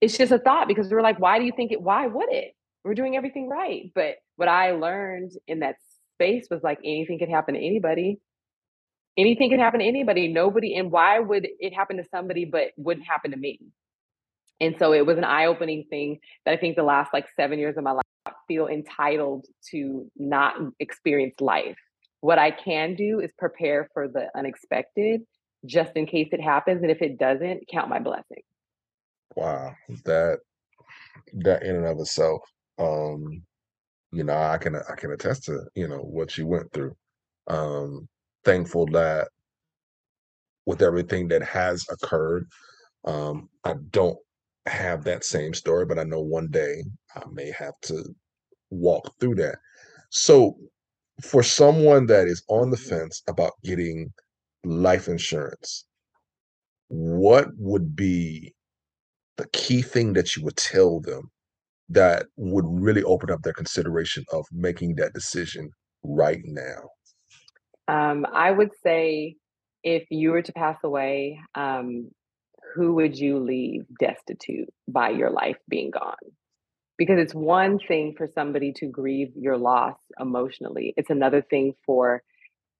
It's 0.00 0.16
just 0.16 0.32
a 0.32 0.38
thought 0.38 0.66
because 0.68 0.90
we're 0.90 1.02
like, 1.02 1.18
why 1.18 1.38
do 1.38 1.44
you 1.44 1.52
think 1.54 1.72
it? 1.72 1.82
Why 1.82 2.06
would 2.06 2.32
it? 2.32 2.54
We're 2.84 2.94
doing 2.94 3.16
everything 3.16 3.48
right. 3.48 3.92
But 3.94 4.16
what 4.36 4.48
I 4.48 4.72
learned 4.72 5.32
in 5.46 5.60
that 5.60 5.76
space 6.14 6.46
was 6.50 6.62
like 6.62 6.78
anything 6.84 7.18
could 7.18 7.28
happen 7.28 7.54
to 7.54 7.60
anybody. 7.60 8.18
Anything 9.16 9.50
can 9.50 9.60
happen 9.60 9.80
to 9.80 9.86
anybody. 9.86 10.28
Nobody, 10.32 10.76
and 10.76 10.90
why 10.90 11.18
would 11.18 11.46
it 11.58 11.74
happen 11.74 11.98
to 11.98 12.04
somebody 12.10 12.46
but 12.46 12.68
wouldn't 12.76 13.06
happen 13.06 13.32
to 13.32 13.36
me? 13.36 13.60
And 14.60 14.76
so 14.78 14.92
it 14.92 15.04
was 15.04 15.18
an 15.18 15.24
eye-opening 15.24 15.84
thing 15.90 16.20
that 16.44 16.52
I 16.52 16.56
think 16.56 16.76
the 16.76 16.82
last 16.82 17.12
like 17.12 17.26
seven 17.36 17.58
years 17.58 17.76
of 17.76 17.84
my 17.84 17.92
life 17.92 18.04
feel 18.48 18.66
entitled 18.66 19.46
to 19.70 20.10
not 20.16 20.54
experience 20.78 21.40
life. 21.40 21.76
What 22.20 22.38
I 22.38 22.50
can 22.50 22.94
do 22.94 23.20
is 23.20 23.32
prepare 23.38 23.88
for 23.94 24.08
the 24.08 24.26
unexpected 24.36 25.22
just 25.66 25.92
in 25.94 26.06
case 26.06 26.28
it 26.32 26.40
happens. 26.40 26.82
And 26.82 26.90
if 26.90 27.02
it 27.02 27.18
doesn't, 27.18 27.68
count 27.70 27.88
my 27.88 27.98
blessing. 27.98 28.42
Wow, 29.36 29.74
that 30.04 30.40
that 31.32 31.62
in 31.62 31.76
and 31.76 31.86
of 31.86 32.00
itself, 32.00 32.42
um, 32.78 33.42
you 34.12 34.24
know, 34.24 34.36
I 34.36 34.58
can 34.58 34.76
I 34.76 34.94
can 34.96 35.12
attest 35.12 35.44
to, 35.44 35.60
you 35.74 35.88
know, 35.88 35.98
what 35.98 36.36
you 36.36 36.46
went 36.46 36.72
through. 36.72 36.96
Um, 37.46 38.08
thankful 38.44 38.86
that 38.86 39.28
with 40.66 40.82
everything 40.82 41.28
that 41.28 41.42
has 41.42 41.86
occurred, 41.90 42.46
um, 43.04 43.48
I 43.64 43.74
don't 43.90 44.18
have 44.66 45.04
that 45.04 45.24
same 45.24 45.54
story, 45.54 45.86
but 45.86 45.98
I 45.98 46.04
know 46.04 46.20
one 46.20 46.48
day 46.48 46.84
I 47.14 47.22
may 47.32 47.50
have 47.50 47.78
to 47.82 48.04
walk 48.70 49.18
through 49.18 49.36
that. 49.36 49.56
So 50.10 50.56
for 51.22 51.42
someone 51.42 52.06
that 52.06 52.26
is 52.26 52.42
on 52.48 52.70
the 52.70 52.76
fence 52.76 53.22
about 53.28 53.52
getting 53.64 54.12
life 54.64 55.08
insurance, 55.08 55.86
what 56.88 57.48
would 57.56 57.94
be 57.94 58.54
the 59.36 59.48
key 59.52 59.82
thing 59.82 60.12
that 60.14 60.36
you 60.36 60.44
would 60.44 60.56
tell 60.56 61.00
them 61.00 61.30
that 61.88 62.26
would 62.36 62.64
really 62.68 63.02
open 63.02 63.30
up 63.30 63.42
their 63.42 63.52
consideration 63.52 64.24
of 64.32 64.44
making 64.52 64.96
that 64.96 65.12
decision 65.12 65.70
right 66.02 66.40
now? 66.44 66.88
Um, 67.88 68.26
I 68.32 68.50
would 68.50 68.70
say 68.82 69.36
if 69.82 70.04
you 70.10 70.30
were 70.30 70.42
to 70.42 70.52
pass 70.52 70.76
away, 70.84 71.40
um, 71.54 72.10
who 72.74 72.94
would 72.94 73.16
you 73.18 73.38
leave 73.38 73.84
destitute 73.98 74.68
by 74.88 75.10
your 75.10 75.30
life 75.30 75.56
being 75.68 75.90
gone? 75.90 76.14
Because 76.98 77.18
it's 77.18 77.34
one 77.34 77.78
thing 77.78 78.14
for 78.16 78.28
somebody 78.34 78.72
to 78.74 78.86
grieve 78.86 79.32
your 79.34 79.56
loss 79.56 79.96
emotionally, 80.18 80.94
it's 80.96 81.10
another 81.10 81.42
thing 81.42 81.74
for 81.86 82.22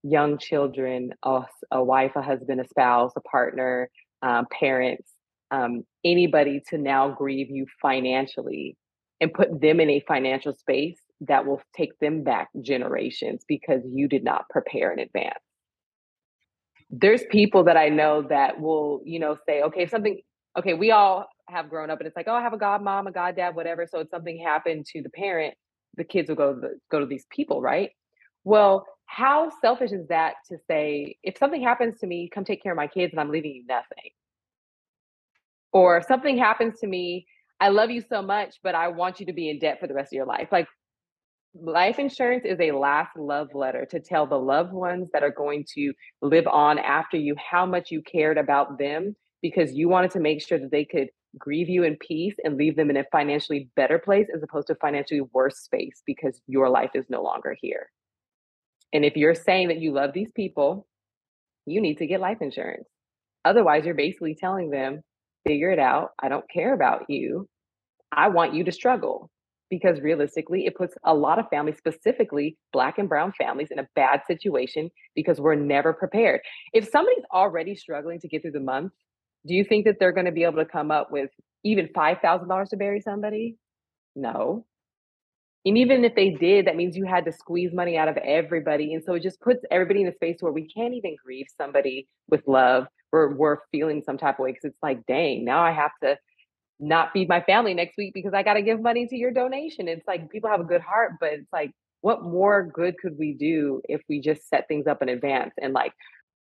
young 0.02 0.38
children, 0.38 1.12
a, 1.24 1.42
a 1.70 1.82
wife, 1.82 2.12
a 2.16 2.22
husband, 2.22 2.60
a 2.60 2.68
spouse, 2.68 3.12
a 3.16 3.20
partner, 3.20 3.90
um, 4.22 4.46
parents, 4.50 5.10
um, 5.50 5.84
anybody 6.04 6.62
to 6.70 6.78
now 6.78 7.10
grieve 7.10 7.50
you 7.50 7.66
financially 7.82 8.76
and 9.20 9.32
put 9.32 9.60
them 9.60 9.80
in 9.80 9.90
a 9.90 10.04
financial 10.06 10.54
space 10.54 10.98
that 11.22 11.44
will 11.46 11.60
take 11.76 11.98
them 11.98 12.22
back 12.22 12.48
generations 12.62 13.44
because 13.46 13.82
you 13.84 14.08
did 14.08 14.24
not 14.24 14.48
prepare 14.48 14.92
in 14.92 14.98
advance. 14.98 15.34
There's 16.90 17.22
people 17.30 17.64
that 17.64 17.76
I 17.76 17.88
know 17.88 18.22
that 18.28 18.60
will, 18.60 19.00
you 19.04 19.18
know, 19.20 19.36
say, 19.46 19.62
okay, 19.62 19.86
something, 19.86 20.20
okay, 20.58 20.74
we 20.74 20.90
all 20.90 21.26
have 21.48 21.70
grown 21.70 21.90
up 21.90 22.00
and 22.00 22.06
it's 22.06 22.16
like, 22.16 22.26
oh, 22.28 22.34
I 22.34 22.42
have 22.42 22.52
a 22.52 22.58
god 22.58 22.82
mom, 22.82 23.06
a 23.06 23.12
god 23.12 23.36
dad, 23.36 23.54
whatever. 23.54 23.86
So 23.86 24.00
if 24.00 24.08
something 24.08 24.42
happened 24.44 24.86
to 24.92 25.02
the 25.02 25.10
parent, 25.10 25.54
the 25.96 26.04
kids 26.04 26.28
will 26.28 26.36
go 26.36 26.54
to 26.54 26.60
the, 26.60 26.78
go 26.90 27.00
to 27.00 27.06
these 27.06 27.26
people, 27.30 27.60
right? 27.60 27.90
Well, 28.44 28.86
how 29.06 29.50
selfish 29.60 29.92
is 29.92 30.06
that 30.08 30.34
to 30.48 30.56
say, 30.68 31.16
if 31.22 31.36
something 31.38 31.62
happens 31.62 31.98
to 32.00 32.06
me, 32.06 32.30
come 32.32 32.44
take 32.44 32.62
care 32.62 32.72
of 32.72 32.76
my 32.76 32.86
kids 32.86 33.12
and 33.12 33.20
I'm 33.20 33.30
leaving 33.30 33.52
you 33.52 33.64
nothing? 33.66 34.10
Or 35.72 35.98
if 35.98 36.06
something 36.06 36.38
happens 36.38 36.80
to 36.80 36.86
me, 36.86 37.26
I 37.60 37.68
love 37.68 37.90
you 37.90 38.02
so 38.08 38.22
much, 38.22 38.56
but 38.62 38.74
I 38.74 38.88
want 38.88 39.20
you 39.20 39.26
to 39.26 39.32
be 39.32 39.50
in 39.50 39.58
debt 39.58 39.78
for 39.80 39.86
the 39.86 39.94
rest 39.94 40.12
of 40.12 40.16
your 40.16 40.26
life. 40.26 40.48
Like 40.50 40.66
life 41.54 41.98
insurance 41.98 42.44
is 42.44 42.60
a 42.60 42.72
last 42.72 43.16
love 43.16 43.48
letter 43.54 43.86
to 43.90 44.00
tell 44.00 44.26
the 44.26 44.38
loved 44.38 44.72
ones 44.72 45.08
that 45.12 45.22
are 45.22 45.32
going 45.32 45.64
to 45.74 45.92
live 46.22 46.46
on 46.46 46.78
after 46.78 47.16
you 47.16 47.34
how 47.38 47.66
much 47.66 47.90
you 47.90 48.02
cared 48.02 48.38
about 48.38 48.78
them 48.78 49.16
because 49.42 49.72
you 49.72 49.88
wanted 49.88 50.10
to 50.12 50.20
make 50.20 50.40
sure 50.42 50.58
that 50.58 50.70
they 50.70 50.84
could 50.84 51.08
grieve 51.38 51.68
you 51.68 51.84
in 51.84 51.96
peace 51.96 52.34
and 52.44 52.56
leave 52.56 52.76
them 52.76 52.90
in 52.90 52.96
a 52.96 53.04
financially 53.10 53.68
better 53.76 53.98
place 53.98 54.26
as 54.34 54.42
opposed 54.42 54.66
to 54.66 54.74
financially 54.76 55.22
worse 55.32 55.58
space 55.58 56.02
because 56.06 56.40
your 56.46 56.68
life 56.68 56.90
is 56.94 57.06
no 57.08 57.22
longer 57.22 57.56
here. 57.60 57.90
And 58.92 59.04
if 59.04 59.16
you're 59.16 59.34
saying 59.34 59.68
that 59.68 59.78
you 59.78 59.92
love 59.92 60.12
these 60.12 60.32
people, 60.32 60.86
you 61.66 61.80
need 61.80 61.98
to 61.98 62.06
get 62.06 62.20
life 62.20 62.38
insurance. 62.40 62.88
Otherwise, 63.44 63.84
you're 63.84 63.94
basically 63.94 64.36
telling 64.38 64.70
them, 64.70 65.02
figure 65.46 65.70
it 65.70 65.78
out. 65.78 66.10
I 66.20 66.28
don't 66.28 66.48
care 66.52 66.74
about 66.74 67.08
you. 67.08 67.48
I 68.12 68.28
want 68.28 68.54
you 68.54 68.64
to 68.64 68.72
struggle 68.72 69.30
because 69.70 70.00
realistically, 70.00 70.66
it 70.66 70.76
puts 70.76 70.94
a 71.04 71.14
lot 71.14 71.38
of 71.38 71.48
families, 71.48 71.78
specifically 71.78 72.58
Black 72.72 72.98
and 72.98 73.08
Brown 73.08 73.32
families, 73.38 73.68
in 73.70 73.78
a 73.78 73.88
bad 73.94 74.20
situation 74.26 74.90
because 75.14 75.40
we're 75.40 75.54
never 75.54 75.92
prepared. 75.92 76.40
If 76.72 76.90
somebody's 76.90 77.24
already 77.32 77.76
struggling 77.76 78.20
to 78.20 78.28
get 78.28 78.42
through 78.42 78.50
the 78.52 78.60
month, 78.60 78.92
do 79.46 79.54
you 79.54 79.64
think 79.64 79.86
that 79.86 79.98
they're 79.98 80.12
going 80.12 80.26
to 80.26 80.32
be 80.32 80.44
able 80.44 80.58
to 80.58 80.66
come 80.66 80.90
up 80.90 81.10
with 81.10 81.30
even 81.64 81.88
$5,000 81.88 82.68
to 82.68 82.76
bury 82.76 83.00
somebody? 83.00 83.56
No. 84.16 84.66
And 85.64 85.76
even 85.76 86.04
if 86.04 86.14
they 86.14 86.30
did, 86.30 86.66
that 86.66 86.76
means 86.76 86.96
you 86.96 87.04
had 87.04 87.26
to 87.26 87.32
squeeze 87.32 87.72
money 87.72 87.96
out 87.96 88.08
of 88.08 88.16
everybody. 88.16 88.94
And 88.94 89.04
so 89.04 89.14
it 89.14 89.22
just 89.22 89.40
puts 89.40 89.62
everybody 89.70 90.02
in 90.02 90.08
a 90.08 90.14
space 90.14 90.38
where 90.40 90.52
we 90.52 90.66
can't 90.66 90.94
even 90.94 91.16
grieve 91.22 91.46
somebody 91.56 92.08
with 92.28 92.42
love 92.46 92.86
or 93.12 93.34
we're 93.34 93.58
feeling 93.70 94.02
some 94.04 94.16
type 94.16 94.38
of 94.38 94.44
way 94.44 94.52
because 94.52 94.64
it's 94.64 94.82
like, 94.82 95.04
dang, 95.06 95.44
now 95.44 95.62
I 95.62 95.72
have 95.72 95.90
to 96.02 96.16
not 96.80 97.12
feed 97.12 97.28
my 97.28 97.42
family 97.42 97.74
next 97.74 97.96
week 97.98 98.14
because 98.14 98.32
I 98.32 98.42
got 98.42 98.54
to 98.54 98.62
give 98.62 98.80
money 98.80 99.06
to 99.06 99.16
your 99.16 99.30
donation. 99.30 99.86
It's 99.86 100.06
like 100.08 100.30
people 100.30 100.50
have 100.50 100.60
a 100.60 100.64
good 100.64 100.80
heart, 100.80 101.12
but 101.20 101.34
it's 101.34 101.52
like, 101.52 101.72
what 102.00 102.22
more 102.22 102.62
good 102.62 102.96
could 102.98 103.18
we 103.18 103.34
do 103.34 103.82
if 103.84 104.00
we 104.08 104.20
just 104.20 104.48
set 104.48 104.66
things 104.66 104.86
up 104.86 105.02
in 105.02 105.10
advance? 105.10 105.52
And 105.60 105.74
like, 105.74 105.92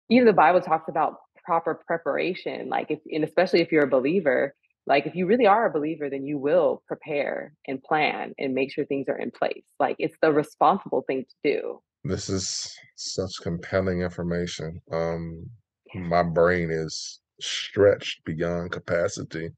even 0.08 0.26
the 0.26 0.32
Bible 0.32 0.60
talks 0.60 0.88
about 0.88 1.16
proper 1.44 1.80
preparation. 1.86 2.68
Like, 2.68 2.90
if, 2.90 3.00
and 3.10 3.24
especially 3.24 3.60
if 3.60 3.72
you're 3.72 3.84
a 3.84 3.90
believer, 3.90 4.54
like 4.86 5.06
if 5.06 5.16
you 5.16 5.26
really 5.26 5.46
are 5.46 5.66
a 5.66 5.72
believer, 5.72 6.08
then 6.08 6.24
you 6.24 6.38
will 6.38 6.82
prepare 6.86 7.52
and 7.66 7.82
plan 7.82 8.32
and 8.38 8.54
make 8.54 8.72
sure 8.72 8.84
things 8.84 9.08
are 9.08 9.18
in 9.18 9.32
place. 9.32 9.64
Like, 9.80 9.96
it's 9.98 10.16
the 10.22 10.32
responsible 10.32 11.02
thing 11.08 11.24
to 11.24 11.52
do. 11.52 11.82
This 12.04 12.28
is 12.28 12.72
such 12.94 13.32
compelling 13.42 14.02
information. 14.02 14.80
Um, 14.92 15.50
my 15.94 16.22
brain 16.22 16.70
is 16.70 17.20
stretched 17.40 18.24
beyond 18.24 18.70
capacity 18.70 19.50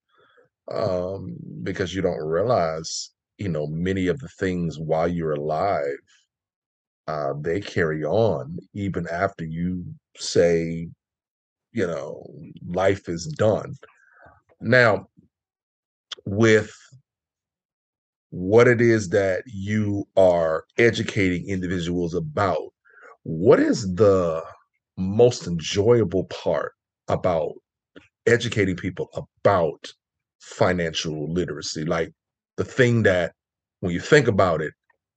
um, 0.70 1.36
because 1.62 1.94
you 1.94 2.02
don't 2.02 2.24
realize, 2.24 3.10
you 3.38 3.48
know, 3.48 3.66
many 3.66 4.06
of 4.06 4.18
the 4.20 4.28
things 4.28 4.78
while 4.78 5.08
you're 5.08 5.32
alive, 5.32 5.98
uh, 7.08 7.32
they 7.40 7.60
carry 7.60 8.04
on 8.04 8.58
even 8.74 9.06
after 9.08 9.44
you 9.44 9.84
say, 10.16 10.88
you 11.72 11.86
know, 11.86 12.24
life 12.66 13.08
is 13.08 13.26
done. 13.26 13.74
Now, 14.60 15.08
with 16.24 16.72
what 18.30 18.68
it 18.68 18.80
is 18.80 19.08
that 19.10 19.42
you 19.46 20.06
are 20.16 20.64
educating 20.78 21.48
individuals 21.48 22.14
about, 22.14 22.72
what 23.24 23.60
is 23.60 23.94
the 23.94 24.42
most 24.96 25.46
enjoyable 25.46 26.24
part 26.24 26.72
about 27.08 27.52
educating 28.26 28.76
people 28.76 29.08
about 29.14 29.92
financial 30.42 31.32
literacy 31.32 31.84
like 31.84 32.12
the 32.56 32.64
thing 32.64 33.04
that 33.04 33.32
when 33.80 33.92
you 33.92 34.00
think 34.00 34.26
about 34.26 34.60
it 34.60 34.72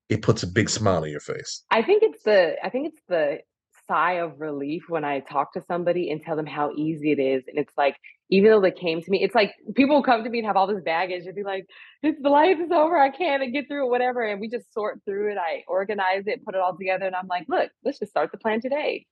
it 0.08 0.22
puts 0.22 0.44
a 0.44 0.48
big 0.48 0.70
smile 0.70 1.04
on 1.04 1.10
your 1.10 1.20
face 1.20 1.64
i 1.72 1.82
think 1.82 2.04
it's 2.04 2.24
the 2.24 2.56
i 2.64 2.70
think 2.70 2.88
it's 2.88 3.02
the 3.10 3.40
sigh 3.88 4.14
of 4.14 4.40
relief 4.40 4.84
when 4.88 5.04
i 5.04 5.20
talk 5.20 5.52
to 5.52 5.62
somebody 5.68 6.12
and 6.12 6.22
tell 6.22 6.36
them 6.36 6.46
how 6.46 6.72
easy 6.76 7.12
it 7.12 7.20
is 7.20 7.44
and 7.48 7.58
it's 7.58 7.74
like 7.76 7.96
even 8.30 8.52
though 8.52 8.62
they 8.62 8.72
came 8.72 9.02
to 9.02 9.10
me 9.10 9.24
it's 9.24 9.36
like 9.36 9.52
people 9.76 10.04
come 10.04 10.24
to 10.24 10.30
me 10.30 10.40
and 10.40 10.48
have 10.48 10.56
all 10.56 10.68
this 10.68 10.82
baggage 10.84 11.26
and 11.26 11.36
be 11.36 11.44
like 11.44 11.66
it's 12.04 12.22
the 12.22 12.30
life 12.30 12.58
is 12.60 12.72
over 12.72 12.98
i 12.98 13.10
can't 13.10 13.52
get 13.52 13.68
through 13.68 13.86
it 13.86 13.90
whatever 13.90 14.24
and 14.24 14.40
we 14.40 14.48
just 14.48 14.72
sort 14.74 15.00
through 15.06 15.32
it 15.32 15.38
i 15.40 15.64
organize 15.68 16.24
it 16.28 16.46
put 16.46 16.56
it 16.56 16.62
all 16.62 16.78
together 16.78 17.06
and 17.06 17.16
i'm 17.16 17.28
like 17.28 17.46
look 17.50 17.70
let's 17.84 18.00
just 18.00 18.12
start 18.12 18.32
the 18.32 18.38
plan 18.38 18.62
today 18.62 19.06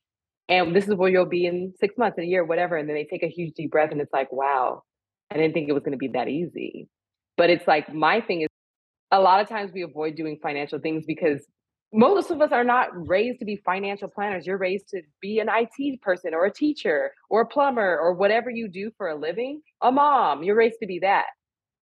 and 0.49 0.76
this 0.76 0.88
is 0.88 0.95
where 0.95 1.09
you'll 1.09 1.26
be 1.26 1.45
in 1.45 1.74
six 1.80 1.97
months, 1.97 2.18
in 2.18 2.26
a 2.26 2.28
year, 2.28 2.43
whatever. 2.43 2.76
And 2.76 2.88
then 2.88 2.95
they 2.95 3.05
take 3.05 3.24
a 3.24 3.30
huge 3.30 3.53
deep 3.53 3.72
breath 3.72 3.91
and 3.91 4.01
it's 4.01 4.11
like, 4.11 4.32
wow, 4.32 4.84
I 5.32 5.38
didn't 5.38 5.53
think 5.53 5.69
it 5.69 5.74
was 5.74 5.84
going 5.84 5.93
to 5.93 5.97
be 5.97 6.09
that 6.09 6.28
easy. 6.28 6.88
But 7.38 7.49
it's 7.49 7.67
like, 7.67 7.93
my 7.93 8.21
thing 8.21 8.41
is 8.41 8.47
a 9.11 9.19
lot 9.19 9.41
of 9.41 9.49
times 9.49 9.71
we 9.74 9.84
avoid 9.84 10.15
doing 10.15 10.39
financial 10.41 10.80
things 10.80 11.05
because 11.05 11.45
most 11.93 12.32
of 12.32 12.41
us 12.41 12.51
are 12.51 12.63
not 12.63 12.89
raised 13.07 13.39
to 13.39 13.45
be 13.45 13.57
financial 13.57 14.07
planners. 14.07 14.47
You're 14.47 14.57
raised 14.57 14.89
to 14.89 15.01
be 15.21 15.39
an 15.39 15.47
IT 15.49 16.01
person 16.01 16.34
or 16.34 16.45
a 16.45 16.51
teacher 16.51 17.13
or 17.30 17.41
a 17.41 17.45
plumber 17.45 17.99
or 17.99 18.13
whatever 18.13 18.49
you 18.49 18.67
do 18.67 18.91
for 18.97 19.09
a 19.09 19.15
living, 19.15 19.61
a 19.82 19.91
mom. 19.91 20.41
You're 20.41 20.55
raised 20.55 20.80
to 20.82 20.88
be 20.88 20.99
that. 20.99 21.28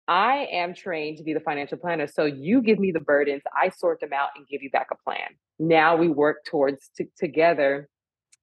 I 0.09 0.47
am 0.53 0.75
trained 0.75 1.19
to 1.19 1.25
be 1.25 1.35
the 1.35 1.41
financial 1.41 1.79
planner. 1.79 2.07
So 2.07 2.25
you 2.25 2.63
give 2.63 2.79
me 2.79 2.93
the 2.93 3.01
burdens, 3.01 3.43
I 3.61 3.71
sort 3.71 3.99
them 4.01 4.13
out 4.13 4.29
and 4.37 4.47
give 4.47 4.63
you 4.63 4.71
back 4.71 4.89
a 4.93 4.97
plan. 4.97 5.35
Now 5.59 5.97
we 5.97 6.07
work 6.09 6.45
towards 6.45 6.89
t- 6.97 7.09
together 7.19 7.89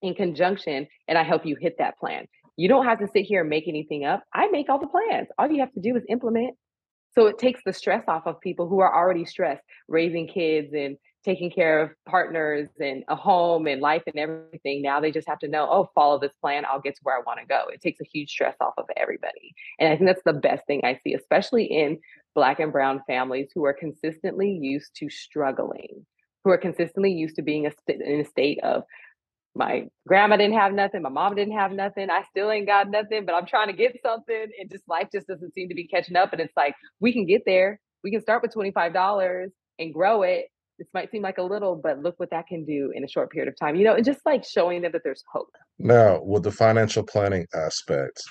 in 0.02 0.14
conjunction 0.16 0.88
and 1.08 1.18
I 1.18 1.24
help 1.24 1.46
you 1.46 1.56
hit 1.56 1.78
that 1.78 1.98
plan. 1.98 2.28
You 2.56 2.68
don't 2.68 2.86
have 2.86 3.00
to 3.00 3.08
sit 3.08 3.26
here 3.26 3.42
and 3.42 3.50
make 3.50 3.68
anything 3.68 4.06
up. 4.06 4.24
I 4.34 4.48
make 4.48 4.70
all 4.70 4.80
the 4.80 4.88
plans. 4.88 5.28
All 5.38 5.50
you 5.50 5.60
have 5.60 5.74
to 5.74 5.80
do 5.80 5.96
is 5.96 6.04
implement. 6.10 6.56
So 7.16 7.28
it 7.28 7.38
takes 7.38 7.62
the 7.66 7.74
stress 7.74 8.04
off 8.08 8.26
of 8.26 8.42
people 8.42 8.68
who 8.68 8.80
are 8.80 8.96
already 8.96 9.26
stressed, 9.26 9.64
raising 9.88 10.28
kids 10.28 10.74
and 10.74 10.98
taking 11.24 11.50
care 11.50 11.82
of 11.82 11.92
partners 12.06 12.70
and 12.80 13.04
a 13.08 13.16
home 13.16 13.68
and 13.68 13.82
life 13.82 14.04
and 14.08 14.18
everything. 14.18 14.82
Now 14.82 15.00
they 15.00 15.12
just 15.12 15.28
have 15.28 15.40
to 15.40 15.48
know, 15.48 15.68
oh, 15.70 15.90
follow 15.96 16.20
this 16.20 16.34
plan. 16.42 16.66
I'll 16.66 16.82
get 16.82 16.96
to 16.96 17.02
where 17.04 17.18
I 17.18 17.22
want 17.26 17.40
to 17.40 17.46
go. 17.46 17.66
It 17.72 17.82
takes 17.82 18.02
a 18.02 18.10
huge 18.12 18.30
stress 18.30 18.56
off 18.60 18.74
of 18.78 18.86
everybody. 18.98 19.56
And 19.80 19.92
I 19.92 19.96
think 19.96 20.08
that's 20.08 20.24
the 20.26 20.34
best 20.34 20.66
thing 20.68 20.82
I 20.84 21.00
see, 21.04 21.14
especially 21.14 21.66
in 21.66 22.00
Black 22.36 22.60
and 22.60 22.72
Brown 22.72 23.02
families 23.08 23.50
who 23.54 23.64
are 23.66 23.74
consistently 23.74 24.52
used 24.62 24.96
to 24.96 25.10
struggling, 25.10 26.06
who 26.44 26.52
are 26.52 26.58
consistently 26.58 27.12
used 27.12 27.36
to 27.38 27.42
being 27.42 27.68
a 27.68 27.72
in 27.88 28.20
a 28.22 28.26
state 28.26 28.60
of 28.64 28.84
my 29.56 29.88
grandma 30.08 30.38
didn't 30.38 30.58
have 30.58 30.74
nothing, 30.74 31.02
my 31.02 31.10
mom 31.10 31.36
didn't 31.36 31.58
have 31.58 31.72
nothing, 31.72 32.10
I 32.10 32.24
still 32.24 32.50
ain't 32.52 32.68
got 32.68 32.90
nothing, 32.90 33.26
but 33.26 33.36
I'm 33.36 33.46
trying 33.46 33.68
to 33.68 33.74
get 33.74 33.98
something. 34.04 34.48
And 34.60 34.70
just 34.70 34.84
life 34.88 35.10
just 35.12 35.28
doesn't 35.28 35.54
seem 35.54 35.70
to 35.70 35.76
be 35.76 35.88
catching 35.88 36.16
up. 36.16 36.34
And 36.34 36.42
it's 36.42 36.56
like, 36.58 36.76
we 37.00 37.14
can 37.14 37.26
get 37.26 37.44
there. 37.46 37.80
We 38.04 38.12
can 38.12 38.22
start 38.22 38.42
with 38.42 38.54
$25 38.54 39.50
and 39.80 39.94
grow 39.94 40.24
it. 40.24 40.46
This 40.80 40.88
might 40.94 41.12
seem 41.12 41.22
like 41.22 41.38
a 41.38 41.44
little, 41.44 41.76
but 41.76 42.00
look 42.00 42.16
what 42.18 42.32
that 42.32 42.48
can 42.48 42.66
do 42.66 42.92
in 42.96 43.04
a 43.04 43.08
short 43.08 43.32
period 43.32 43.48
of 43.48 43.58
time. 43.58 43.76
You 43.76 43.84
know, 43.84 43.94
and 43.94 44.04
just 44.04 44.22
like 44.26 44.44
showing 44.44 44.82
them 44.82 44.92
that 44.94 45.02
there's 45.04 45.24
hope. 45.32 45.50
Now, 45.78 46.22
with 46.24 46.44
the 46.44 46.52
financial 46.52 47.04
planning 47.04 47.46
aspect, 47.54 48.24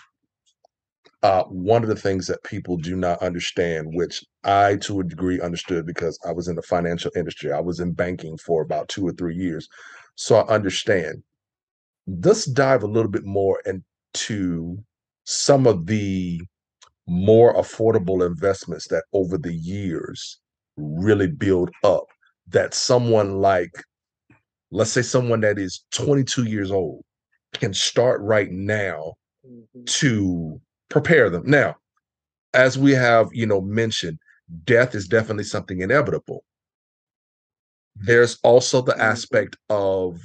uh, 1.22 1.44
one 1.44 1.84
of 1.84 1.88
the 1.88 1.94
things 1.96 2.26
that 2.26 2.42
people 2.42 2.76
do 2.76 2.96
not 2.96 3.22
understand, 3.22 3.88
which 3.92 4.24
I 4.42 4.76
to 4.78 5.00
a 5.00 5.04
degree 5.04 5.40
understood 5.40 5.86
because 5.86 6.18
I 6.26 6.32
was 6.32 6.48
in 6.48 6.56
the 6.56 6.62
financial 6.62 7.12
industry, 7.14 7.52
I 7.52 7.60
was 7.60 7.78
in 7.78 7.92
banking 7.92 8.36
for 8.38 8.62
about 8.62 8.88
two 8.88 9.06
or 9.06 9.12
three 9.12 9.36
years. 9.36 9.68
So 10.14 10.36
I 10.36 10.54
understand. 10.54 11.22
Let's 12.06 12.46
dive 12.46 12.82
a 12.82 12.88
little 12.88 13.10
bit 13.10 13.24
more 13.24 13.60
into 13.64 14.78
some 15.24 15.66
of 15.66 15.86
the 15.86 16.40
more 17.06 17.54
affordable 17.54 18.26
investments 18.26 18.88
that 18.88 19.04
over 19.12 19.38
the 19.38 19.54
years 19.54 20.40
really 20.76 21.26
build 21.26 21.70
up 21.84 22.04
that 22.48 22.74
someone 22.74 23.40
like 23.40 23.72
let's 24.70 24.90
say 24.90 25.02
someone 25.02 25.40
that 25.40 25.58
is 25.58 25.84
22 25.92 26.44
years 26.44 26.70
old 26.70 27.04
can 27.52 27.74
start 27.74 28.20
right 28.22 28.50
now 28.50 29.14
mm-hmm. 29.46 29.84
to 29.84 30.60
prepare 30.88 31.28
them. 31.28 31.42
Now, 31.46 31.76
as 32.54 32.78
we 32.78 32.92
have, 32.92 33.28
you 33.32 33.46
know, 33.46 33.60
mentioned, 33.60 34.18
death 34.64 34.94
is 34.94 35.06
definitely 35.06 35.44
something 35.44 35.80
inevitable. 35.80 36.44
There's 37.96 38.38
also 38.42 38.82
the 38.82 38.92
mm-hmm. 38.92 39.00
aspect 39.00 39.56
of 39.68 40.20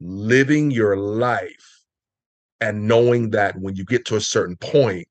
living 0.00 0.70
your 0.70 0.96
life 0.96 1.84
and 2.60 2.86
knowing 2.86 3.30
that 3.30 3.58
when 3.58 3.76
you 3.76 3.84
get 3.84 4.04
to 4.06 4.16
a 4.16 4.20
certain 4.20 4.56
point, 4.56 5.08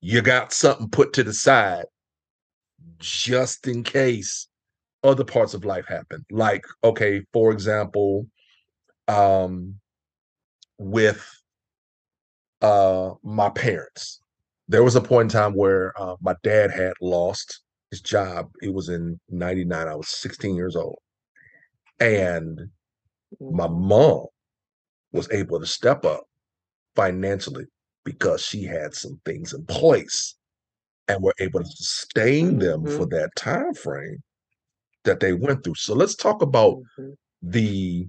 you 0.00 0.20
got 0.22 0.52
something 0.52 0.88
put 0.88 1.12
to 1.14 1.22
the 1.22 1.32
side 1.32 1.86
just 2.98 3.66
in 3.66 3.82
case 3.82 4.48
other 5.02 5.24
parts 5.24 5.54
of 5.54 5.64
life 5.64 5.86
happen. 5.86 6.24
Like, 6.30 6.64
okay, 6.82 7.22
for 7.32 7.52
example, 7.52 8.26
um, 9.08 9.76
with 10.78 11.26
uh, 12.62 13.14
my 13.22 13.50
parents. 13.50 14.20
There 14.68 14.82
was 14.82 14.96
a 14.96 15.00
point 15.00 15.30
in 15.30 15.38
time 15.38 15.54
where 15.54 15.92
uh, 16.00 16.16
my 16.22 16.34
dad 16.42 16.70
had 16.70 16.94
lost 17.00 17.60
his 17.94 18.00
job. 18.00 18.50
It 18.60 18.74
was 18.74 18.88
in 18.88 19.20
99. 19.30 19.88
I 19.88 19.94
was 19.94 20.08
16 20.08 20.56
years 20.56 20.74
old. 20.74 20.98
And 22.00 22.58
my 23.40 23.68
mm-hmm. 23.68 23.88
mom 23.88 24.26
was 25.12 25.30
able 25.30 25.60
to 25.60 25.66
step 25.66 26.04
up 26.04 26.24
financially 26.96 27.66
because 28.04 28.42
she 28.42 28.64
had 28.64 28.94
some 28.94 29.20
things 29.24 29.52
in 29.52 29.64
place 29.66 30.34
and 31.06 31.22
were 31.22 31.34
able 31.38 31.60
to 31.60 31.70
sustain 31.70 32.58
them 32.58 32.82
mm-hmm. 32.82 32.96
for 32.96 33.06
that 33.06 33.30
time 33.36 33.74
frame 33.74 34.22
that 35.04 35.20
they 35.20 35.32
went 35.32 35.62
through. 35.62 35.76
So 35.76 35.94
let's 35.94 36.16
talk 36.16 36.42
about 36.42 36.78
mm-hmm. 36.98 37.12
the 37.42 38.08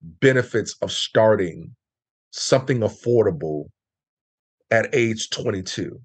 benefits 0.00 0.76
of 0.80 0.92
starting 0.92 1.74
something 2.30 2.80
affordable 2.80 3.64
at 4.70 4.94
age 4.94 5.30
22. 5.30 6.00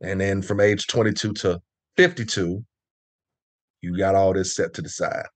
And 0.00 0.18
then 0.18 0.40
from 0.40 0.60
age 0.60 0.86
22 0.86 1.34
to 1.34 1.60
52, 2.00 2.64
you 3.82 3.98
got 3.98 4.14
all 4.14 4.32
this 4.32 4.54
set 4.54 4.72
to 4.72 4.80
the 4.80 4.88
side. 4.88 5.26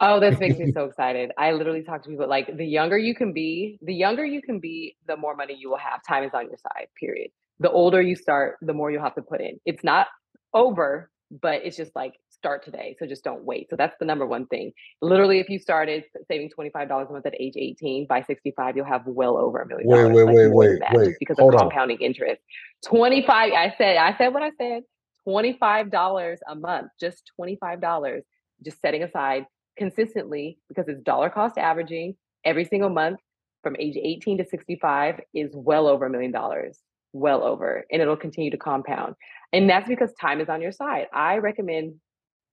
Oh, 0.00 0.18
this 0.18 0.40
makes 0.40 0.58
me 0.58 0.72
so 0.74 0.86
excited. 0.86 1.30
I 1.38 1.52
literally 1.52 1.84
talk 1.84 2.02
to 2.02 2.08
people 2.08 2.28
like 2.28 2.56
the 2.56 2.66
younger 2.66 2.98
you 2.98 3.14
can 3.14 3.32
be, 3.32 3.78
the 3.82 3.94
younger 3.94 4.24
you 4.24 4.42
can 4.42 4.58
be, 4.58 4.96
the 5.06 5.16
more 5.16 5.36
money 5.36 5.54
you 5.56 5.70
will 5.70 5.78
have. 5.78 6.00
Time 6.02 6.24
is 6.24 6.32
on 6.34 6.48
your 6.48 6.56
side, 6.56 6.88
period. 6.98 7.30
The 7.60 7.70
older 7.70 8.02
you 8.02 8.16
start, 8.16 8.56
the 8.62 8.72
more 8.72 8.90
you'll 8.90 9.04
have 9.04 9.14
to 9.14 9.22
put 9.22 9.40
in. 9.40 9.60
It's 9.64 9.84
not 9.84 10.08
over, 10.52 11.08
but 11.30 11.60
it's 11.62 11.76
just 11.76 11.94
like 11.94 12.14
start 12.38 12.64
today. 12.64 12.96
So 12.98 13.06
just 13.06 13.24
don't 13.24 13.44
wait. 13.44 13.68
So 13.70 13.76
that's 13.76 13.96
the 13.98 14.04
number 14.04 14.26
one 14.26 14.46
thing. 14.46 14.72
Literally, 15.02 15.40
if 15.40 15.48
you 15.48 15.58
started 15.58 16.04
saving 16.28 16.50
$25 16.58 17.08
a 17.08 17.12
month 17.12 17.26
at 17.26 17.34
age 17.40 17.54
18, 17.56 18.06
by 18.06 18.22
65, 18.22 18.76
you'll 18.76 18.86
have 18.86 19.02
well 19.06 19.36
over 19.36 19.60
a 19.60 19.66
million 19.66 19.88
dollars. 19.88 20.08
Wait, 20.08 20.24
wait, 20.24 20.24
like 20.24 20.36
wait, 20.36 20.52
wait, 20.52 20.82
wait. 20.92 21.16
because 21.18 21.38
Hold 21.38 21.54
of 21.54 21.60
compounding 21.60 21.98
on. 21.98 22.02
interest. 22.02 22.40
25, 22.86 23.52
I 23.52 23.74
said, 23.76 23.96
I 23.96 24.16
said 24.16 24.28
what 24.28 24.42
I 24.42 24.50
said. 24.58 24.82
$25 25.26 26.36
a 26.48 26.54
month, 26.54 26.88
just 27.00 27.32
$25, 27.40 28.22
just 28.64 28.80
setting 28.80 29.02
aside 29.02 29.44
consistently 29.76 30.58
because 30.68 30.88
it's 30.88 31.02
dollar 31.02 31.30
cost 31.30 31.58
averaging 31.58 32.16
every 32.44 32.64
single 32.64 32.90
month 32.90 33.18
from 33.62 33.76
age 33.78 33.96
18 34.00 34.38
to 34.38 34.44
65 34.44 35.20
is 35.34 35.50
well 35.54 35.86
over 35.86 36.06
a 36.06 36.10
million 36.10 36.32
dollars 36.32 36.78
well 37.12 37.42
over 37.42 37.84
and 37.90 38.00
it'll 38.02 38.16
continue 38.16 38.50
to 38.50 38.56
compound 38.56 39.14
and 39.52 39.68
that's 39.68 39.88
because 39.88 40.12
time 40.14 40.40
is 40.40 40.48
on 40.48 40.60
your 40.60 40.72
side 40.72 41.06
i 41.12 41.36
recommend 41.38 41.94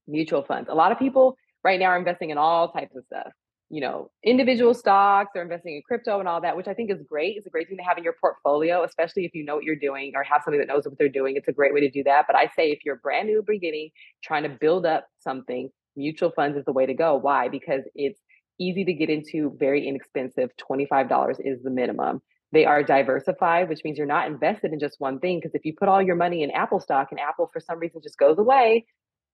mutual 0.08 0.44
funds. 0.44 0.70
A 0.70 0.76
lot 0.76 0.92
of 0.92 1.00
people 1.00 1.38
right 1.64 1.80
now 1.80 1.88
are 1.88 1.98
investing 1.98 2.30
in 2.30 2.38
all 2.38 2.72
types 2.72 2.96
of 2.96 3.04
stuff. 3.06 3.32
You 3.70 3.82
know, 3.82 4.12
individual 4.24 4.74
stocks, 4.74 5.32
they're 5.34 5.42
investing 5.42 5.76
in 5.76 5.82
crypto 5.88 6.20
and 6.20 6.28
all 6.28 6.42
that, 6.42 6.56
which 6.56 6.68
I 6.68 6.76
think 6.76 6.92
is 6.92 7.02
great. 7.10 7.38
It's 7.38 7.48
a 7.48 7.50
great 7.50 7.68
thing 7.68 7.78
to 7.78 7.84
have 7.84 7.98
in 7.98 8.04
your 8.04 8.16
portfolio, 8.22 8.84
especially 8.84 9.26
if 9.26 9.34
you 9.34 9.44
know 9.44 9.56
what 9.56 9.64
you're 9.64 9.76
doing 9.76 10.12
or 10.16 10.24
have 10.24 10.42
somebody 10.46 10.64
that 10.64 10.72
knows 10.72 10.86
what 10.86 10.98
they're 11.00 11.10
doing. 11.10 11.38
It's 11.38 11.48
a 11.48 11.54
great 11.54 11.74
way 11.74 11.80
to 11.80 11.90
do 11.90 12.04
that. 12.04 12.26
But 12.28 12.36
I 12.36 12.52
say 12.56 12.70
if 12.70 12.80
you're 12.86 12.98
brand 12.98 13.28
new 13.28 13.44
beginning, 13.46 13.90
trying 14.24 14.44
to 14.44 14.50
build 14.50 14.86
up 14.86 15.08
something, 15.20 15.70
mutual 15.96 16.32
funds 16.36 16.58
is 16.58 16.66
the 16.66 16.74
way 16.74 16.86
to 16.86 16.94
go. 16.94 17.16
Why? 17.16 17.48
Because 17.48 17.82
it's 17.96 18.20
easy 18.60 18.86
to 18.86 18.94
get 18.94 19.10
into, 19.10 19.56
very 19.58 19.88
inexpensive. 19.88 20.52
$25 20.70 21.38
is 21.40 21.64
the 21.64 21.72
minimum. 21.72 22.22
They 22.52 22.66
are 22.66 22.84
diversified, 22.84 23.70
which 23.70 23.82
means 23.84 23.98
you're 23.98 24.06
not 24.06 24.28
invested 24.28 24.74
in 24.74 24.80
just 24.80 25.00
one 25.00 25.20
thing. 25.20 25.40
Because 25.40 25.56
if 25.56 25.66
you 25.66 25.74
put 25.74 25.88
all 25.88 26.02
your 26.02 26.16
money 26.16 26.44
in 26.44 26.52
Apple 26.52 26.80
stock 26.80 27.08
and 27.10 27.20
Apple 27.20 27.50
for 27.52 27.60
some 27.60 27.80
reason 27.80 28.02
just 28.04 28.20
goes 28.20 28.38
away, 28.38 28.86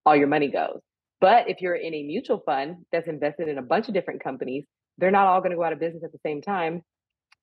all 0.10 0.16
your 0.16 0.28
money 0.28 0.50
goes. 0.50 0.80
But 1.22 1.50
if 1.50 1.62
you're 1.62 1.76
in 1.76 1.94
a 1.94 2.02
mutual 2.04 2.42
fund 2.46 2.78
that's 2.92 3.08
invested 3.08 3.48
in 3.48 3.60
a 3.60 3.62
bunch 3.62 3.88
of 3.88 3.94
different 3.94 4.24
companies, 4.24 4.66
they're 4.98 5.12
not 5.12 5.28
all 5.28 5.40
going 5.40 5.52
to 5.52 5.58
go 5.58 5.64
out 5.64 5.74
of 5.74 5.80
business 5.80 6.04
at 6.04 6.12
the 6.12 6.20
same 6.26 6.42
time, 6.42 6.82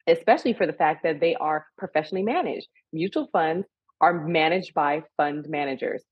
especially 0.09 0.53
for 0.53 0.67
the 0.67 0.73
fact 0.73 1.05
that 1.05 1.21
they 1.21 1.37
are 1.37 1.67
professionally 1.79 2.25
managed. 2.25 2.67
Mutual 2.93 3.29
funds 3.33 3.67
are 4.01 4.27
managed 4.27 4.75
by 4.75 5.03
fund 5.17 5.47
managers. 5.49 6.03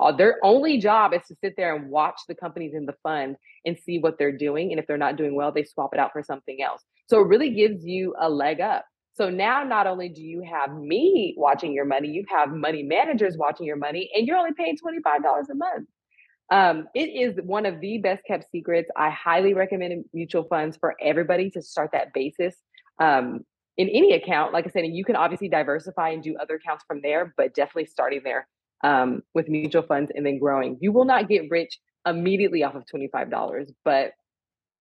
Uh, 0.00 0.10
their 0.10 0.38
only 0.42 0.78
job 0.78 1.14
is 1.14 1.22
to 1.28 1.36
sit 1.40 1.54
there 1.56 1.76
and 1.76 1.90
watch 1.90 2.18
the 2.26 2.34
companies 2.34 2.74
in 2.74 2.86
the 2.86 2.94
fund 3.04 3.36
and 3.64 3.78
see 3.78 4.00
what 4.00 4.18
they're 4.18 4.36
doing. 4.36 4.72
And 4.72 4.80
if 4.80 4.86
they're 4.88 4.98
not 4.98 5.16
doing 5.16 5.36
well, 5.36 5.52
they 5.52 5.62
swap 5.62 5.90
it 5.92 6.00
out 6.00 6.10
for 6.12 6.24
something 6.24 6.60
else. 6.60 6.82
So 7.08 7.20
it 7.20 7.28
really 7.28 7.50
gives 7.50 7.84
you 7.84 8.14
a 8.20 8.28
leg 8.28 8.60
up. 8.60 8.84
So 9.14 9.30
now 9.30 9.62
not 9.62 9.86
only 9.86 10.08
do 10.08 10.22
you 10.22 10.42
have 10.42 10.74
me 10.74 11.34
watching 11.36 11.72
your 11.72 11.84
money, 11.84 12.08
you 12.08 12.24
have 12.28 12.50
money 12.50 12.82
managers 12.82 13.36
watching 13.36 13.66
your 13.66 13.76
money, 13.76 14.10
and 14.14 14.26
you're 14.26 14.36
only 14.36 14.54
paying 14.56 14.76
$25 14.76 15.50
a 15.50 15.54
month. 15.54 15.88
Um, 16.50 16.88
it 16.94 17.08
is 17.08 17.38
one 17.44 17.64
of 17.64 17.80
the 17.80 17.98
best 17.98 18.24
kept 18.26 18.50
secrets. 18.50 18.90
I 18.96 19.10
highly 19.10 19.54
recommend 19.54 20.04
mutual 20.12 20.44
funds 20.44 20.76
for 20.76 20.96
everybody 21.00 21.50
to 21.50 21.62
start 21.62 21.90
that 21.92 22.12
basis. 22.12 22.56
Um, 22.98 23.44
in 23.76 23.88
any 23.88 24.12
account, 24.14 24.52
like 24.52 24.66
I 24.66 24.70
said, 24.70 24.84
and 24.84 24.94
you 24.94 25.04
can 25.04 25.16
obviously 25.16 25.48
diversify 25.48 26.10
and 26.10 26.22
do 26.22 26.36
other 26.36 26.56
accounts 26.56 26.84
from 26.86 27.00
there, 27.02 27.32
but 27.36 27.54
definitely 27.54 27.86
starting 27.86 28.22
there 28.24 28.48
um, 28.82 29.22
with 29.32 29.48
mutual 29.48 29.82
funds 29.82 30.10
and 30.14 30.26
then 30.26 30.38
growing. 30.38 30.76
You 30.80 30.92
will 30.92 31.04
not 31.04 31.28
get 31.28 31.50
rich 31.50 31.78
immediately 32.06 32.64
off 32.64 32.74
of 32.74 32.84
$25, 32.86 33.72
but 33.84 34.12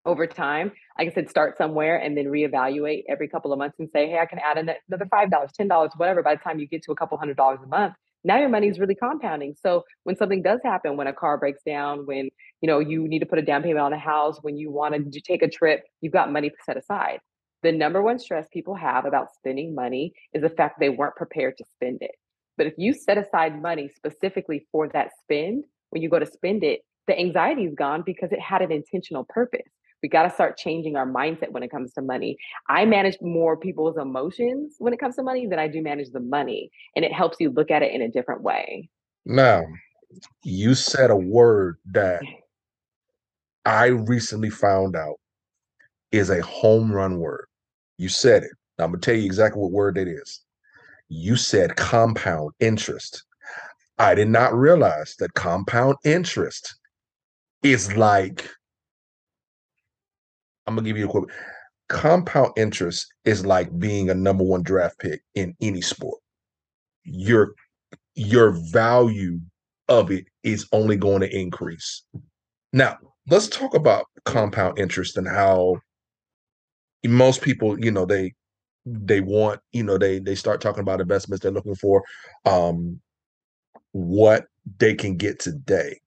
over 0.06 0.26
time, 0.26 0.72
like 0.98 1.10
I 1.10 1.14
said, 1.14 1.30
start 1.30 1.58
somewhere 1.58 1.98
and 1.98 2.18
then 2.18 2.26
reevaluate 2.26 3.04
every 3.08 3.28
couple 3.28 3.54
of 3.54 3.60
months 3.60 3.78
and 3.80 3.90
say, 3.94 4.10
hey, 4.10 4.20
I 4.20 4.26
can 4.26 4.40
add 4.40 4.58
another 4.58 5.06
$5, 5.06 5.30
$10, 5.30 5.90
whatever. 5.98 6.24
By 6.24 6.36
the 6.36 6.42
time 6.42 6.60
you 6.60 6.68
get 6.68 6.84
to 6.84 6.92
a 6.92 6.96
couple 6.96 7.18
hundred 7.18 7.38
dollars 7.38 7.60
a 7.64 7.68
month, 7.68 7.94
now 8.24 8.38
your 8.38 8.50
money 8.50 8.68
is 8.68 8.80
really 8.80 8.96
compounding. 8.96 9.56
So 9.62 9.84
when 10.04 10.16
something 10.16 10.42
does 10.42 10.60
happen, 10.64 10.98
when 10.98 11.08
a 11.08 11.14
car 11.14 11.38
breaks 11.38 11.62
down, 11.66 12.06
when 12.06 12.30
you 12.62 12.68
know 12.68 12.80
you 12.80 13.08
need 13.08 13.20
to 13.20 13.26
put 13.26 13.40
a 13.40 13.44
down 13.44 13.64
payment 13.64 13.80
on 13.80 13.94
a 13.94 14.00
house, 14.00 14.40
when 14.42 14.58
you 14.58 14.72
want 14.72 15.12
to 15.12 15.22
take 15.22 15.42
a 15.42 15.50
trip, 15.50 15.84
you've 16.02 16.14
got 16.14 16.32
money 16.32 16.52
set 16.66 16.78
aside. 16.78 17.20
The 17.62 17.72
number 17.72 18.02
one 18.02 18.20
stress 18.20 18.48
people 18.52 18.76
have 18.76 19.06
about 19.06 19.34
spending 19.36 19.76
money 19.76 20.14
is 20.34 20.42
the 20.42 20.50
fact 20.50 20.80
they 20.80 20.90
weren't 20.90 21.16
prepared 21.16 21.58
to 21.58 21.66
spend 21.74 22.00
it. 22.02 22.12
But 22.58 22.68
if 22.68 22.74
you 22.78 22.94
set 22.94 23.18
aside 23.18 23.62
money 23.62 23.90
specifically 23.94 24.68
for 24.72 24.88
that 24.90 25.12
spend, 25.22 25.66
when 25.90 26.02
you 26.02 26.10
go 26.10 26.20
to 26.20 26.26
spend 26.26 26.64
it, 26.64 26.82
the 27.08 27.18
anxiety 27.18 27.64
is 27.64 27.74
gone 27.76 28.04
because 28.06 28.32
it 28.32 28.40
had 28.40 28.62
an 28.62 28.72
intentional 28.72 29.26
purpose. 29.28 29.72
We 30.02 30.10
got 30.10 30.24
to 30.24 30.30
start 30.30 30.58
changing 30.58 30.96
our 30.96 31.06
mindset 31.06 31.52
when 31.52 31.64
it 31.64 31.72
comes 31.72 31.94
to 31.94 32.02
money. 32.02 32.38
I 32.68 32.86
manage 32.86 33.18
more 33.22 33.58
people's 33.58 33.98
emotions 33.98 34.76
when 34.80 34.94
it 34.94 35.00
comes 35.00 35.16
to 35.16 35.24
money 35.24 35.48
than 35.48 35.60
I 35.60 35.68
do 35.68 35.82
manage 35.82 36.12
the 36.12 36.20
money. 36.20 36.72
And 36.96 37.04
it 37.04 37.14
helps 37.14 37.38
you 37.40 37.50
look 37.50 37.72
at 37.72 37.82
it 37.82 37.94
in 37.94 38.02
a 38.02 38.10
different 38.10 38.42
way. 38.42 38.90
Now, 39.26 39.64
you 40.44 40.74
said 40.76 41.12
a 41.12 41.16
word 41.16 41.78
that 41.92 42.22
I 43.66 43.88
recently 43.88 44.50
found 44.50 44.96
out 44.96 45.16
is 46.12 46.30
a 46.30 46.42
home 46.42 46.92
run 46.92 47.20
word. 47.20 47.46
You 47.98 48.10
said 48.10 48.44
it. 48.44 48.52
I'm 48.80 48.92
going 48.92 49.02
to 49.02 49.06
tell 49.06 49.20
you 49.20 49.26
exactly 49.26 49.62
what 49.62 49.72
word 49.72 49.98
it 49.98 50.08
is. 50.08 50.42
You 51.10 51.36
said 51.36 51.76
compound 51.76 52.52
interest. 52.60 53.24
I 53.98 54.16
did 54.16 54.30
not 54.30 54.54
realize 54.54 55.16
that 55.20 55.34
compound 55.34 55.98
interest 56.06 56.76
is 57.62 57.96
like 57.98 58.50
I'm 60.70 60.76
gonna 60.76 60.88
give 60.88 60.98
you 60.98 61.08
a 61.08 61.10
quick 61.10 61.30
compound 61.88 62.52
interest 62.56 63.12
is 63.26 63.44
like 63.44 63.78
being 63.80 64.12
a 64.12 64.14
number 64.14 64.44
one 64.44 64.62
draft 64.62 65.00
pick 65.00 65.22
in 65.34 65.56
any 65.62 65.82
sport. 65.82 66.20
Your 67.04 67.54
your 68.14 68.52
value 68.72 69.40
of 69.88 70.12
it 70.12 70.26
is 70.44 70.68
only 70.72 70.96
going 70.96 71.22
to 71.22 71.36
increase. 71.36 72.04
Now, 72.72 72.98
let's 73.32 73.48
talk 73.48 73.74
about 73.74 74.06
compound 74.26 74.78
interest 74.78 75.18
and 75.18 75.28
how 75.28 75.78
most 77.04 77.42
people, 77.42 77.84
you 77.84 77.90
know, 77.90 78.06
they 78.06 78.34
they 78.86 79.22
want, 79.22 79.60
you 79.72 79.84
know, 79.84 79.98
they 79.98 80.20
they 80.20 80.36
start 80.36 80.62
talking 80.62 80.82
about 80.82 81.02
investments. 81.02 81.42
They're 81.42 81.52
looking 81.52 81.76
for 81.76 82.04
um, 82.46 83.02
what 83.94 84.46
they 84.78 84.94
can 84.94 85.18
get 85.18 85.40
today. 85.40 86.00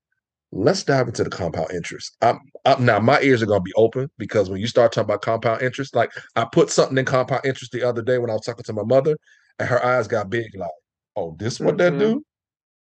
Let's 0.54 0.84
dive 0.84 1.08
into 1.08 1.24
the 1.24 1.30
compound 1.30 1.70
interest. 1.72 2.16
I'm, 2.20 2.38
I'm, 2.66 2.84
now 2.84 3.00
my 3.00 3.20
ears 3.22 3.42
are 3.42 3.46
going 3.46 3.60
to 3.60 3.64
be 3.64 3.72
open 3.74 4.10
because 4.18 4.50
when 4.50 4.60
you 4.60 4.66
start 4.66 4.92
talking 4.92 5.06
about 5.06 5.22
compound 5.22 5.62
interest, 5.62 5.94
like 5.94 6.12
I 6.36 6.44
put 6.44 6.70
something 6.70 6.98
in 6.98 7.06
compound 7.06 7.46
interest 7.46 7.72
the 7.72 7.82
other 7.82 8.02
day 8.02 8.18
when 8.18 8.28
I 8.28 8.34
was 8.34 8.44
talking 8.44 8.64
to 8.64 8.72
my 8.74 8.84
mother, 8.84 9.16
and 9.58 9.68
her 9.68 9.84
eyes 9.84 10.08
got 10.08 10.28
big, 10.30 10.54
like, 10.54 10.70
"Oh, 11.16 11.34
this 11.38 11.58
what 11.58 11.76
mm-hmm. 11.76 11.98
that 11.98 12.04
do?" 12.04 12.24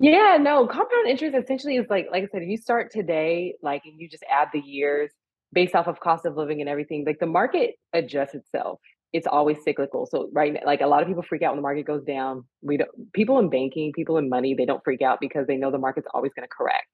Yeah, 0.01 0.39
no, 0.41 0.67
compound 0.67 1.09
interest 1.09 1.37
essentially 1.37 1.77
is 1.77 1.87
like, 1.91 2.07
like 2.13 2.23
I 2.23 2.27
said, 2.31 2.43
if 2.43 2.49
you 2.49 2.57
start 2.57 2.93
today, 2.93 3.55
like, 3.63 3.83
and 3.85 4.01
you 4.01 4.09
just 4.09 4.25
add 4.31 4.49
the 4.53 4.61
years 4.61 5.11
based 5.53 5.75
off 5.75 5.89
of 5.89 5.99
cost 5.99 6.25
of 6.25 6.37
living 6.37 6.61
and 6.61 6.69
everything, 6.69 7.05
like 7.05 7.19
the 7.19 7.27
market 7.27 7.75
adjusts 7.93 8.35
itself. 8.35 8.81
It's 9.13 9.27
always 9.27 9.57
cyclical. 9.65 10.07
So 10.07 10.29
right 10.33 10.53
now, 10.53 10.61
like 10.67 10.83
a 10.83 10.87
lot 10.87 11.03
of 11.03 11.09
people 11.09 11.23
freak 11.23 11.43
out 11.43 11.53
when 11.53 11.59
the 11.59 11.63
market 11.63 11.87
goes 11.87 12.05
down. 12.05 12.45
We 12.61 12.77
don't 12.77 13.13
people 13.15 13.39
in 13.39 13.49
banking, 13.49 13.93
people 13.93 14.19
in 14.19 14.29
money, 14.29 14.55
they 14.55 14.67
don't 14.67 14.85
freak 14.85 15.03
out 15.03 15.19
because 15.21 15.47
they 15.47 15.57
know 15.57 15.71
the 15.71 15.79
market's 15.79 16.07
always 16.13 16.33
going 16.35 16.47
to 16.47 16.55
correct. 16.55 16.87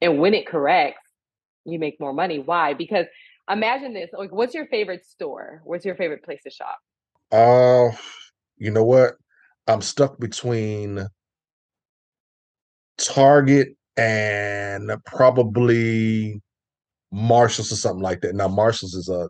And 0.00 0.18
when 0.18 0.34
it 0.34 0.46
corrects, 0.46 1.00
you 1.64 1.78
make 1.78 1.98
more 2.00 2.12
money. 2.12 2.38
Why? 2.38 2.74
Because 2.74 3.06
imagine 3.50 3.94
this. 3.94 4.10
Like, 4.12 4.32
what's 4.32 4.54
your 4.54 4.66
favorite 4.66 5.06
store? 5.06 5.62
What's 5.64 5.84
your 5.84 5.94
favorite 5.94 6.24
place 6.24 6.42
to 6.44 6.50
shop? 6.50 6.78
Uh, 7.32 7.96
you 8.56 8.70
know 8.70 8.84
what? 8.84 9.14
I'm 9.66 9.80
stuck 9.80 10.18
between 10.18 11.06
Target 12.98 13.76
and 13.96 14.90
probably 15.06 16.40
Marshalls 17.10 17.72
or 17.72 17.76
something 17.76 18.02
like 18.02 18.20
that. 18.20 18.34
Now 18.34 18.48
Marshalls 18.48 18.94
is 18.94 19.08
a 19.08 19.28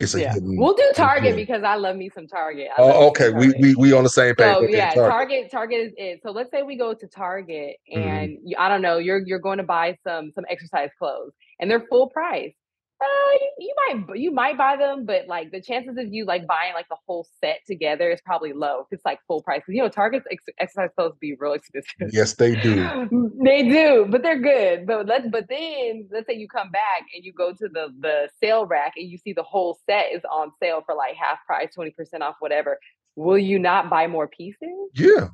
it's 0.00 0.14
a 0.14 0.20
yeah. 0.20 0.32
hidden. 0.32 0.56
We'll 0.56 0.74
do 0.74 0.90
Target 0.94 1.36
because 1.36 1.62
I 1.62 1.76
love 1.76 1.96
me 1.96 2.10
some 2.14 2.26
Target. 2.26 2.68
oh, 2.78 3.08
okay. 3.08 3.30
We 3.30 3.52
we 3.60 3.74
we 3.74 3.92
on 3.92 4.02
the 4.02 4.08
same 4.08 4.34
page. 4.34 4.54
So 4.54 4.62
yeah, 4.62 4.94
Target. 4.94 5.10
Target. 5.10 5.50
Target 5.50 5.80
is 5.80 5.92
it. 5.96 6.20
So 6.22 6.30
let's 6.30 6.50
say 6.50 6.62
we 6.62 6.76
go 6.76 6.94
to 6.94 7.06
Target 7.06 7.76
mm-hmm. 7.92 8.08
and 8.08 8.30
mm-hmm. 8.30 8.46
you, 8.46 8.56
I 8.58 8.68
don't 8.68 8.82
know, 8.82 8.98
you're 8.98 9.20
you're 9.24 9.38
going 9.38 9.58
to 9.58 9.64
buy 9.64 9.96
some 10.02 10.32
some 10.32 10.44
exercise 10.48 10.88
clothes 10.98 11.32
and 11.60 11.70
they're 11.70 11.86
full 11.88 12.08
price 12.08 12.54
uh, 13.02 13.32
you, 13.40 13.50
you, 13.58 13.74
might 13.76 14.18
you 14.18 14.30
might 14.30 14.58
buy 14.58 14.76
them, 14.76 15.06
but 15.06 15.26
like 15.26 15.50
the 15.50 15.60
chances 15.60 15.96
of 15.96 16.12
you 16.12 16.26
like 16.26 16.46
buying 16.46 16.74
like 16.74 16.88
the 16.88 16.98
whole 17.06 17.26
set 17.42 17.60
together 17.66 18.10
is 18.10 18.20
probably 18.20 18.52
low. 18.52 18.86
It's 18.90 19.04
like 19.04 19.20
full 19.26 19.42
price. 19.42 19.62
You 19.68 19.82
know, 19.82 19.88
Target's 19.88 20.26
ex- 20.30 20.44
exercise 20.58 20.90
clothes 20.96 21.16
be 21.18 21.34
real 21.38 21.54
expensive. 21.54 22.10
Yes, 22.12 22.34
they 22.34 22.60
do. 22.60 23.32
they 23.42 23.62
do, 23.62 24.06
but 24.10 24.22
they're 24.22 24.38
good. 24.38 24.86
But 24.86 25.06
let's 25.06 25.26
but 25.30 25.46
then 25.48 26.08
let's 26.12 26.26
say 26.26 26.34
you 26.34 26.46
come 26.46 26.70
back 26.70 27.06
and 27.14 27.24
you 27.24 27.32
go 27.32 27.52
to 27.52 27.68
the 27.68 27.88
the 28.00 28.28
sale 28.42 28.66
rack 28.66 28.92
and 28.96 29.10
you 29.10 29.16
see 29.16 29.32
the 29.32 29.42
whole 29.42 29.78
set 29.88 30.12
is 30.12 30.22
on 30.30 30.52
sale 30.60 30.82
for 30.84 30.94
like 30.94 31.14
half 31.16 31.38
price, 31.46 31.74
twenty 31.74 31.92
percent 31.92 32.22
off, 32.22 32.36
whatever. 32.40 32.78
Will 33.16 33.38
you 33.38 33.58
not 33.58 33.88
buy 33.88 34.08
more 34.08 34.28
pieces? 34.28 34.68
Yeah. 34.94 35.28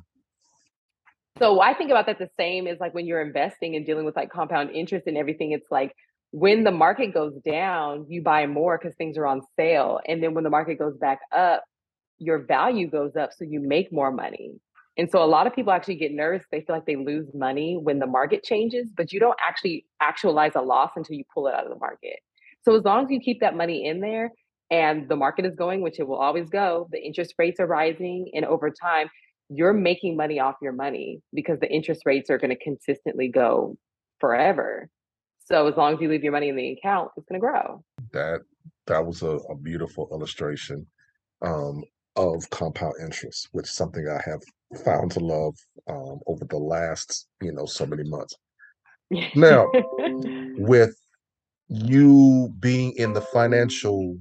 So 1.39 1.61
I 1.61 1.73
think 1.73 1.91
about 1.91 2.05
that 2.07 2.17
the 2.17 2.29
same 2.37 2.67
as 2.67 2.79
like 2.79 2.93
when 2.93 3.05
you're 3.05 3.21
investing 3.21 3.75
and 3.75 3.85
dealing 3.85 4.05
with 4.05 4.15
like 4.15 4.31
compound 4.31 4.71
interest 4.71 5.05
and 5.07 5.17
everything. 5.17 5.51
It's 5.51 5.69
like 5.69 5.93
when 6.31 6.63
the 6.63 6.71
market 6.71 7.13
goes 7.13 7.33
down, 7.45 8.05
you 8.09 8.21
buy 8.21 8.45
more 8.47 8.77
because 8.77 8.95
things 8.95 9.17
are 9.17 9.25
on 9.25 9.41
sale. 9.57 9.99
And 10.07 10.21
then 10.21 10.33
when 10.33 10.43
the 10.43 10.49
market 10.49 10.77
goes 10.77 10.97
back 10.97 11.19
up, 11.35 11.63
your 12.19 12.39
value 12.39 12.89
goes 12.89 13.15
up. 13.15 13.31
So 13.33 13.45
you 13.45 13.59
make 13.59 13.91
more 13.91 14.11
money. 14.11 14.53
And 14.97 15.09
so 15.09 15.23
a 15.23 15.25
lot 15.25 15.45
of 15.45 15.53
people 15.53 15.71
actually 15.71 15.95
get 15.95 16.11
nervous. 16.11 16.45
They 16.51 16.61
feel 16.61 16.75
like 16.75 16.87
they 16.87 16.95
lose 16.95 17.27
money 17.33 17.77
when 17.81 17.99
the 17.99 18.07
market 18.07 18.43
changes, 18.43 18.89
but 18.95 19.13
you 19.13 19.19
don't 19.19 19.37
actually 19.39 19.85
actualize 20.01 20.53
a 20.55 20.61
loss 20.61 20.91
until 20.95 21.15
you 21.15 21.23
pull 21.31 21.47
it 21.47 21.53
out 21.53 21.65
of 21.65 21.69
the 21.69 21.77
market. 21.77 22.19
So 22.63 22.75
as 22.75 22.83
long 22.83 23.05
as 23.05 23.11
you 23.11 23.19
keep 23.19 23.39
that 23.41 23.55
money 23.55 23.85
in 23.85 24.01
there 24.01 24.31
and 24.71 25.07
the 25.07 25.15
market 25.15 25.45
is 25.45 25.55
going, 25.55 25.81
which 25.81 25.99
it 25.99 26.07
will 26.07 26.17
always 26.17 26.49
go, 26.49 26.87
the 26.91 26.99
interest 26.99 27.35
rates 27.37 27.59
are 27.59 27.67
rising. 27.67 28.31
And 28.33 28.43
over 28.43 28.71
time, 28.71 29.07
you're 29.49 29.73
making 29.73 30.17
money 30.17 30.39
off 30.39 30.55
your 30.61 30.73
money 30.73 31.21
because 31.33 31.59
the 31.59 31.71
interest 31.71 32.01
rates 32.05 32.29
are 32.29 32.39
going 32.39 32.49
to 32.49 32.61
consistently 32.61 33.29
go 33.29 33.77
forever. 34.19 34.89
So 35.49 35.65
as 35.65 35.77
long 35.77 35.93
as 35.93 36.01
you 36.01 36.09
leave 36.09 36.23
your 36.23 36.33
money 36.33 36.49
in 36.49 36.57
the 36.57 36.73
account, 36.73 37.11
it's 37.15 37.25
going 37.29 37.39
to 37.39 37.47
grow. 37.47 37.83
That 38.11 38.41
that 38.87 39.05
was 39.05 39.21
a, 39.21 39.37
a 39.49 39.55
beautiful 39.55 40.09
illustration 40.11 40.85
um, 41.41 41.83
of 42.17 42.49
compound 42.49 42.93
interest, 43.01 43.47
which 43.53 43.65
is 43.65 43.75
something 43.75 44.05
I 44.07 44.21
have 44.29 44.41
found 44.83 45.11
to 45.11 45.19
love 45.19 45.55
um, 45.89 46.19
over 46.27 46.43
the 46.45 46.57
last 46.57 47.27
you 47.41 47.53
know 47.53 47.65
so 47.65 47.85
many 47.85 48.03
months. 48.03 48.35
Now, 49.35 49.69
with 50.57 50.93
you 51.69 52.53
being 52.59 52.93
in 52.97 53.13
the 53.13 53.21
financial 53.21 54.17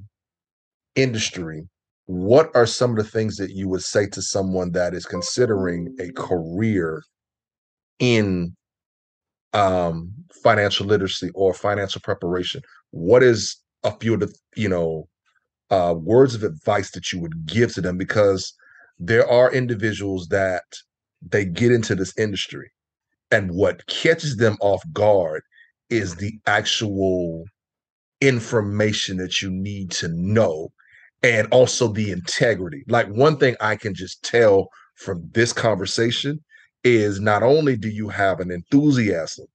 industry, 0.95 1.69
what 2.05 2.51
are 2.55 2.67
some 2.67 2.91
of 2.91 2.97
the 2.99 3.11
things 3.11 3.37
that 3.37 3.51
you 3.51 3.69
would 3.69 3.83
say 3.83 4.07
to 4.07 4.23
someone 4.23 4.71
that 4.73 4.95
is 4.95 5.07
considering 5.07 5.97
a 5.99 6.13
career 6.13 7.03
in 7.99 8.56
um, 9.53 10.13
financial 10.43 10.87
literacy 10.87 11.31
or 11.35 11.55
financial 11.55 12.01
preparation, 12.01 12.63
what 12.91 13.23
is 13.23 13.57
a 13.85 13.93
few 13.99 14.15
of 14.15 14.21
the 14.21 14.35
you 14.57 14.69
know 14.69 15.09
uh, 15.71 15.95
words 15.97 16.35
of 16.35 16.43
advice 16.43 16.91
that 16.93 17.13
you 17.13 17.21
would 17.21 17.47
give 17.47 17.75
to 17.75 17.81
them? 17.81 17.97
Because 17.97 18.53
there 18.99 19.29
are 19.29 19.53
individuals 19.53 20.29
that 20.29 20.65
they 21.23 21.45
get 21.45 21.73
into 21.73 21.95
this 21.95 22.17
industry, 22.19 22.71
and 23.31 23.51
what 23.53 23.87
catches 23.87 24.37
them 24.37 24.57
off 24.61 24.83
guard 24.93 25.43
is 25.91 26.17
the 26.17 26.39
actual 26.47 27.45
information 28.21 29.17
that 29.19 29.43
you 29.43 29.51
need 29.51 29.91
to 29.91 30.09
know 30.09 30.73
and 31.23 31.49
also 31.51 31.89
the 31.89 32.11
integrity. 32.11 32.85
Like 32.89 33.09
one 33.09 33.37
thing 33.37 33.57
I 33.61 33.77
can 33.77 33.95
just 33.95 34.23
tell 34.23 34.69
from 34.97 35.29
this 35.33 35.53
conversation 35.53 36.43
is 36.87 37.21
not 37.21 37.43
only 37.43 37.77
do 37.77 37.89
you 37.89 38.09
have 38.09 38.41
an 38.41 38.51
enthusiasm, 38.51 39.47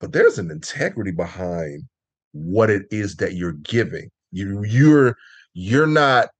but 0.00 0.12
there's 0.12 0.38
an 0.38 0.50
integrity 0.50 1.12
behind 1.12 1.84
what 2.32 2.70
it 2.70 2.82
is 2.90 3.16
that 3.16 3.34
you're 3.34 3.52
giving. 3.52 4.10
You 4.32 4.64
you're 4.64 5.16
you're 5.52 5.86
not 5.86 6.30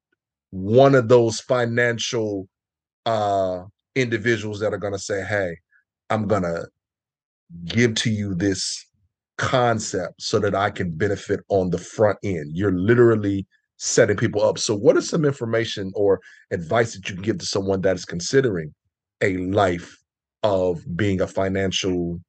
one 0.51 0.95
of 0.95 1.09
those 1.09 1.41
financial 1.41 2.49
uh 3.07 3.65
individuals 3.95 4.61
that 4.61 4.73
are 4.75 4.79
going 4.79 4.93
to 4.95 4.99
say, 4.99 5.23
"Hey, 5.25 5.57
I'm 6.11 6.27
going 6.27 6.43
to 6.43 6.67
give 7.67 7.95
to 7.97 8.11
you 8.11 8.35
this 8.35 8.85
concept 9.37 10.23
so 10.23 10.39
that 10.41 10.55
I 10.55 10.71
can 10.71 10.97
benefit 10.97 11.41
on 11.49 11.71
the 11.71 11.79
front 11.79 12.19
end." 12.25 12.51
You're 12.55 12.73
literally 12.73 13.47
setting 13.77 14.17
people 14.17 14.43
up. 14.43 14.59
So 14.59 14.75
what 14.75 14.97
is 14.97 15.09
some 15.09 15.25
information 15.25 15.93
or 15.95 16.21
advice 16.51 16.95
that 16.95 17.09
you 17.09 17.17
can 17.17 17.25
give 17.25 17.39
to 17.39 17.47
someone 17.47 17.83
that 17.83 17.97
is 17.97 18.05
considering 18.05 18.75
a 19.21 19.37
life 19.39 19.97
of 20.45 20.85
being 20.97 21.21
a 21.21 21.27
financial 21.27 22.21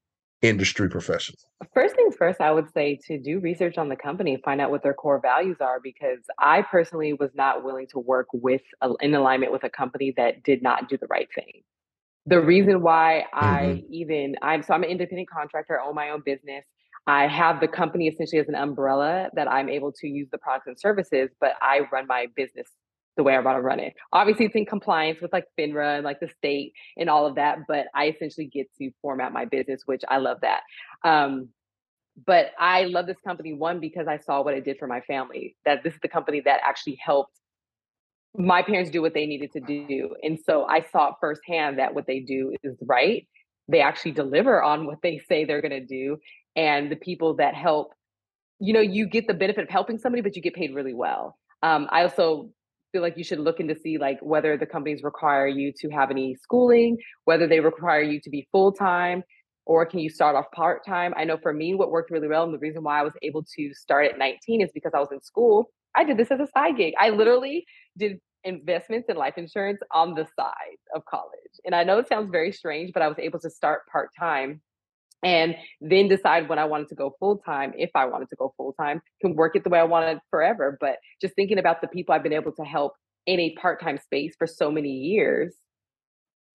industry 0.41 0.89
professional? 0.89 1.37
First 1.73 1.95
things 1.95 2.15
first, 2.17 2.41
I 2.41 2.51
would 2.51 2.71
say 2.73 2.99
to 3.07 3.19
do 3.19 3.39
research 3.39 3.77
on 3.77 3.89
the 3.89 3.95
company, 3.95 4.41
find 4.43 4.61
out 4.61 4.71
what 4.71 4.83
their 4.83 4.93
core 4.93 5.19
values 5.19 5.57
are, 5.59 5.79
because 5.79 6.19
I 6.39 6.61
personally 6.63 7.13
was 7.13 7.31
not 7.35 7.63
willing 7.63 7.87
to 7.91 7.99
work 7.99 8.27
with 8.33 8.61
a, 8.81 8.91
in 9.01 9.13
alignment 9.13 9.51
with 9.51 9.63
a 9.63 9.69
company 9.69 10.13
that 10.17 10.43
did 10.43 10.63
not 10.63 10.89
do 10.89 10.97
the 10.97 11.07
right 11.07 11.27
thing. 11.35 11.61
The 12.25 12.41
reason 12.41 12.81
why 12.81 13.25
mm-hmm. 13.33 13.45
I 13.45 13.83
even 13.89 14.35
I'm 14.41 14.63
so 14.63 14.73
I'm 14.73 14.83
an 14.83 14.89
independent 14.89 15.29
contractor, 15.29 15.79
I 15.79 15.87
own 15.87 15.95
my 15.95 16.09
own 16.09 16.23
business. 16.25 16.65
I 17.07 17.27
have 17.27 17.59
the 17.59 17.67
company 17.67 18.07
essentially 18.07 18.39
as 18.39 18.47
an 18.47 18.55
umbrella 18.55 19.29
that 19.33 19.47
I'm 19.47 19.69
able 19.69 19.91
to 19.91 20.07
use 20.07 20.27
the 20.31 20.39
products 20.39 20.65
and 20.65 20.79
services, 20.79 21.29
but 21.39 21.51
I 21.61 21.81
run 21.91 22.07
my 22.07 22.27
business 22.35 22.67
the 23.17 23.23
way 23.23 23.35
I 23.35 23.39
want 23.39 23.57
to 23.57 23.61
run 23.61 23.79
it. 23.79 23.93
Obviously, 24.11 24.45
it's 24.45 24.55
in 24.55 24.65
compliance 24.65 25.19
with 25.21 25.31
like 25.31 25.45
FINRA 25.57 25.95
and 25.95 26.03
like 26.03 26.19
the 26.19 26.29
state 26.37 26.73
and 26.97 27.09
all 27.09 27.25
of 27.25 27.35
that, 27.35 27.59
but 27.67 27.87
I 27.93 28.09
essentially 28.09 28.47
get 28.47 28.67
to 28.77 28.91
format 29.01 29.31
my 29.31 29.45
business, 29.45 29.83
which 29.85 30.01
I 30.07 30.17
love 30.17 30.37
that. 30.41 30.61
Um, 31.03 31.49
but 32.25 32.51
I 32.59 32.83
love 32.83 33.07
this 33.07 33.17
company 33.25 33.53
one 33.53 33.79
because 33.79 34.07
I 34.07 34.17
saw 34.17 34.41
what 34.41 34.53
it 34.53 34.63
did 34.63 34.77
for 34.77 34.87
my 34.87 35.01
family. 35.01 35.55
That 35.65 35.83
this 35.83 35.93
is 35.93 35.99
the 36.01 36.07
company 36.07 36.41
that 36.45 36.61
actually 36.63 36.97
helped 37.03 37.33
my 38.37 38.61
parents 38.61 38.91
do 38.91 39.01
what 39.01 39.13
they 39.13 39.25
needed 39.25 39.53
to 39.53 39.61
do, 39.61 40.15
and 40.21 40.37
so 40.45 40.65
I 40.65 40.85
saw 40.91 41.13
firsthand 41.21 41.79
that 41.79 41.93
what 41.93 42.05
they 42.05 42.19
do 42.19 42.53
is 42.63 42.75
right. 42.81 43.27
They 43.67 43.81
actually 43.81 44.11
deliver 44.11 44.61
on 44.61 44.85
what 44.85 45.01
they 45.01 45.21
say 45.27 45.45
they're 45.45 45.61
going 45.61 45.71
to 45.71 45.85
do, 45.85 46.17
and 46.55 46.91
the 46.91 46.97
people 46.97 47.35
that 47.35 47.55
help, 47.55 47.93
you 48.59 48.73
know, 48.73 48.81
you 48.81 49.07
get 49.07 49.27
the 49.27 49.33
benefit 49.33 49.63
of 49.63 49.69
helping 49.69 49.97
somebody, 49.97 50.21
but 50.21 50.35
you 50.35 50.41
get 50.41 50.53
paid 50.53 50.75
really 50.75 50.93
well. 50.93 51.37
Um, 51.63 51.87
I 51.89 52.03
also 52.03 52.51
feel 52.95 53.01
like 53.01 53.17
you 53.17 53.25
should 53.25 53.39
look 53.39 53.59
into 53.59 53.75
see 53.75 53.97
like 53.97 54.17
whether 54.21 54.55
the 54.55 54.65
companies 54.65 55.03
require 55.03 55.47
you 55.47 55.73
to 55.81 55.89
have 55.89 56.11
any 56.11 56.33
schooling, 56.33 56.97
whether 57.25 57.45
they 57.45 57.59
require 57.59 58.01
you 58.01 58.21
to 58.21 58.29
be 58.29 58.47
full 58.53 58.71
time, 58.71 59.21
or 59.65 59.85
can 59.85 59.99
you 59.99 60.09
start 60.09 60.33
off 60.33 60.45
part 60.53 60.85
time? 60.85 61.13
I 61.17 61.25
know 61.25 61.35
for 61.35 61.51
me, 61.51 61.75
what 61.75 61.91
worked 61.91 62.09
really 62.09 62.29
well, 62.29 62.45
and 62.45 62.53
the 62.53 62.57
reason 62.57 62.83
why 62.83 63.01
I 63.01 63.03
was 63.03 63.11
able 63.21 63.43
to 63.57 63.73
start 63.73 64.05
at 64.05 64.17
19 64.17 64.61
is 64.61 64.71
because 64.73 64.93
I 64.95 64.99
was 64.99 65.09
in 65.11 65.21
school. 65.21 65.71
I 65.93 66.05
did 66.05 66.15
this 66.15 66.31
as 66.31 66.39
a 66.39 66.47
side 66.47 66.77
gig. 66.77 66.93
I 66.97 67.09
literally 67.09 67.65
did 67.97 68.17
investments 68.45 69.09
in 69.09 69.17
life 69.17 69.33
insurance 69.35 69.81
on 69.91 70.13
the 70.13 70.25
side 70.39 70.79
of 70.95 71.03
college. 71.03 71.55
And 71.65 71.75
I 71.75 71.83
know 71.83 71.99
it 71.99 72.07
sounds 72.07 72.31
very 72.31 72.53
strange, 72.53 72.93
but 72.93 73.01
I 73.01 73.09
was 73.09 73.19
able 73.19 73.39
to 73.39 73.49
start 73.49 73.81
part 73.91 74.11
time 74.17 74.61
and 75.23 75.55
then 75.81 76.07
decide 76.07 76.49
when 76.49 76.59
I 76.59 76.65
wanted 76.65 76.89
to 76.89 76.95
go 76.95 77.15
full 77.19 77.37
time, 77.37 77.73
if 77.77 77.89
I 77.95 78.05
wanted 78.05 78.29
to 78.29 78.35
go 78.35 78.53
full 78.57 78.73
time, 78.73 79.01
can 79.21 79.35
work 79.35 79.55
it 79.55 79.63
the 79.63 79.69
way 79.69 79.79
I 79.79 79.83
wanted 79.83 80.19
forever. 80.29 80.77
But 80.79 80.97
just 81.21 81.35
thinking 81.35 81.57
about 81.57 81.81
the 81.81 81.87
people 81.87 82.13
I've 82.13 82.23
been 82.23 82.33
able 82.33 82.51
to 82.53 82.63
help 82.63 82.93
in 83.25 83.39
a 83.39 83.55
part-time 83.55 83.97
space 83.97 84.35
for 84.37 84.45
so 84.45 84.69
many 84.69 84.91
years 84.91 85.55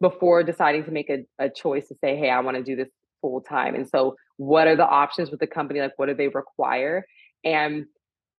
before 0.01 0.43
deciding 0.43 0.85
to 0.85 0.91
make 0.91 1.11
a, 1.11 1.27
a 1.39 1.51
choice 1.51 1.89
to 1.89 1.95
say, 2.03 2.17
hey, 2.17 2.31
I 2.31 2.41
want 2.41 2.57
to 2.57 2.63
do 2.63 2.77
this 2.77 2.89
full 3.21 3.41
time. 3.41 3.75
And 3.75 3.89
so 3.89 4.17
what 4.37 4.67
are 4.67 4.77
the 4.77 4.87
options 4.87 5.31
with 5.31 5.41
the 5.41 5.47
company? 5.47 5.81
Like 5.81 5.99
what 5.99 6.07
do 6.07 6.15
they 6.15 6.29
require? 6.29 7.05
And 7.45 7.87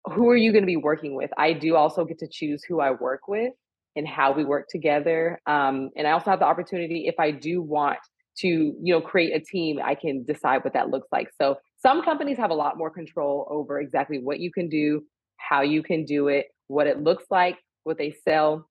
who 0.07 0.31
are 0.31 0.37
you 0.37 0.53
going 0.53 0.63
to 0.63 0.67
be 0.67 0.77
working 0.77 1.15
with? 1.15 1.31
I 1.37 1.53
do 1.53 1.77
also 1.77 2.05
get 2.05 2.21
to 2.21 2.29
choose 2.29 2.63
who 2.65 2.81
I 2.81 2.93
work 2.93 3.29
with 3.29 3.53
and 3.97 4.07
how 4.09 4.33
we 4.33 4.45
work 4.45 4.69
together. 4.71 5.41
Um, 5.47 5.91
and 5.97 6.07
I 6.07 6.13
also 6.13 6.31
have 6.31 6.39
the 6.39 6.47
opportunity 6.47 7.07
if 7.07 7.17
I 7.19 7.33
do 7.33 7.61
want 7.61 7.99
to, 8.41 8.49
you 8.49 8.95
know, 8.95 9.01
create 9.01 9.35
a 9.35 9.41
team, 9.41 9.79
I 9.83 9.95
can 9.95 10.25
decide 10.25 10.65
what 10.65 10.75
that 10.75 10.91
looks 10.91 11.09
like. 11.13 11.29
So 11.41 11.57
some 11.83 12.03
companies 12.03 12.39
have 12.39 12.51
a 12.51 12.55
lot 12.55 12.77
more 12.77 12.91
control 12.91 13.47
over 13.51 13.81
exactly 13.81 14.19
what 14.19 14.41
you 14.41 14.53
can 14.53 14.69
do, 14.69 15.03
how 15.37 15.63
you 15.63 15.83
can 15.83 16.05
do 16.05 16.29
it, 16.29 16.47
what 16.69 16.87
it 16.87 17.03
looks 17.03 17.25
like, 17.31 17.57
what 17.85 17.99
they 17.99 18.15
sell. 18.25 18.67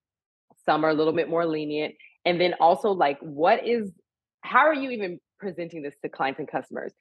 Some 0.65 0.83
are 0.83 0.89
a 0.89 0.93
little 0.93 1.13
bit 1.13 1.29
more 1.29 1.45
lenient. 1.45 1.95
And 2.25 2.39
then 2.39 2.53
also 2.59 2.91
like 2.91 3.17
what 3.21 3.65
is 3.67 3.91
how 4.41 4.59
are 4.59 4.73
you 4.73 4.91
even 4.91 5.19
presenting 5.39 5.81
this 5.81 5.95
to 6.03 6.09
clients 6.09 6.39
and 6.39 6.49
customers? 6.49 6.93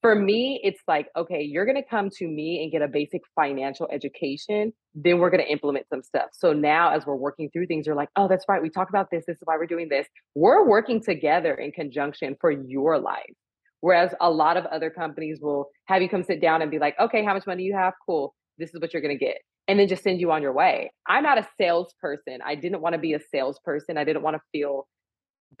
For 0.00 0.14
me, 0.14 0.60
it's 0.64 0.80
like, 0.88 1.08
okay, 1.16 1.42
you're 1.42 1.64
going 1.64 1.80
to 1.80 1.88
come 1.88 2.10
to 2.18 2.26
me 2.26 2.62
and 2.62 2.72
get 2.72 2.82
a 2.82 2.88
basic 2.88 3.22
financial 3.36 3.88
education. 3.92 4.72
Then 4.94 5.18
we're 5.18 5.30
going 5.30 5.42
to 5.42 5.50
implement 5.50 5.88
some 5.88 6.02
stuff. 6.02 6.30
So 6.32 6.52
now, 6.52 6.90
as 6.90 7.06
we're 7.06 7.16
working 7.16 7.48
through 7.50 7.66
things, 7.66 7.86
you're 7.86 7.96
like, 7.96 8.10
oh, 8.16 8.28
that's 8.28 8.44
right. 8.48 8.60
We 8.60 8.68
talked 8.68 8.90
about 8.90 9.10
this. 9.10 9.24
This 9.26 9.36
is 9.36 9.42
why 9.44 9.56
we're 9.56 9.66
doing 9.66 9.88
this. 9.88 10.06
We're 10.34 10.66
working 10.66 11.02
together 11.02 11.54
in 11.54 11.72
conjunction 11.72 12.36
for 12.40 12.50
your 12.50 12.98
life. 12.98 13.32
Whereas 13.80 14.14
a 14.20 14.30
lot 14.30 14.56
of 14.56 14.64
other 14.66 14.90
companies 14.90 15.40
will 15.42 15.68
have 15.86 16.02
you 16.02 16.08
come 16.08 16.22
sit 16.22 16.40
down 16.40 16.62
and 16.62 16.70
be 16.70 16.78
like, 16.78 16.94
okay, 17.00 17.24
how 17.24 17.34
much 17.34 17.46
money 17.46 17.64
you 17.64 17.74
have? 17.74 17.94
Cool. 18.06 18.34
This 18.58 18.72
is 18.74 18.80
what 18.80 18.92
you're 18.92 19.02
going 19.02 19.18
to 19.18 19.24
get. 19.24 19.38
And 19.66 19.78
then 19.78 19.88
just 19.88 20.04
send 20.04 20.20
you 20.20 20.30
on 20.30 20.40
your 20.42 20.52
way. 20.52 20.92
I'm 21.06 21.22
not 21.22 21.38
a 21.38 21.48
salesperson. 21.58 22.38
I 22.44 22.54
didn't 22.54 22.80
want 22.80 22.94
to 22.94 22.98
be 22.98 23.14
a 23.14 23.20
salesperson. 23.30 23.96
I 23.96 24.04
didn't 24.04 24.22
want 24.22 24.36
to 24.36 24.42
feel, 24.52 24.86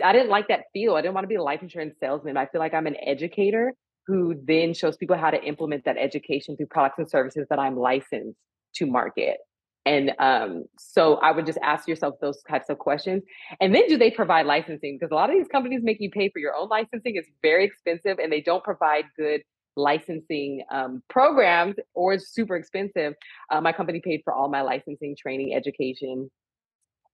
I 0.02 0.12
didn't 0.12 0.28
like 0.28 0.48
that 0.48 0.64
feel. 0.72 0.94
I 0.94 1.02
didn't 1.02 1.14
want 1.14 1.24
to 1.24 1.28
be 1.28 1.34
a 1.34 1.42
life 1.42 1.62
insurance 1.62 1.96
salesman. 1.98 2.36
I 2.36 2.46
feel 2.46 2.60
like 2.60 2.74
I'm 2.74 2.86
an 2.86 2.96
educator 3.04 3.72
who 4.06 4.34
then 4.46 4.74
shows 4.74 4.96
people 4.96 5.16
how 5.16 5.30
to 5.30 5.42
implement 5.42 5.84
that 5.86 5.96
education 5.96 6.56
through 6.56 6.66
products 6.66 6.98
and 6.98 7.10
services 7.10 7.46
that 7.50 7.58
I'm 7.58 7.76
licensed 7.76 8.38
to 8.76 8.86
market. 8.86 9.38
And 9.84 10.12
um, 10.18 10.64
so 10.78 11.16
I 11.16 11.32
would 11.32 11.44
just 11.44 11.58
ask 11.62 11.88
yourself 11.88 12.14
those 12.20 12.40
types 12.42 12.68
of 12.68 12.78
questions. 12.78 13.22
And 13.60 13.74
then 13.74 13.88
do 13.88 13.98
they 13.98 14.10
provide 14.10 14.46
licensing? 14.46 14.96
Because 14.96 15.10
a 15.10 15.14
lot 15.14 15.28
of 15.28 15.36
these 15.36 15.48
companies 15.48 15.80
make 15.82 16.00
you 16.00 16.10
pay 16.10 16.28
for 16.28 16.38
your 16.38 16.54
own 16.54 16.68
licensing. 16.68 17.16
It's 17.16 17.28
very 17.42 17.64
expensive 17.64 18.18
and 18.18 18.32
they 18.32 18.40
don't 18.40 18.62
provide 18.62 19.06
good 19.16 19.42
licensing 19.74 20.62
um, 20.70 21.02
programs 21.08 21.76
or 21.94 22.14
it's 22.14 22.32
super 22.32 22.56
expensive. 22.56 23.14
Uh, 23.50 23.60
my 23.60 23.72
company 23.72 24.00
paid 24.04 24.20
for 24.24 24.32
all 24.32 24.48
my 24.48 24.62
licensing, 24.62 25.16
training, 25.16 25.54
education. 25.54 26.30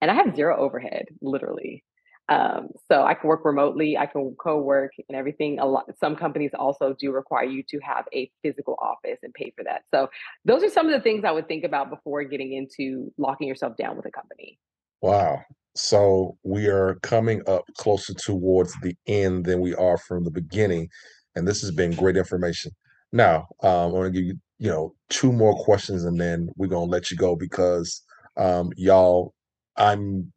And 0.00 0.10
I 0.10 0.14
have 0.14 0.36
zero 0.36 0.56
overhead, 0.58 1.06
literally. 1.22 1.84
Um, 2.28 2.68
so 2.90 3.04
I 3.04 3.14
can 3.14 3.28
work 3.28 3.44
remotely, 3.44 3.96
I 3.96 4.06
can 4.06 4.34
co-work 4.38 4.92
and 5.08 5.16
everything. 5.16 5.58
A 5.58 5.66
lot 5.66 5.86
some 5.98 6.14
companies 6.14 6.50
also 6.58 6.94
do 6.98 7.10
require 7.10 7.44
you 7.44 7.62
to 7.70 7.78
have 7.78 8.06
a 8.12 8.30
physical 8.42 8.76
office 8.80 9.18
and 9.22 9.32
pay 9.32 9.52
for 9.56 9.64
that. 9.64 9.82
So 9.94 10.10
those 10.44 10.62
are 10.62 10.68
some 10.68 10.86
of 10.86 10.92
the 10.92 11.00
things 11.00 11.24
I 11.24 11.30
would 11.30 11.48
think 11.48 11.64
about 11.64 11.88
before 11.88 12.22
getting 12.24 12.52
into 12.52 13.12
locking 13.16 13.48
yourself 13.48 13.76
down 13.76 13.96
with 13.96 14.04
a 14.06 14.10
company. 14.10 14.58
Wow. 15.00 15.40
So 15.74 16.36
we 16.42 16.66
are 16.66 16.96
coming 17.02 17.40
up 17.46 17.64
closer 17.78 18.12
towards 18.12 18.74
the 18.82 18.94
end 19.06 19.46
than 19.46 19.60
we 19.60 19.74
are 19.74 19.96
from 19.96 20.24
the 20.24 20.30
beginning. 20.30 20.88
And 21.34 21.46
this 21.46 21.60
has 21.62 21.70
been 21.70 21.92
great 21.92 22.16
information. 22.16 22.72
Now, 23.12 23.46
um, 23.62 23.94
I'm 23.94 24.02
to 24.04 24.10
give 24.10 24.24
you, 24.24 24.38
you 24.58 24.70
know, 24.70 24.94
two 25.08 25.32
more 25.32 25.54
questions 25.54 26.04
and 26.04 26.20
then 26.20 26.50
we're 26.56 26.66
to 26.86 26.90
let 26.90 27.10
you 27.10 27.16
go 27.16 27.36
because 27.36 28.02
um, 28.36 28.70
y'all, 28.76 29.34
I'm 29.76 30.32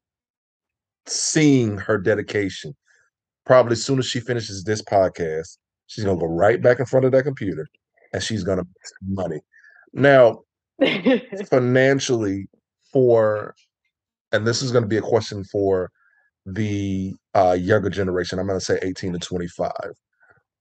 seeing 1.08 1.78
her 1.78 1.97
dedication. 1.97 2.76
Probably 3.45 3.74
as 3.74 3.84
soon 3.84 3.99
as 3.99 4.06
she 4.06 4.20
finishes 4.20 4.64
this 4.64 4.82
podcast, 4.82 5.58
she's 5.88 6.04
gonna 6.04 6.20
go 6.20 6.28
right 6.28 6.62
back 6.62 6.80
in 6.80 6.86
front 6.86 7.06
of 7.06 7.12
that 7.12 7.24
computer 7.24 7.68
and 8.14 8.22
she's 8.22 8.43
gonna 8.43 8.64
money. 9.06 9.41
Now, 9.93 10.41
financially, 11.49 12.47
for 12.91 13.56
and 14.32 14.47
this 14.47 14.62
is 14.62 14.72
to 14.84 14.88
be 14.88 14.97
a 14.97 15.02
question 15.02 15.43
for 15.43 15.91
the 16.45 17.14
uh, 17.34 17.58
younger 17.60 17.89
generation. 17.89 18.39
I'm 18.39 18.47
to 18.60 18.66
say 18.66 18.80
18 18.82 19.14
to 19.14 19.20
25. 19.20 19.72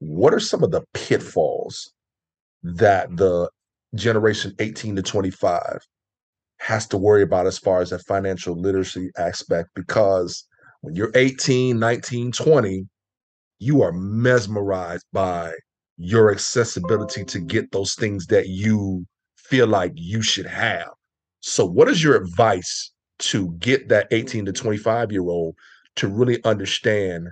What 0.01 0.35
are 0.35 0.41
some 0.41 0.63
of 0.63 0.71
the 0.71 0.83
pitfalls 0.95 1.93
that 2.63 3.17
the 3.17 3.51
generation 3.95 4.55
18 4.59 4.97
to 4.97 5.03
25 5.03 5.79
has 6.61 6.87
to 6.87 6.99
worry 6.99 7.23
about 7.23 7.47
as 7.47 7.59
far 7.59 7.81
as 7.81 7.91
that 7.91 8.05
financial 8.05 8.55
literacy 8.55 9.11
aspect 9.17 9.71
because 9.75 10.47
when 10.83 10.95
you're 10.95 11.11
18, 11.15 11.79
19, 11.79 12.33
20, 12.33 12.87
you 13.59 13.83
are 13.83 13.93
mesmerized 13.93 15.07
by 15.13 15.53
your 15.97 16.31
accessibility 16.31 17.25
to 17.25 17.41
get 17.41 17.73
those 17.73 17.95
things 17.95 18.27
that 18.27 18.49
you 18.49 19.07
feel 19.37 19.67
like 19.67 19.93
you 19.95 20.23
should 20.23 20.47
have. 20.47 20.89
So, 21.41 21.65
what 21.65 21.89
is 21.89 22.03
your 22.03 22.17
advice 22.17 22.93
to 23.21 23.53
get 23.59 23.89
that 23.89 24.09
18 24.11 24.47
to 24.47 24.53
25 24.53 25.13
year 25.13 25.23
old 25.23 25.57
to 25.97 26.09
really 26.09 26.43
understand 26.45 27.29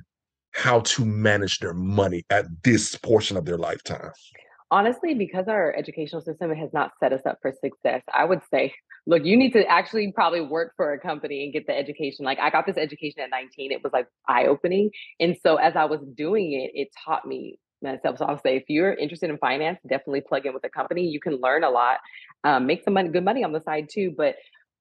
how 0.53 0.81
to 0.81 1.05
manage 1.05 1.59
their 1.59 1.75
money 1.75 2.25
at 2.31 2.47
this 2.65 2.97
portion 2.97 3.37
of 3.37 3.45
their 3.45 3.59
lifetime? 3.59 4.11
Honestly, 4.71 5.15
because 5.15 5.49
our 5.49 5.75
educational 5.77 6.21
system 6.21 6.55
has 6.55 6.71
not 6.73 6.93
set 7.01 7.13
us 7.13 7.23
up 7.25 7.39
for 7.41 7.53
success, 7.53 8.03
I 8.13 8.25
would 8.25 8.41
say 8.51 8.75
look, 9.09 9.25
you 9.25 9.39
need 9.39 9.55
to 9.55 9.67
actually 9.67 10.13
probably 10.13 10.43
work 10.43 10.75
for 10.77 10.93
a 10.93 11.01
company 11.01 11.43
and 11.43 11.53
get 11.53 11.67
the 11.67 11.77
education. 11.77 12.27
Like 12.27 12.39
I 12.39 12.51
got 12.51 12.67
this 12.67 12.77
education 12.77 13.23
at 13.23 13.31
19. 13.31 13.73
It 13.73 13.83
was 13.83 13.91
like 13.91 14.07
eye 14.29 14.45
opening. 14.45 14.91
And 15.19 15.35
so 15.43 15.57
as 15.57 15.77
I 15.77 15.87
was 15.87 16.01
doing 16.15 16.53
it, 16.53 16.79
it 16.79 16.89
taught 17.07 17.27
me 17.27 17.59
myself. 17.83 18.19
So 18.19 18.27
I'll 18.27 18.39
say 18.39 18.57
if 18.57 18.65
you're 18.69 18.93
interested 18.93 19.31
in 19.31 19.39
finance, 19.39 19.79
definitely 19.89 20.21
plug 20.21 20.45
in 20.45 20.53
with 20.53 20.63
a 20.65 20.69
company. 20.69 21.07
You 21.07 21.21
can 21.21 21.41
learn 21.41 21.65
a 21.65 21.71
lot, 21.71 22.01
um, 22.45 22.67
make 22.67 22.85
some 22.85 22.93
money, 22.93 23.09
good 23.09 23.25
money 23.25 23.43
on 23.45 23.53
the 23.53 23.63
side 23.63 23.89
too. 23.91 24.13
But 24.15 24.35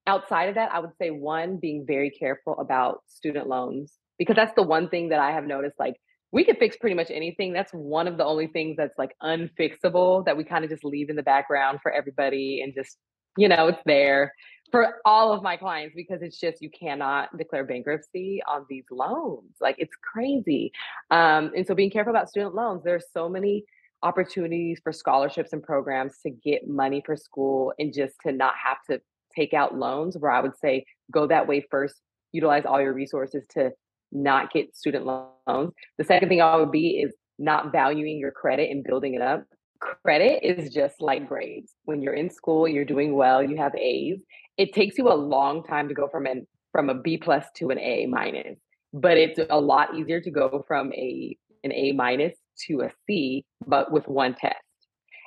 outside 0.06 0.50
of 0.50 0.56
that, 0.56 0.74
I 0.74 0.80
would 0.80 0.98
say 1.02 1.10
one, 1.10 1.58
being 1.58 1.86
very 1.88 2.10
careful 2.10 2.60
about 2.60 3.04
student 3.08 3.48
loans 3.48 3.94
because 4.20 4.36
that's 4.36 4.56
the 4.56 4.64
one 4.64 4.90
thing 4.90 5.10
that 5.10 5.22
I 5.22 5.32
have 5.32 5.46
noticed. 5.46 5.80
Like 5.80 5.96
we 6.34 6.44
could 6.44 6.58
fix 6.58 6.76
pretty 6.76 6.98
much 6.98 7.12
anything. 7.12 7.54
That's 7.54 7.72
one 7.72 8.10
of 8.10 8.18
the 8.18 8.26
only 8.26 8.48
things 8.48 8.76
that's 8.76 8.98
like 8.98 9.16
unfixable 9.24 10.26
that 10.26 10.36
we 10.36 10.44
kind 10.44 10.66
of 10.66 10.70
just 10.70 10.84
leave 10.84 11.10
in 11.10 11.16
the 11.16 11.24
background 11.24 11.80
for 11.82 11.94
everybody 11.94 12.60
and 12.62 12.74
just 12.76 12.98
you 13.38 13.48
know, 13.48 13.68
it's 13.68 13.82
there 13.86 14.34
for 14.72 14.96
all 15.06 15.32
of 15.32 15.42
my 15.42 15.56
clients 15.56 15.96
because 15.96 16.22
it's 16.22 16.40
just 16.40 16.62
you 16.62 16.70
cannot 16.70 17.36
declare 17.38 17.64
bankruptcy 17.64 18.42
on 18.48 18.66
these 18.70 18.84
loans. 18.92 19.56
Like 19.62 19.76
it's 19.78 19.96
crazy. 20.02 20.72
Um, 21.12 21.52
and 21.56 21.66
so 21.66 21.74
being 21.74 21.92
careful 21.92 22.12
about 22.12 22.30
student 22.30 22.56
loans, 22.56 22.84
there's 22.84 23.06
so 23.14 23.30
many 23.30 23.64
opportunities 24.04 24.80
for 24.84 24.92
scholarships 24.92 25.54
and 25.54 25.64
programs 25.64 26.20
to 26.24 26.30
get 26.30 26.68
money 26.68 27.02
for 27.06 27.16
school 27.16 27.74
and 27.80 27.94
just 27.94 28.16
to 28.26 28.32
not 28.32 28.54
have 28.64 28.78
to 28.90 29.02
take 29.36 29.54
out 29.54 29.78
loans 29.78 30.18
where 30.18 30.32
I 30.32 30.42
would 30.42 30.58
say 30.58 30.86
go 31.12 31.28
that 31.28 31.48
way 31.48 31.66
first, 31.72 31.96
utilize 32.32 32.66
all 32.66 32.82
your 32.82 32.94
resources 32.94 33.46
to 33.52 33.72
not 34.12 34.52
get 34.52 34.76
student 34.76 35.06
loans. 35.06 35.74
The 35.98 36.04
second 36.04 36.30
thing 36.30 36.42
I 36.42 36.58
would 36.58 36.72
be 36.72 37.00
is 37.00 37.14
not 37.40 37.72
valuing 37.72 38.18
your 38.18 38.32
credit 38.32 38.70
and 38.72 38.84
building 38.84 39.14
it 39.14 39.22
up 39.22 39.44
credit 39.80 40.44
is 40.44 40.74
just 40.74 41.02
like 41.02 41.28
grades. 41.28 41.74
When 41.86 42.02
you're 42.02 42.14
in 42.14 42.30
school, 42.30 42.68
you're 42.68 42.86
doing 42.86 43.16
well, 43.16 43.44
you 43.44 43.58
have 43.58 43.76
A's. 43.76 44.20
It 44.58 44.74
takes 44.74 44.98
you 44.98 45.12
a 45.12 45.16
long 45.16 45.64
time 45.64 45.88
to 45.88 45.94
go 45.94 46.08
from 46.08 46.26
an 46.26 46.48
from 46.72 46.90
a 46.90 46.96
B 46.96 47.18
plus 47.18 47.46
to 47.56 47.70
an 47.70 47.80
A 47.80 48.06
minus, 48.06 48.58
but 48.94 49.18
it's 49.18 49.40
a 49.50 49.60
lot 49.60 49.96
easier 49.96 50.22
to 50.22 50.32
go 50.32 50.64
from 50.68 50.94
a 50.94 51.38
an 51.64 51.72
A 51.72 51.92
minus 51.92 52.36
to 52.68 52.82
a 52.82 52.92
C, 53.06 53.46
but 53.66 53.92
with 53.92 54.08
one 54.08 54.36
test. 54.36 54.56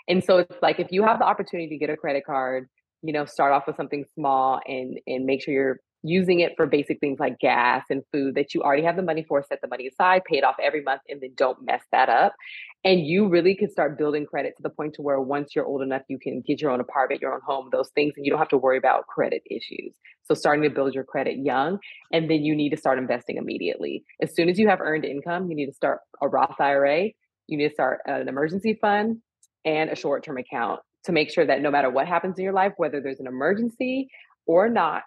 And 0.09 0.22
so 0.24 0.38
it's 0.38 0.57
like 0.62 0.80
if 0.80 0.90
you 0.90 1.03
have 1.05 1.18
the 1.18 1.24
opportunity 1.24 1.68
to 1.68 1.78
get 1.78 1.90
a 1.90 1.96
credit 1.96 2.24
card, 2.26 2.68
you 3.03 3.12
know, 3.12 3.24
start 3.24 3.53
off 3.53 3.66
with 3.66 3.76
something 3.76 4.05
small 4.14 4.61
and 4.66 4.98
and 5.07 5.24
make 5.24 5.42
sure 5.42 5.55
you're 5.55 5.80
using 6.03 6.40
it 6.40 6.53
for 6.57 6.66
basic 6.66 6.98
things 7.01 7.18
like 7.20 7.38
gas 7.38 7.84
and 7.90 8.03
food 8.12 8.34
that 8.34 8.55
you 8.55 8.62
already 8.62 8.82
have 8.82 8.96
the 8.96 9.03
money 9.03 9.24
for, 9.28 9.42
set 9.42 9.61
the 9.61 9.68
money 9.68 9.86
aside, 9.86 10.22
pay 10.24 10.38
it 10.38 10.44
off 10.44 10.57
every 10.62 10.82
month, 10.82 11.03
and 11.09 11.20
then 11.20 11.30
don't 11.36 11.62
mess 11.62 11.82
that 11.92 12.09
up. 12.09 12.34
And 12.84 13.07
you 13.07 13.28
really 13.28 13.55
could 13.55 13.70
start 13.70 13.98
building 13.98 14.24
credit 14.24 14.55
to 14.57 14.62
the 14.62 14.70
point 14.70 14.94
to 14.94 15.03
where 15.03 15.20
once 15.20 15.55
you're 15.55 15.66
old 15.66 15.82
enough, 15.82 16.03
you 16.09 16.18
can 16.18 16.42
get 16.46 16.62
your 16.62 16.70
own 16.70 16.80
apartment, 16.80 17.20
your 17.20 17.34
own 17.34 17.40
home, 17.46 17.68
those 17.70 17.90
things, 17.90 18.14
and 18.16 18.24
you 18.24 18.30
don't 18.30 18.38
have 18.38 18.48
to 18.48 18.57
worry 18.57 18.78
about 18.78 19.07
credit 19.07 19.42
issues. 19.51 19.92
So 20.22 20.34
starting 20.34 20.62
to 20.62 20.70
build 20.70 20.94
your 20.94 21.05
credit 21.05 21.38
young, 21.38 21.78
and 22.12 22.30
then 22.30 22.44
you 22.44 22.57
need 22.57 22.70
to 22.70 22.76
start 22.76 22.98
investing 22.98 23.36
immediately. 23.36 24.05
As 24.22 24.34
soon 24.34 24.48
as 24.48 24.59
you 24.59 24.68
have 24.68 24.80
earned 24.80 25.05
income, 25.05 25.51
you 25.51 25.57
need 25.57 25.66
to 25.66 25.74
start 25.74 26.01
a 26.22 26.28
Roth 26.28 26.61
IRA, 26.61 27.11
you 27.48 27.59
need 27.59 27.68
to 27.68 27.74
start 27.74 28.01
an 28.07 28.28
emergency 28.28 28.78
fund 28.80 29.18
and 29.64 29.90
a 29.90 29.96
short-term 29.96 30.38
account 30.38 30.80
to 31.05 31.12
make 31.12 31.30
sure 31.30 31.44
that 31.44 31.61
no 31.61 31.70
matter 31.70 31.90
what 31.90 32.07
happens 32.07 32.38
in 32.38 32.44
your 32.44 32.53
life, 32.53 32.72
whether 32.76 33.01
there's 33.01 33.20
an 33.20 33.26
emergency 33.26 34.09
or 34.46 34.68
not, 34.68 35.03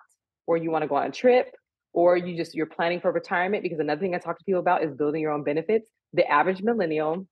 or 0.47 0.57
you 0.57 0.71
want 0.71 0.83
to 0.83 0.87
go 0.87 0.95
on 0.95 1.07
a 1.07 1.11
trip 1.11 1.53
or 1.93 2.17
you 2.17 2.35
just 2.35 2.55
you're 2.55 2.65
planning 2.65 2.99
for 2.99 3.11
retirement 3.11 3.63
because 3.63 3.79
another 3.79 4.01
thing 4.01 4.15
i 4.15 4.17
talk 4.17 4.37
to 4.37 4.43
people 4.45 4.59
about 4.59 4.83
is 4.83 4.93
building 4.93 5.21
your 5.21 5.31
own 5.31 5.43
benefits 5.43 5.89
the 6.13 6.25
average 6.27 6.61
millennial 6.61 7.25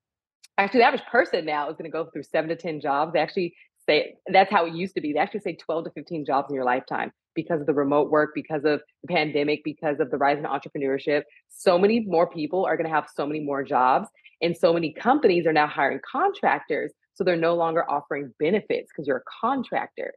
actually 0.57 0.80
the 0.80 0.86
average 0.86 1.03
person 1.12 1.45
now 1.45 1.70
is 1.70 1.74
going 1.74 1.86
to 1.86 1.91
go 1.91 2.09
through 2.12 2.24
seven 2.24 2.49
to 2.49 2.55
ten 2.55 2.80
jobs 2.80 3.14
they 3.14 3.20
actually 3.20 3.53
say 3.86 4.16
that's 4.28 4.51
how 4.51 4.66
it 4.66 4.74
used 4.74 4.95
to 4.95 5.01
be. 5.01 5.14
They 5.14 5.20
actually 5.20 5.41
say 5.41 5.55
12 5.55 5.86
to 5.86 5.91
15 5.91 6.26
jobs 6.26 6.49
in 6.49 6.55
your 6.55 6.66
lifetime 6.66 7.12
because 7.34 7.62
of 7.62 7.68
the 7.68 7.74
remote 7.74 8.12
work, 8.12 8.32
because 8.36 8.64
of 8.66 8.82
the 9.03 9.07
pandemic, 9.07 9.62
because 9.64 9.99
of 9.99 10.12
the 10.12 10.18
rise 10.18 10.38
in 10.38 10.43
entrepreneurship. 10.43 11.24
So 11.49 11.78
many 11.78 12.01
more 12.01 12.30
people 12.30 12.66
are 12.66 12.76
going 12.76 12.89
to 12.89 12.93
have 12.93 13.07
so 13.14 13.26
many 13.26 13.39
more 13.39 13.64
jobs. 13.64 14.09
And 14.41 14.57
so 14.57 14.74
many 14.74 14.93
companies 14.93 15.45
are 15.45 15.53
now 15.53 15.68
hiring 15.68 15.99
contractors. 16.09 16.91
So 17.14 17.24
they're 17.24 17.36
no 17.36 17.55
longer 17.55 17.89
offering 17.89 18.34
benefits 18.39 18.89
because 18.91 19.07
you're 19.07 19.18
a 19.18 19.32
contractor. 19.41 20.14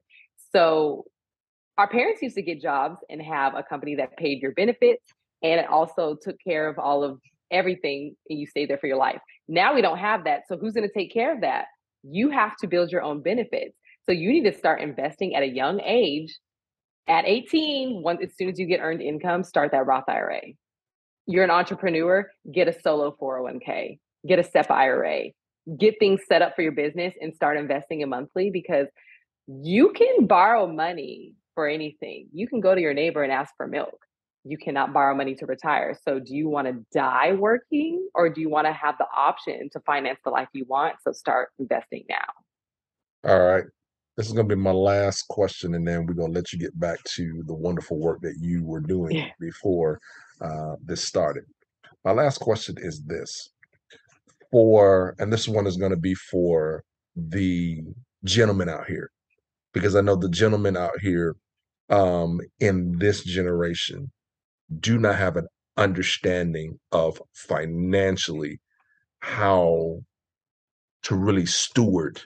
So 0.53 1.05
our 1.77 1.89
parents 1.89 2.23
used 2.23 2.37
to 2.37 2.43
get 2.43 2.61
jobs 2.61 2.99
and 3.11 3.21
have 3.21 3.55
a 3.55 3.63
company 3.63 3.97
that 3.97 4.17
paid 4.17 4.41
your 4.41 4.53
benefits 4.53 5.03
and 5.43 5.61
it 5.61 5.69
also 5.69 6.17
took 6.21 6.37
care 6.47 6.69
of 6.69 6.79
all 6.79 7.05
of 7.05 7.21
everything 7.51 8.17
and 8.29 8.39
you 8.39 8.47
stayed 8.47 8.71
there 8.71 8.79
for 8.79 8.87
your 8.87 8.97
life. 8.97 9.21
Now 9.49 9.75
we 9.75 9.83
don't 9.83 9.99
have 9.99 10.25
that. 10.25 10.43
So 10.49 10.57
who's 10.57 10.73
going 10.73 10.89
to 10.89 10.93
take 10.93 11.13
care 11.13 11.35
of 11.35 11.43
that? 11.43 11.67
You 12.03 12.31
have 12.31 12.57
to 12.59 12.67
build 12.67 12.91
your 12.91 13.03
own 13.03 13.23
benefits. 13.23 13.77
So 14.07 14.13
you 14.13 14.31
need 14.31 14.45
to 14.45 14.57
start 14.57 14.81
investing 14.81 15.35
at 15.35 15.43
a 15.43 15.49
young 15.49 15.81
age. 15.81 16.37
At 17.07 17.27
18, 17.27 18.03
once 18.03 18.21
as 18.23 18.35
soon 18.37 18.49
as 18.49 18.59
you 18.59 18.67
get 18.67 18.81
earned 18.81 19.03
income, 19.03 19.45
start 19.45 19.73
that 19.73 19.87
Roth 19.87 20.09
IRA. 20.09 20.41
You're 21.27 21.45
an 21.45 21.51
entrepreneur, 21.51 22.31
get 22.51 22.69
a 22.69 22.81
solo 22.81 23.15
401k, 23.21 23.99
get 24.27 24.39
a 24.39 24.45
SEP 24.45 24.71
IRA, 24.71 25.25
get 25.79 25.99
things 25.99 26.23
set 26.27 26.41
up 26.41 26.57
for 26.57 26.63
your 26.63 26.73
business 26.73 27.15
and 27.21 27.35
start 27.35 27.59
investing 27.59 28.01
in 28.01 28.09
monthly 28.09 28.51
because 28.51 28.87
you 29.47 29.93
can 29.93 30.27
borrow 30.27 30.67
money 30.67 31.35
for 31.55 31.69
anything. 31.69 32.29
You 32.33 32.49
can 32.49 32.61
go 32.61 32.75
to 32.75 32.81
your 32.81 32.95
neighbor 32.95 33.23
and 33.23 33.33
ask 33.33 33.55
for 33.57 33.67
milk. 33.67 33.99
You 34.45 34.59
cannot 34.59 34.93
borrow 34.93 35.15
money 35.15 35.35
to 35.37 35.47
retire. 35.47 35.99
So, 36.07 36.19
do 36.19 36.35
you 36.35 36.49
want 36.49 36.69
to 36.69 36.85
die 36.93 37.33
working 37.33 38.09
or 38.15 38.29
do 38.29 38.41
you 38.41 38.51
want 38.51 38.67
to 38.67 38.73
have 38.73 38.97
the 38.99 39.07
option 39.17 39.71
to 39.73 39.81
finance 39.81 40.19
the 40.25 40.31
life 40.31 40.49
you 40.53 40.67
want? 40.69 40.97
So, 41.03 41.13
start 41.13 41.49
investing 41.59 42.05
now. 42.11 43.31
All 43.31 43.41
right. 43.41 43.65
This 44.17 44.27
is 44.27 44.33
going 44.33 44.49
to 44.49 44.55
be 44.55 44.61
my 44.61 44.71
last 44.71 45.27
question, 45.29 45.75
and 45.75 45.89
then 45.89 46.07
we're 46.07 46.15
going 46.15 46.33
to 46.33 46.39
let 46.39 46.53
you 46.53 46.59
get 46.59 46.79
back 46.79 47.03
to 47.15 47.43
the 47.47 47.55
wonderful 47.55 47.99
work 47.99 48.21
that 48.21 48.37
you 48.39 48.63
were 48.63 48.81
doing 48.81 49.17
yeah. 49.17 49.31
before 49.41 49.99
uh, 50.41 50.77
this 50.85 51.03
started. 51.03 51.45
My 52.05 52.13
last 52.13 52.39
question 52.39 52.77
is 52.79 53.03
this 53.03 53.49
for, 54.53 55.17
and 55.19 55.33
this 55.33 55.49
one 55.49 55.67
is 55.67 55.77
going 55.77 55.91
to 55.91 55.97
be 55.97 56.15
for 56.15 56.85
the 57.17 57.81
gentlemen 58.25 58.69
out 58.69 58.87
here, 58.87 59.11
because 59.73 59.97
I 59.97 60.01
know 60.01 60.15
the 60.15 60.29
gentlemen 60.29 60.77
out 60.77 61.01
here 61.01 61.35
um, 61.91 62.41
in 62.61 62.99
this 62.99 63.23
generation 63.25 64.11
do 64.81 64.99
not 64.99 65.17
have 65.17 65.37
an 65.37 65.47
understanding 65.77 66.79
of 66.93 67.21
financially 67.33 68.61
how 69.21 70.01
to 71.03 71.15
really 71.15 71.47
steward 71.47 72.21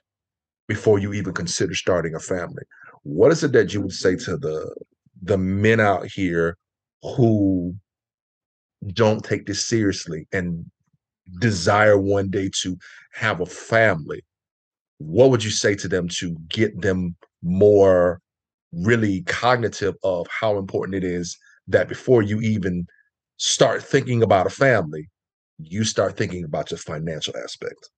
before 0.68 0.98
you 0.98 1.12
even 1.12 1.32
consider 1.32 1.74
starting 1.74 2.14
a 2.14 2.20
family. 2.20 2.62
What 3.02 3.32
is 3.32 3.42
it 3.42 3.52
that 3.52 3.72
you 3.72 3.80
would 3.80 3.92
say 3.92 4.16
to 4.16 4.36
the 4.36 4.74
the 5.22 5.38
men 5.38 5.80
out 5.80 6.06
here 6.06 6.56
who 7.02 7.74
don't 8.92 9.24
take 9.24 9.46
this 9.46 9.66
seriously 9.66 10.28
and 10.32 10.64
desire 11.40 11.98
one 11.98 12.30
day 12.30 12.50
to 12.62 12.76
have 13.12 13.40
a 13.40 13.46
family? 13.46 14.22
What 14.98 15.30
would 15.30 15.42
you 15.42 15.50
say 15.50 15.74
to 15.76 15.88
them 15.88 16.08
to 16.18 16.36
get 16.48 16.80
them 16.80 17.16
more 17.42 18.20
really 18.72 19.22
cognitive 19.22 19.94
of 20.02 20.26
how 20.28 20.58
important 20.58 20.96
it 20.96 21.04
is 21.04 21.36
that 21.66 21.88
before 21.88 22.22
you 22.22 22.40
even 22.40 22.86
start 23.36 23.82
thinking 23.82 24.22
about 24.22 24.46
a 24.46 24.50
family, 24.50 25.08
you 25.58 25.84
start 25.84 26.16
thinking 26.16 26.44
about 26.44 26.70
your 26.70 26.78
financial 26.78 27.34
aspect? 27.42 27.90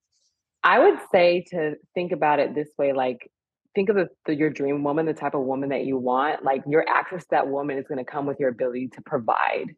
I 0.63 0.79
would 0.79 0.99
say 1.11 1.45
to 1.51 1.77
think 1.95 2.13
about 2.13 2.39
it 2.39 2.55
this 2.55 2.69
way 2.79 2.93
like, 2.93 3.31
think 3.75 3.89
of 3.89 3.97
the, 3.97 4.09
the, 4.27 4.35
your 4.35 4.51
dream 4.51 4.83
woman, 4.83 5.07
the 5.07 5.15
type 5.15 5.35
of 5.35 5.43
woman 5.43 5.69
that 5.71 5.85
you 5.85 5.97
want. 5.97 6.45
Like, 6.45 6.63
your 6.67 6.85
access 6.89 7.23
to 7.23 7.29
that 7.31 7.49
woman 7.49 7.79
is 7.79 7.87
going 7.87 8.05
to 8.05 8.11
come 8.11 8.27
with 8.27 8.41
your 8.41 8.49
ability 8.49 8.89
to 8.89 9.03
provide 9.03 9.75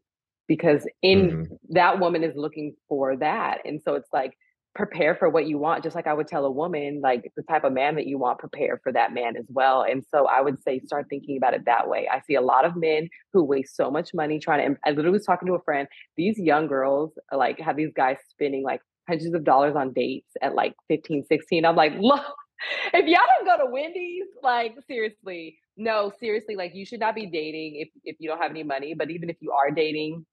because 0.48 0.86
in 1.02 1.30
mm-hmm. 1.30 1.54
that 1.70 2.00
woman 2.00 2.24
is 2.24 2.34
looking 2.34 2.74
for 2.88 3.16
that. 3.16 3.58
And 3.64 3.80
so 3.84 3.94
it's 3.94 4.08
like, 4.12 4.36
prepare 4.74 5.14
for 5.14 5.28
what 5.28 5.46
you 5.46 5.58
want 5.58 5.82
just 5.82 5.94
like 5.94 6.06
i 6.06 6.14
would 6.14 6.26
tell 6.26 6.46
a 6.46 6.50
woman 6.50 7.00
like 7.02 7.30
the 7.36 7.42
type 7.42 7.64
of 7.64 7.72
man 7.72 7.94
that 7.94 8.06
you 8.06 8.16
want 8.16 8.38
prepare 8.38 8.80
for 8.82 8.90
that 8.90 9.12
man 9.12 9.36
as 9.36 9.44
well 9.48 9.82
and 9.82 10.02
so 10.10 10.26
i 10.26 10.40
would 10.40 10.62
say 10.62 10.80
start 10.80 11.06
thinking 11.10 11.36
about 11.36 11.52
it 11.54 11.64
that 11.66 11.88
way. 11.88 12.08
I 12.10 12.20
see 12.26 12.34
a 12.34 12.40
lot 12.40 12.64
of 12.64 12.74
men 12.76 13.08
who 13.32 13.44
waste 13.44 13.76
so 13.76 13.90
much 13.90 14.14
money 14.14 14.38
trying 14.38 14.74
to 14.74 14.80
i 14.84 14.90
literally 14.90 15.10
was 15.10 15.26
talking 15.26 15.46
to 15.46 15.54
a 15.54 15.62
friend 15.62 15.88
these 16.16 16.38
young 16.38 16.66
girls 16.66 17.12
like 17.32 17.60
have 17.60 17.76
these 17.76 17.92
guys 17.94 18.16
spending 18.30 18.62
like 18.62 18.80
hundreds 19.08 19.34
of 19.34 19.44
dollars 19.44 19.76
on 19.76 19.92
dates 19.92 20.30
at 20.40 20.54
like 20.54 20.74
15 20.88 21.24
16 21.28 21.64
i'm 21.64 21.76
like 21.76 21.92
look 21.98 22.24
if 22.94 23.06
y'all 23.06 23.20
don't 23.38 23.46
go 23.46 23.64
to 23.64 23.70
wendy's 23.70 24.26
like 24.42 24.74
seriously 24.86 25.58
no 25.76 26.12
seriously 26.18 26.56
like 26.56 26.74
you 26.74 26.86
should 26.86 27.00
not 27.00 27.14
be 27.14 27.26
dating 27.26 27.76
if 27.76 27.88
if 28.04 28.16
you 28.20 28.28
don't 28.28 28.40
have 28.40 28.50
any 28.50 28.62
money 28.62 28.94
but 28.94 29.10
even 29.10 29.28
if 29.28 29.36
you 29.40 29.52
are 29.52 29.70
dating 29.70 30.24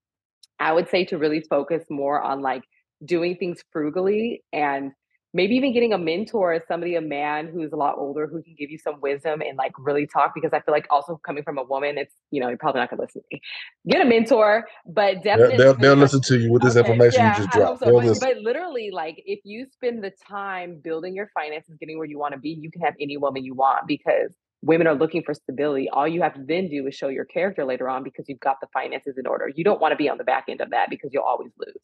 i 0.58 0.72
would 0.72 0.88
say 0.88 1.04
to 1.04 1.18
really 1.18 1.40
focus 1.40 1.84
more 1.90 2.20
on 2.20 2.40
like 2.40 2.62
doing 3.04 3.36
things 3.36 3.62
frugally 3.72 4.42
and 4.52 4.92
maybe 5.32 5.54
even 5.54 5.72
getting 5.72 5.92
a 5.92 5.98
mentor 5.98 6.52
as 6.52 6.62
somebody 6.66 6.96
a 6.96 7.00
man 7.00 7.46
who's 7.46 7.72
a 7.72 7.76
lot 7.76 7.94
older 7.96 8.26
who 8.26 8.42
can 8.42 8.54
give 8.58 8.70
you 8.70 8.78
some 8.78 9.00
wisdom 9.00 9.40
and 9.40 9.56
like 9.56 9.72
really 9.78 10.06
talk 10.06 10.32
because 10.34 10.50
i 10.52 10.60
feel 10.60 10.72
like 10.72 10.86
also 10.90 11.20
coming 11.24 11.42
from 11.42 11.56
a 11.56 11.62
woman 11.62 11.96
it's 11.96 12.14
you 12.30 12.40
know 12.40 12.48
you're 12.48 12.58
probably 12.58 12.80
not 12.80 12.90
gonna 12.90 13.02
listen 13.02 13.22
to 13.22 13.26
me. 13.32 13.40
Get 13.88 14.00
a 14.00 14.04
mentor 14.04 14.66
but 14.86 15.22
definitely 15.22 15.56
they'll, 15.56 15.74
they'll 15.74 15.94
listen 15.94 16.20
to 16.22 16.38
you 16.38 16.52
with 16.52 16.62
this 16.62 16.76
okay, 16.76 16.80
information 16.80 17.20
yeah, 17.20 17.36
you 17.36 17.44
just 17.44 17.56
dropped. 17.56 17.80
so. 17.80 18.00
but, 18.00 18.20
but 18.20 18.36
literally 18.38 18.90
like 18.90 19.22
if 19.24 19.40
you 19.44 19.66
spend 19.72 20.02
the 20.02 20.12
time 20.28 20.80
building 20.82 21.14
your 21.14 21.30
finances 21.32 21.76
getting 21.78 21.96
where 21.96 22.06
you 22.06 22.18
want 22.18 22.34
to 22.34 22.40
be 22.40 22.50
you 22.50 22.70
can 22.70 22.82
have 22.82 22.94
any 23.00 23.16
woman 23.16 23.44
you 23.44 23.54
want 23.54 23.86
because 23.86 24.34
women 24.62 24.86
are 24.86 24.94
looking 24.94 25.22
for 25.22 25.32
stability. 25.32 25.88
All 25.88 26.06
you 26.06 26.22
have 26.22 26.34
to 26.34 26.42
then 26.46 26.68
do 26.68 26.86
is 26.86 26.94
show 26.94 27.08
your 27.08 27.24
character 27.24 27.64
later 27.64 27.88
on 27.88 28.04
because 28.04 28.28
you've 28.28 28.40
got 28.40 28.60
the 28.60 28.66
finances 28.72 29.16
in 29.16 29.26
order. 29.26 29.50
You 29.54 29.64
don't 29.64 29.80
want 29.80 29.92
to 29.92 29.96
be 29.96 30.08
on 30.08 30.18
the 30.18 30.24
back 30.24 30.44
end 30.48 30.60
of 30.60 30.70
that 30.70 30.90
because 30.90 31.10
you'll 31.12 31.22
always 31.22 31.50
lose. 31.58 31.80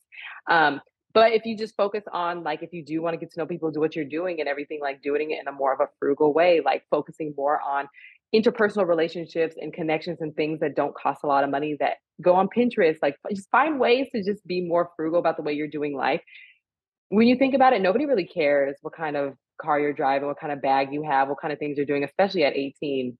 Um, 0.48 0.80
but 1.16 1.32
if 1.32 1.46
you 1.46 1.56
just 1.56 1.74
focus 1.76 2.04
on 2.12 2.42
like 2.42 2.62
if 2.62 2.74
you 2.74 2.84
do 2.84 3.00
want 3.00 3.14
to 3.14 3.16
get 3.16 3.32
to 3.32 3.40
know 3.40 3.46
people, 3.46 3.70
do 3.70 3.80
what 3.80 3.96
you're 3.96 4.04
doing 4.04 4.38
and 4.38 4.46
everything, 4.50 4.80
like 4.82 5.00
doing 5.00 5.30
it 5.30 5.40
in 5.40 5.48
a 5.48 5.52
more 5.52 5.72
of 5.72 5.80
a 5.80 5.88
frugal 5.98 6.34
way, 6.34 6.60
like 6.62 6.82
focusing 6.90 7.32
more 7.38 7.58
on 7.58 7.88
interpersonal 8.34 8.86
relationships 8.86 9.56
and 9.58 9.72
connections 9.72 10.18
and 10.20 10.36
things 10.36 10.60
that 10.60 10.76
don't 10.76 10.94
cost 10.94 11.20
a 11.24 11.26
lot 11.26 11.42
of 11.42 11.48
money 11.48 11.74
that 11.80 11.94
go 12.20 12.34
on 12.34 12.50
Pinterest. 12.54 12.98
Like 13.00 13.16
just 13.34 13.48
find 13.48 13.80
ways 13.80 14.08
to 14.14 14.22
just 14.22 14.46
be 14.46 14.60
more 14.60 14.90
frugal 14.94 15.18
about 15.18 15.38
the 15.38 15.42
way 15.42 15.54
you're 15.54 15.68
doing 15.68 15.96
life. 15.96 16.20
When 17.08 17.26
you 17.26 17.36
think 17.36 17.54
about 17.54 17.72
it, 17.72 17.80
nobody 17.80 18.04
really 18.04 18.26
cares 18.26 18.76
what 18.82 18.94
kind 18.94 19.16
of 19.16 19.36
car 19.58 19.80
you're 19.80 19.94
driving, 19.94 20.28
what 20.28 20.38
kind 20.38 20.52
of 20.52 20.60
bag 20.60 20.92
you 20.92 21.02
have, 21.02 21.30
what 21.30 21.40
kind 21.40 21.50
of 21.50 21.58
things 21.58 21.78
you're 21.78 21.86
doing, 21.86 22.04
especially 22.04 22.44
at 22.44 22.54
18. 22.54 23.16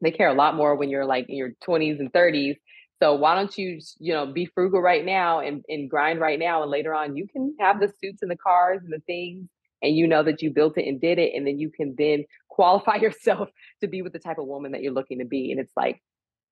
They 0.00 0.10
care 0.10 0.28
a 0.28 0.34
lot 0.34 0.56
more 0.56 0.74
when 0.74 0.90
you're 0.90 1.06
like 1.06 1.26
in 1.28 1.36
your 1.36 1.52
20s 1.64 2.00
and 2.00 2.12
30s 2.12 2.56
so 3.00 3.14
why 3.14 3.34
don't 3.34 3.56
you, 3.56 3.80
you 3.98 4.12
know, 4.12 4.26
be 4.26 4.46
frugal 4.46 4.80
right 4.80 5.04
now 5.04 5.40
and, 5.40 5.64
and 5.68 5.88
grind 5.88 6.20
right 6.20 6.38
now, 6.38 6.62
and 6.62 6.70
later 6.70 6.94
on 6.94 7.16
you 7.16 7.28
can 7.28 7.54
have 7.60 7.80
the 7.80 7.92
suits 8.00 8.22
and 8.22 8.30
the 8.30 8.36
cars 8.36 8.80
and 8.82 8.92
the 8.92 9.00
things, 9.00 9.48
and 9.82 9.96
you 9.96 10.06
know 10.06 10.22
that 10.22 10.42
you 10.42 10.50
built 10.50 10.76
it 10.76 10.86
and 10.86 11.00
did 11.00 11.18
it, 11.18 11.32
and 11.34 11.46
then 11.46 11.58
you 11.58 11.70
can 11.70 11.94
then 11.96 12.24
qualify 12.48 12.96
yourself 12.96 13.48
to 13.80 13.86
be 13.86 14.02
with 14.02 14.12
the 14.12 14.18
type 14.18 14.38
of 14.38 14.46
woman 14.46 14.72
that 14.72 14.82
you're 14.82 14.92
looking 14.92 15.20
to 15.20 15.24
be, 15.24 15.52
and 15.52 15.60
it's 15.60 15.76
like 15.76 16.02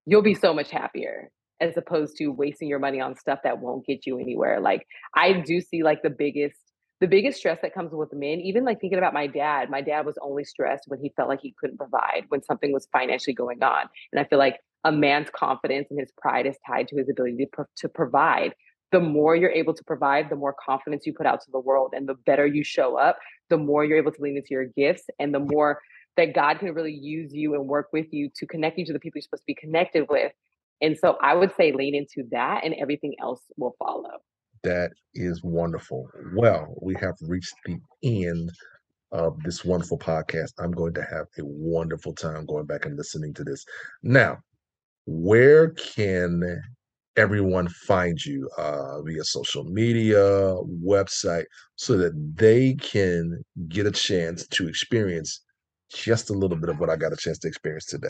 you'll 0.05 0.21
be 0.21 0.33
so 0.33 0.53
much 0.53 0.71
happier 0.71 1.29
as 1.59 1.75
opposed 1.75 2.15
to 2.17 2.27
wasting 2.27 2.69
your 2.69 2.79
money 2.79 3.01
on 3.01 3.15
stuff 3.15 3.39
that 3.43 3.59
won't 3.59 3.85
get 3.85 4.05
you 4.05 4.19
anywhere. 4.19 4.59
Like 4.61 4.87
I 5.15 5.33
do 5.33 5.59
see 5.59 5.83
like 5.83 6.01
the 6.03 6.09
biggest 6.09 6.57
the 6.99 7.07
biggest 7.07 7.37
stress 7.37 7.59
that 7.61 7.73
comes 7.73 7.91
with 7.91 8.11
men, 8.11 8.39
even 8.39 8.65
like 8.65 8.81
thinking 8.81 8.97
about 8.97 9.13
my 9.13 9.27
dad, 9.27 9.69
my 9.69 9.81
dad 9.81 10.05
was 10.05 10.17
only 10.19 10.43
stressed 10.43 10.85
when 10.87 10.99
he 10.99 11.13
felt 11.15 11.29
like 11.29 11.41
he 11.41 11.53
couldn't 11.59 11.77
provide, 11.77 12.25
when 12.29 12.41
something 12.41 12.73
was 12.73 12.87
financially 12.91 13.35
going 13.35 13.61
on. 13.61 13.87
And 14.11 14.19
I 14.19 14.23
feel 14.23 14.39
like 14.39 14.55
a 14.83 14.91
man's 14.91 15.29
confidence 15.35 15.87
and 15.89 15.99
his 15.99 16.11
pride 16.17 16.45
is 16.45 16.55
tied 16.65 16.87
to 16.89 16.97
his 16.97 17.09
ability 17.09 17.37
to, 17.37 17.45
pro- 17.51 17.65
to 17.77 17.89
provide. 17.89 18.53
The 18.91 18.99
more 18.99 19.35
you're 19.35 19.51
able 19.51 19.73
to 19.73 19.83
provide, 19.83 20.29
the 20.29 20.35
more 20.35 20.55
confidence 20.65 21.05
you 21.05 21.13
put 21.13 21.25
out 21.25 21.41
to 21.41 21.51
the 21.51 21.59
world, 21.59 21.93
and 21.93 22.07
the 22.07 22.15
better 22.25 22.47
you 22.47 22.63
show 22.63 22.97
up, 22.97 23.17
the 23.49 23.57
more 23.57 23.83
you're 23.83 23.97
able 23.97 24.13
to 24.13 24.21
lean 24.21 24.37
into 24.37 24.49
your 24.51 24.65
gifts, 24.65 25.03
and 25.19 25.33
the 25.33 25.39
more 25.39 25.81
that 26.15 26.33
God 26.33 26.59
can 26.59 26.73
really 26.73 26.93
use 26.93 27.33
you 27.33 27.53
and 27.53 27.67
work 27.67 27.89
with 27.91 28.07
you 28.11 28.29
to 28.37 28.45
connect 28.45 28.77
you 28.77 28.85
to 28.85 28.93
the 28.93 28.99
people 28.99 29.17
you're 29.17 29.23
supposed 29.23 29.43
to 29.43 29.47
be 29.47 29.55
connected 29.55 30.07
with. 30.09 30.31
And 30.81 30.97
so 30.97 31.17
I 31.21 31.35
would 31.35 31.53
say 31.55 31.71
lean 31.73 31.95
into 31.95 32.27
that, 32.31 32.63
and 32.63 32.73
everything 32.75 33.15
else 33.19 33.41
will 33.57 33.75
follow. 33.77 34.19
That 34.63 34.91
is 35.13 35.41
wonderful. 35.43 36.07
Well, 36.35 36.73
we 36.81 36.95
have 36.99 37.15
reached 37.21 37.53
the 37.65 37.77
end 38.03 38.51
of 39.11 39.41
this 39.43 39.63
wonderful 39.63 39.99
podcast. 39.99 40.53
I'm 40.59 40.71
going 40.71 40.93
to 40.95 41.01
have 41.01 41.27
a 41.37 41.43
wonderful 41.43 42.13
time 42.13 42.45
going 42.45 42.65
back 42.65 42.85
and 42.85 42.97
listening 42.97 43.33
to 43.35 43.43
this. 43.43 43.65
Now, 44.03 44.37
where 45.07 45.69
can 45.69 46.61
everyone 47.15 47.67
find 47.69 48.23
you 48.23 48.47
uh, 48.57 49.01
via 49.01 49.23
social 49.23 49.63
media, 49.63 50.55
website, 50.85 51.45
so 51.75 51.97
that 51.97 52.13
they 52.35 52.75
can 52.75 53.43
get 53.69 53.87
a 53.87 53.91
chance 53.91 54.45
to 54.47 54.67
experience 54.67 55.41
just 55.89 56.29
a 56.29 56.33
little 56.33 56.57
bit 56.57 56.69
of 56.69 56.79
what 56.79 56.89
I 56.89 56.97
got 56.97 57.13
a 57.13 57.17
chance 57.17 57.39
to 57.39 57.47
experience 57.47 57.85
today? 57.85 58.09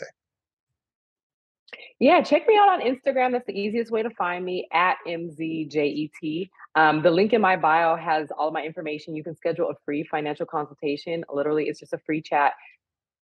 Yeah, 2.00 2.20
check 2.20 2.46
me 2.46 2.56
out 2.56 2.68
on 2.68 2.80
Instagram. 2.80 3.32
That's 3.32 3.46
the 3.46 3.58
easiest 3.58 3.90
way 3.90 4.02
to 4.02 4.10
find 4.10 4.44
me 4.44 4.68
at 4.72 4.96
MZJET. 5.06 6.48
Um, 6.74 7.02
the 7.02 7.10
link 7.10 7.32
in 7.32 7.40
my 7.40 7.56
bio 7.56 7.96
has 7.96 8.28
all 8.36 8.52
my 8.52 8.62
information. 8.62 9.16
You 9.16 9.24
can 9.24 9.34
schedule 9.34 9.68
a 9.70 9.74
free 9.84 10.04
financial 10.04 10.46
consultation. 10.46 11.24
Literally, 11.32 11.64
it's 11.64 11.80
just 11.80 11.92
a 11.92 11.98
free 11.98 12.22
chat 12.22 12.52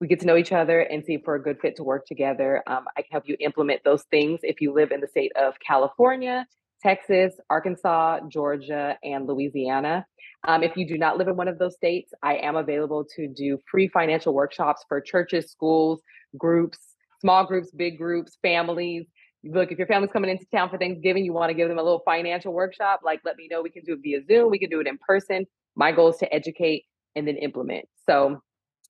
we 0.01 0.07
get 0.07 0.20
to 0.20 0.26
know 0.26 0.36
each 0.36 0.53
other 0.53 0.80
and 0.80 1.05
see 1.05 1.14
if 1.14 1.22
we're 1.24 1.36
a 1.36 1.42
good 1.42 1.59
fit 1.61 1.76
to 1.76 1.84
work 1.84 2.07
together. 2.07 2.62
Um, 2.66 2.84
I 2.97 3.03
can 3.03 3.11
help 3.12 3.24
you 3.26 3.36
implement 3.40 3.82
those 3.84 4.03
things 4.05 4.40
if 4.42 4.61
you 4.61 4.72
live 4.72 4.90
in 4.92 5.01
the 5.01 5.07
state 5.07 5.32
of 5.36 5.55
California, 5.66 6.47
Texas, 6.82 7.34
Arkansas, 7.49 8.20
Georgia, 8.28 8.99
and 9.03 9.26
Louisiana. 9.26 10.07
Um, 10.47 10.62
if 10.62 10.76
you 10.76 10.86
do 10.86 10.99
not 10.99 11.16
live 11.16 11.28
in 11.28 11.36
one 11.36 11.49
of 11.49 11.59
those 11.59 11.74
states, 11.74 12.12
I 12.22 12.36
am 12.36 12.57
available 12.57 13.07
to 13.16 13.26
do 13.26 13.59
free 13.70 13.88
financial 13.88 14.34
workshops 14.34 14.84
for 14.88 15.01
churches, 15.01 15.51
schools, 15.51 16.03
groups, 16.36 16.78
small 17.20 17.47
groups, 17.47 17.70
big 17.70 17.97
groups, 17.97 18.36
families. 18.42 19.07
Look, 19.44 19.72
if 19.72 19.78
your 19.78 19.86
family's 19.86 20.12
coming 20.12 20.30
into 20.30 20.44
town 20.53 20.68
for 20.68 20.76
Thanksgiving, 20.76 21.24
you 21.24 21.32
want 21.32 21.51
to 21.51 21.55
give 21.55 21.68
them 21.68 21.78
a 21.78 21.82
little 21.82 22.03
financial 22.05 22.53
workshop, 22.53 23.01
like 23.05 23.20
let 23.24 23.36
me 23.36 23.49
know. 23.51 23.62
We 23.62 23.70
can 23.70 23.84
do 23.84 23.94
it 23.94 24.01
via 24.03 24.20
Zoom, 24.26 24.51
we 24.51 24.59
can 24.59 24.68
do 24.68 24.80
it 24.80 24.86
in 24.86 24.99
person. 24.99 25.47
My 25.74 25.92
goal 25.92 26.11
is 26.11 26.16
to 26.18 26.34
educate 26.34 26.84
and 27.14 27.26
then 27.26 27.36
implement. 27.36 27.86
So 28.09 28.42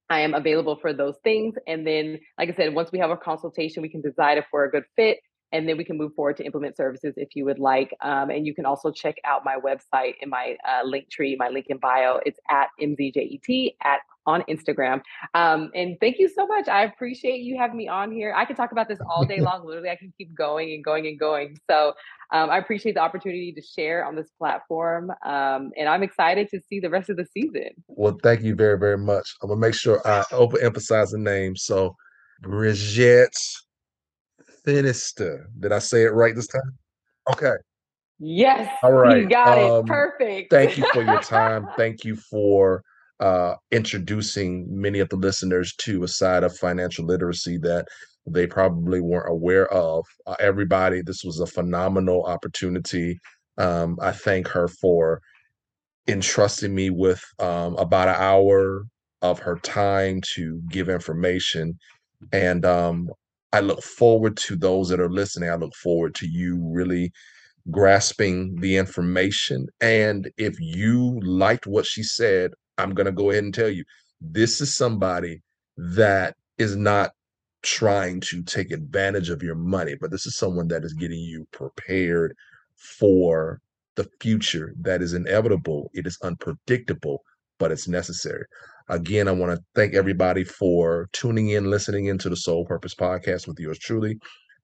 I 0.08 0.20
am 0.20 0.34
available 0.34 0.76
for 0.80 0.92
those 0.92 1.16
things. 1.24 1.54
And 1.66 1.86
then, 1.86 2.20
like 2.38 2.48
I 2.48 2.54
said, 2.54 2.74
once 2.74 2.92
we 2.92 2.98
have 3.00 3.10
a 3.10 3.16
consultation, 3.16 3.82
we 3.82 3.88
can 3.88 4.02
decide 4.02 4.38
if 4.38 4.46
we're 4.52 4.66
a 4.66 4.70
good 4.70 4.84
fit 4.94 5.18
and 5.52 5.68
then 5.68 5.76
we 5.76 5.84
can 5.84 5.96
move 5.96 6.12
forward 6.14 6.36
to 6.38 6.44
implement 6.44 6.76
services 6.76 7.14
if 7.16 7.34
you 7.34 7.44
would 7.44 7.58
like. 7.58 7.94
Um, 8.00 8.30
and 8.30 8.46
you 8.46 8.54
can 8.54 8.66
also 8.66 8.90
check 8.90 9.16
out 9.24 9.44
my 9.44 9.56
website 9.56 10.14
in 10.20 10.28
my 10.28 10.56
uh, 10.68 10.84
link 10.84 11.08
tree, 11.10 11.36
my 11.38 11.48
link 11.48 11.66
in 11.68 11.78
bio. 11.78 12.20
It's 12.24 12.38
at 12.48 12.68
mzjet 12.80 13.76
at 13.82 14.00
on 14.26 14.42
Instagram. 14.48 15.00
Um, 15.34 15.70
and 15.74 15.96
thank 16.00 16.18
you 16.18 16.28
so 16.28 16.46
much. 16.46 16.68
I 16.68 16.82
appreciate 16.82 17.42
you 17.42 17.56
having 17.56 17.76
me 17.76 17.88
on 17.88 18.10
here. 18.10 18.34
I 18.36 18.44
could 18.44 18.56
talk 18.56 18.72
about 18.72 18.88
this 18.88 18.98
all 19.08 19.24
day 19.24 19.40
long. 19.40 19.64
Literally, 19.64 19.90
I 19.90 19.96
can 19.96 20.12
keep 20.18 20.34
going 20.34 20.72
and 20.74 20.84
going 20.84 21.06
and 21.06 21.18
going. 21.18 21.56
So 21.70 21.94
um, 22.32 22.50
I 22.50 22.58
appreciate 22.58 22.96
the 22.96 23.00
opportunity 23.00 23.52
to 23.52 23.62
share 23.62 24.04
on 24.04 24.16
this 24.16 24.30
platform. 24.36 25.10
Um, 25.24 25.70
and 25.76 25.88
I'm 25.88 26.02
excited 26.02 26.48
to 26.50 26.60
see 26.68 26.80
the 26.80 26.90
rest 26.90 27.08
of 27.08 27.16
the 27.16 27.26
season. 27.32 27.70
Well, 27.86 28.18
thank 28.22 28.42
you 28.42 28.54
very, 28.54 28.78
very 28.78 28.98
much. 28.98 29.36
I'm 29.42 29.48
gonna 29.48 29.60
make 29.60 29.74
sure 29.74 30.00
I 30.06 30.22
overemphasize 30.32 31.12
the 31.12 31.18
name. 31.18 31.54
So 31.54 31.94
Bridget 32.40 33.36
Finister. 34.66 35.46
Did 35.60 35.72
I 35.72 35.78
say 35.78 36.02
it 36.02 36.12
right 36.12 36.34
this 36.34 36.48
time? 36.48 36.76
Okay. 37.32 37.54
Yes. 38.18 38.72
All 38.82 38.92
right. 38.92 39.22
You 39.22 39.28
got 39.28 39.58
um, 39.58 39.84
it. 39.84 39.86
Perfect. 39.86 40.50
thank 40.50 40.78
you 40.78 40.86
for 40.92 41.02
your 41.02 41.20
time. 41.22 41.68
Thank 41.76 42.04
you 42.04 42.16
for 42.16 42.82
uh, 43.20 43.54
introducing 43.70 44.66
many 44.68 44.98
of 44.98 45.08
the 45.08 45.16
listeners 45.16 45.74
to 45.78 46.04
a 46.04 46.08
side 46.08 46.42
of 46.42 46.56
financial 46.56 47.04
literacy 47.04 47.58
that 47.58 47.86
they 48.26 48.46
probably 48.46 49.00
weren't 49.00 49.30
aware 49.30 49.72
of. 49.72 50.04
Uh, 50.26 50.36
everybody, 50.40 51.02
this 51.02 51.22
was 51.24 51.40
a 51.40 51.46
phenomenal 51.46 52.24
opportunity. 52.24 53.18
Um, 53.58 53.98
I 54.02 54.12
thank 54.12 54.48
her 54.48 54.68
for 54.68 55.20
entrusting 56.08 56.74
me 56.74 56.90
with 56.90 57.22
um, 57.38 57.76
about 57.76 58.08
an 58.08 58.16
hour 58.18 58.86
of 59.22 59.38
her 59.38 59.56
time 59.56 60.20
to 60.34 60.60
give 60.68 60.88
information. 60.88 61.78
And 62.32 62.64
um, 62.64 63.10
I 63.52 63.60
look 63.60 63.82
forward 63.82 64.36
to 64.38 64.56
those 64.56 64.88
that 64.88 65.00
are 65.00 65.10
listening. 65.10 65.50
I 65.50 65.54
look 65.54 65.74
forward 65.74 66.14
to 66.16 66.26
you 66.26 66.58
really 66.72 67.12
grasping 67.70 68.56
the 68.60 68.76
information. 68.76 69.66
And 69.80 70.30
if 70.36 70.56
you 70.60 71.20
liked 71.22 71.66
what 71.66 71.86
she 71.86 72.02
said, 72.02 72.52
I'm 72.78 72.94
going 72.94 73.06
to 73.06 73.12
go 73.12 73.30
ahead 73.30 73.44
and 73.44 73.54
tell 73.54 73.68
you 73.68 73.84
this 74.20 74.60
is 74.60 74.74
somebody 74.74 75.42
that 75.76 76.36
is 76.58 76.76
not 76.76 77.12
trying 77.62 78.20
to 78.20 78.42
take 78.42 78.70
advantage 78.70 79.30
of 79.30 79.42
your 79.42 79.54
money, 79.54 79.96
but 80.00 80.10
this 80.10 80.26
is 80.26 80.36
someone 80.36 80.68
that 80.68 80.84
is 80.84 80.92
getting 80.92 81.18
you 81.18 81.46
prepared 81.50 82.34
for 82.76 83.60
the 83.96 84.08
future 84.20 84.74
that 84.80 85.02
is 85.02 85.14
inevitable. 85.14 85.90
It 85.94 86.06
is 86.06 86.18
unpredictable, 86.22 87.22
but 87.58 87.72
it's 87.72 87.88
necessary. 87.88 88.44
Again, 88.88 89.28
I 89.28 89.32
want 89.32 89.56
to 89.56 89.64
thank 89.74 89.94
everybody 89.94 90.44
for 90.44 91.08
tuning 91.12 91.50
in, 91.50 91.70
listening 91.70 92.06
into 92.06 92.28
the 92.28 92.36
Soul 92.36 92.64
Purpose 92.64 92.94
Podcast 92.94 93.48
with 93.48 93.58
yours 93.58 93.78
truly, 93.78 94.18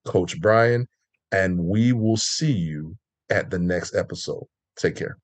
Coach 0.05 0.41
Brian. 0.41 0.87
And 1.33 1.59
we 1.65 1.93
will 1.93 2.17
see 2.17 2.53
you 2.53 2.97
at 3.31 3.51
the 3.51 3.59
next 3.59 3.95
episode. 3.95 4.45
Take 4.77 4.97
care. 4.97 5.17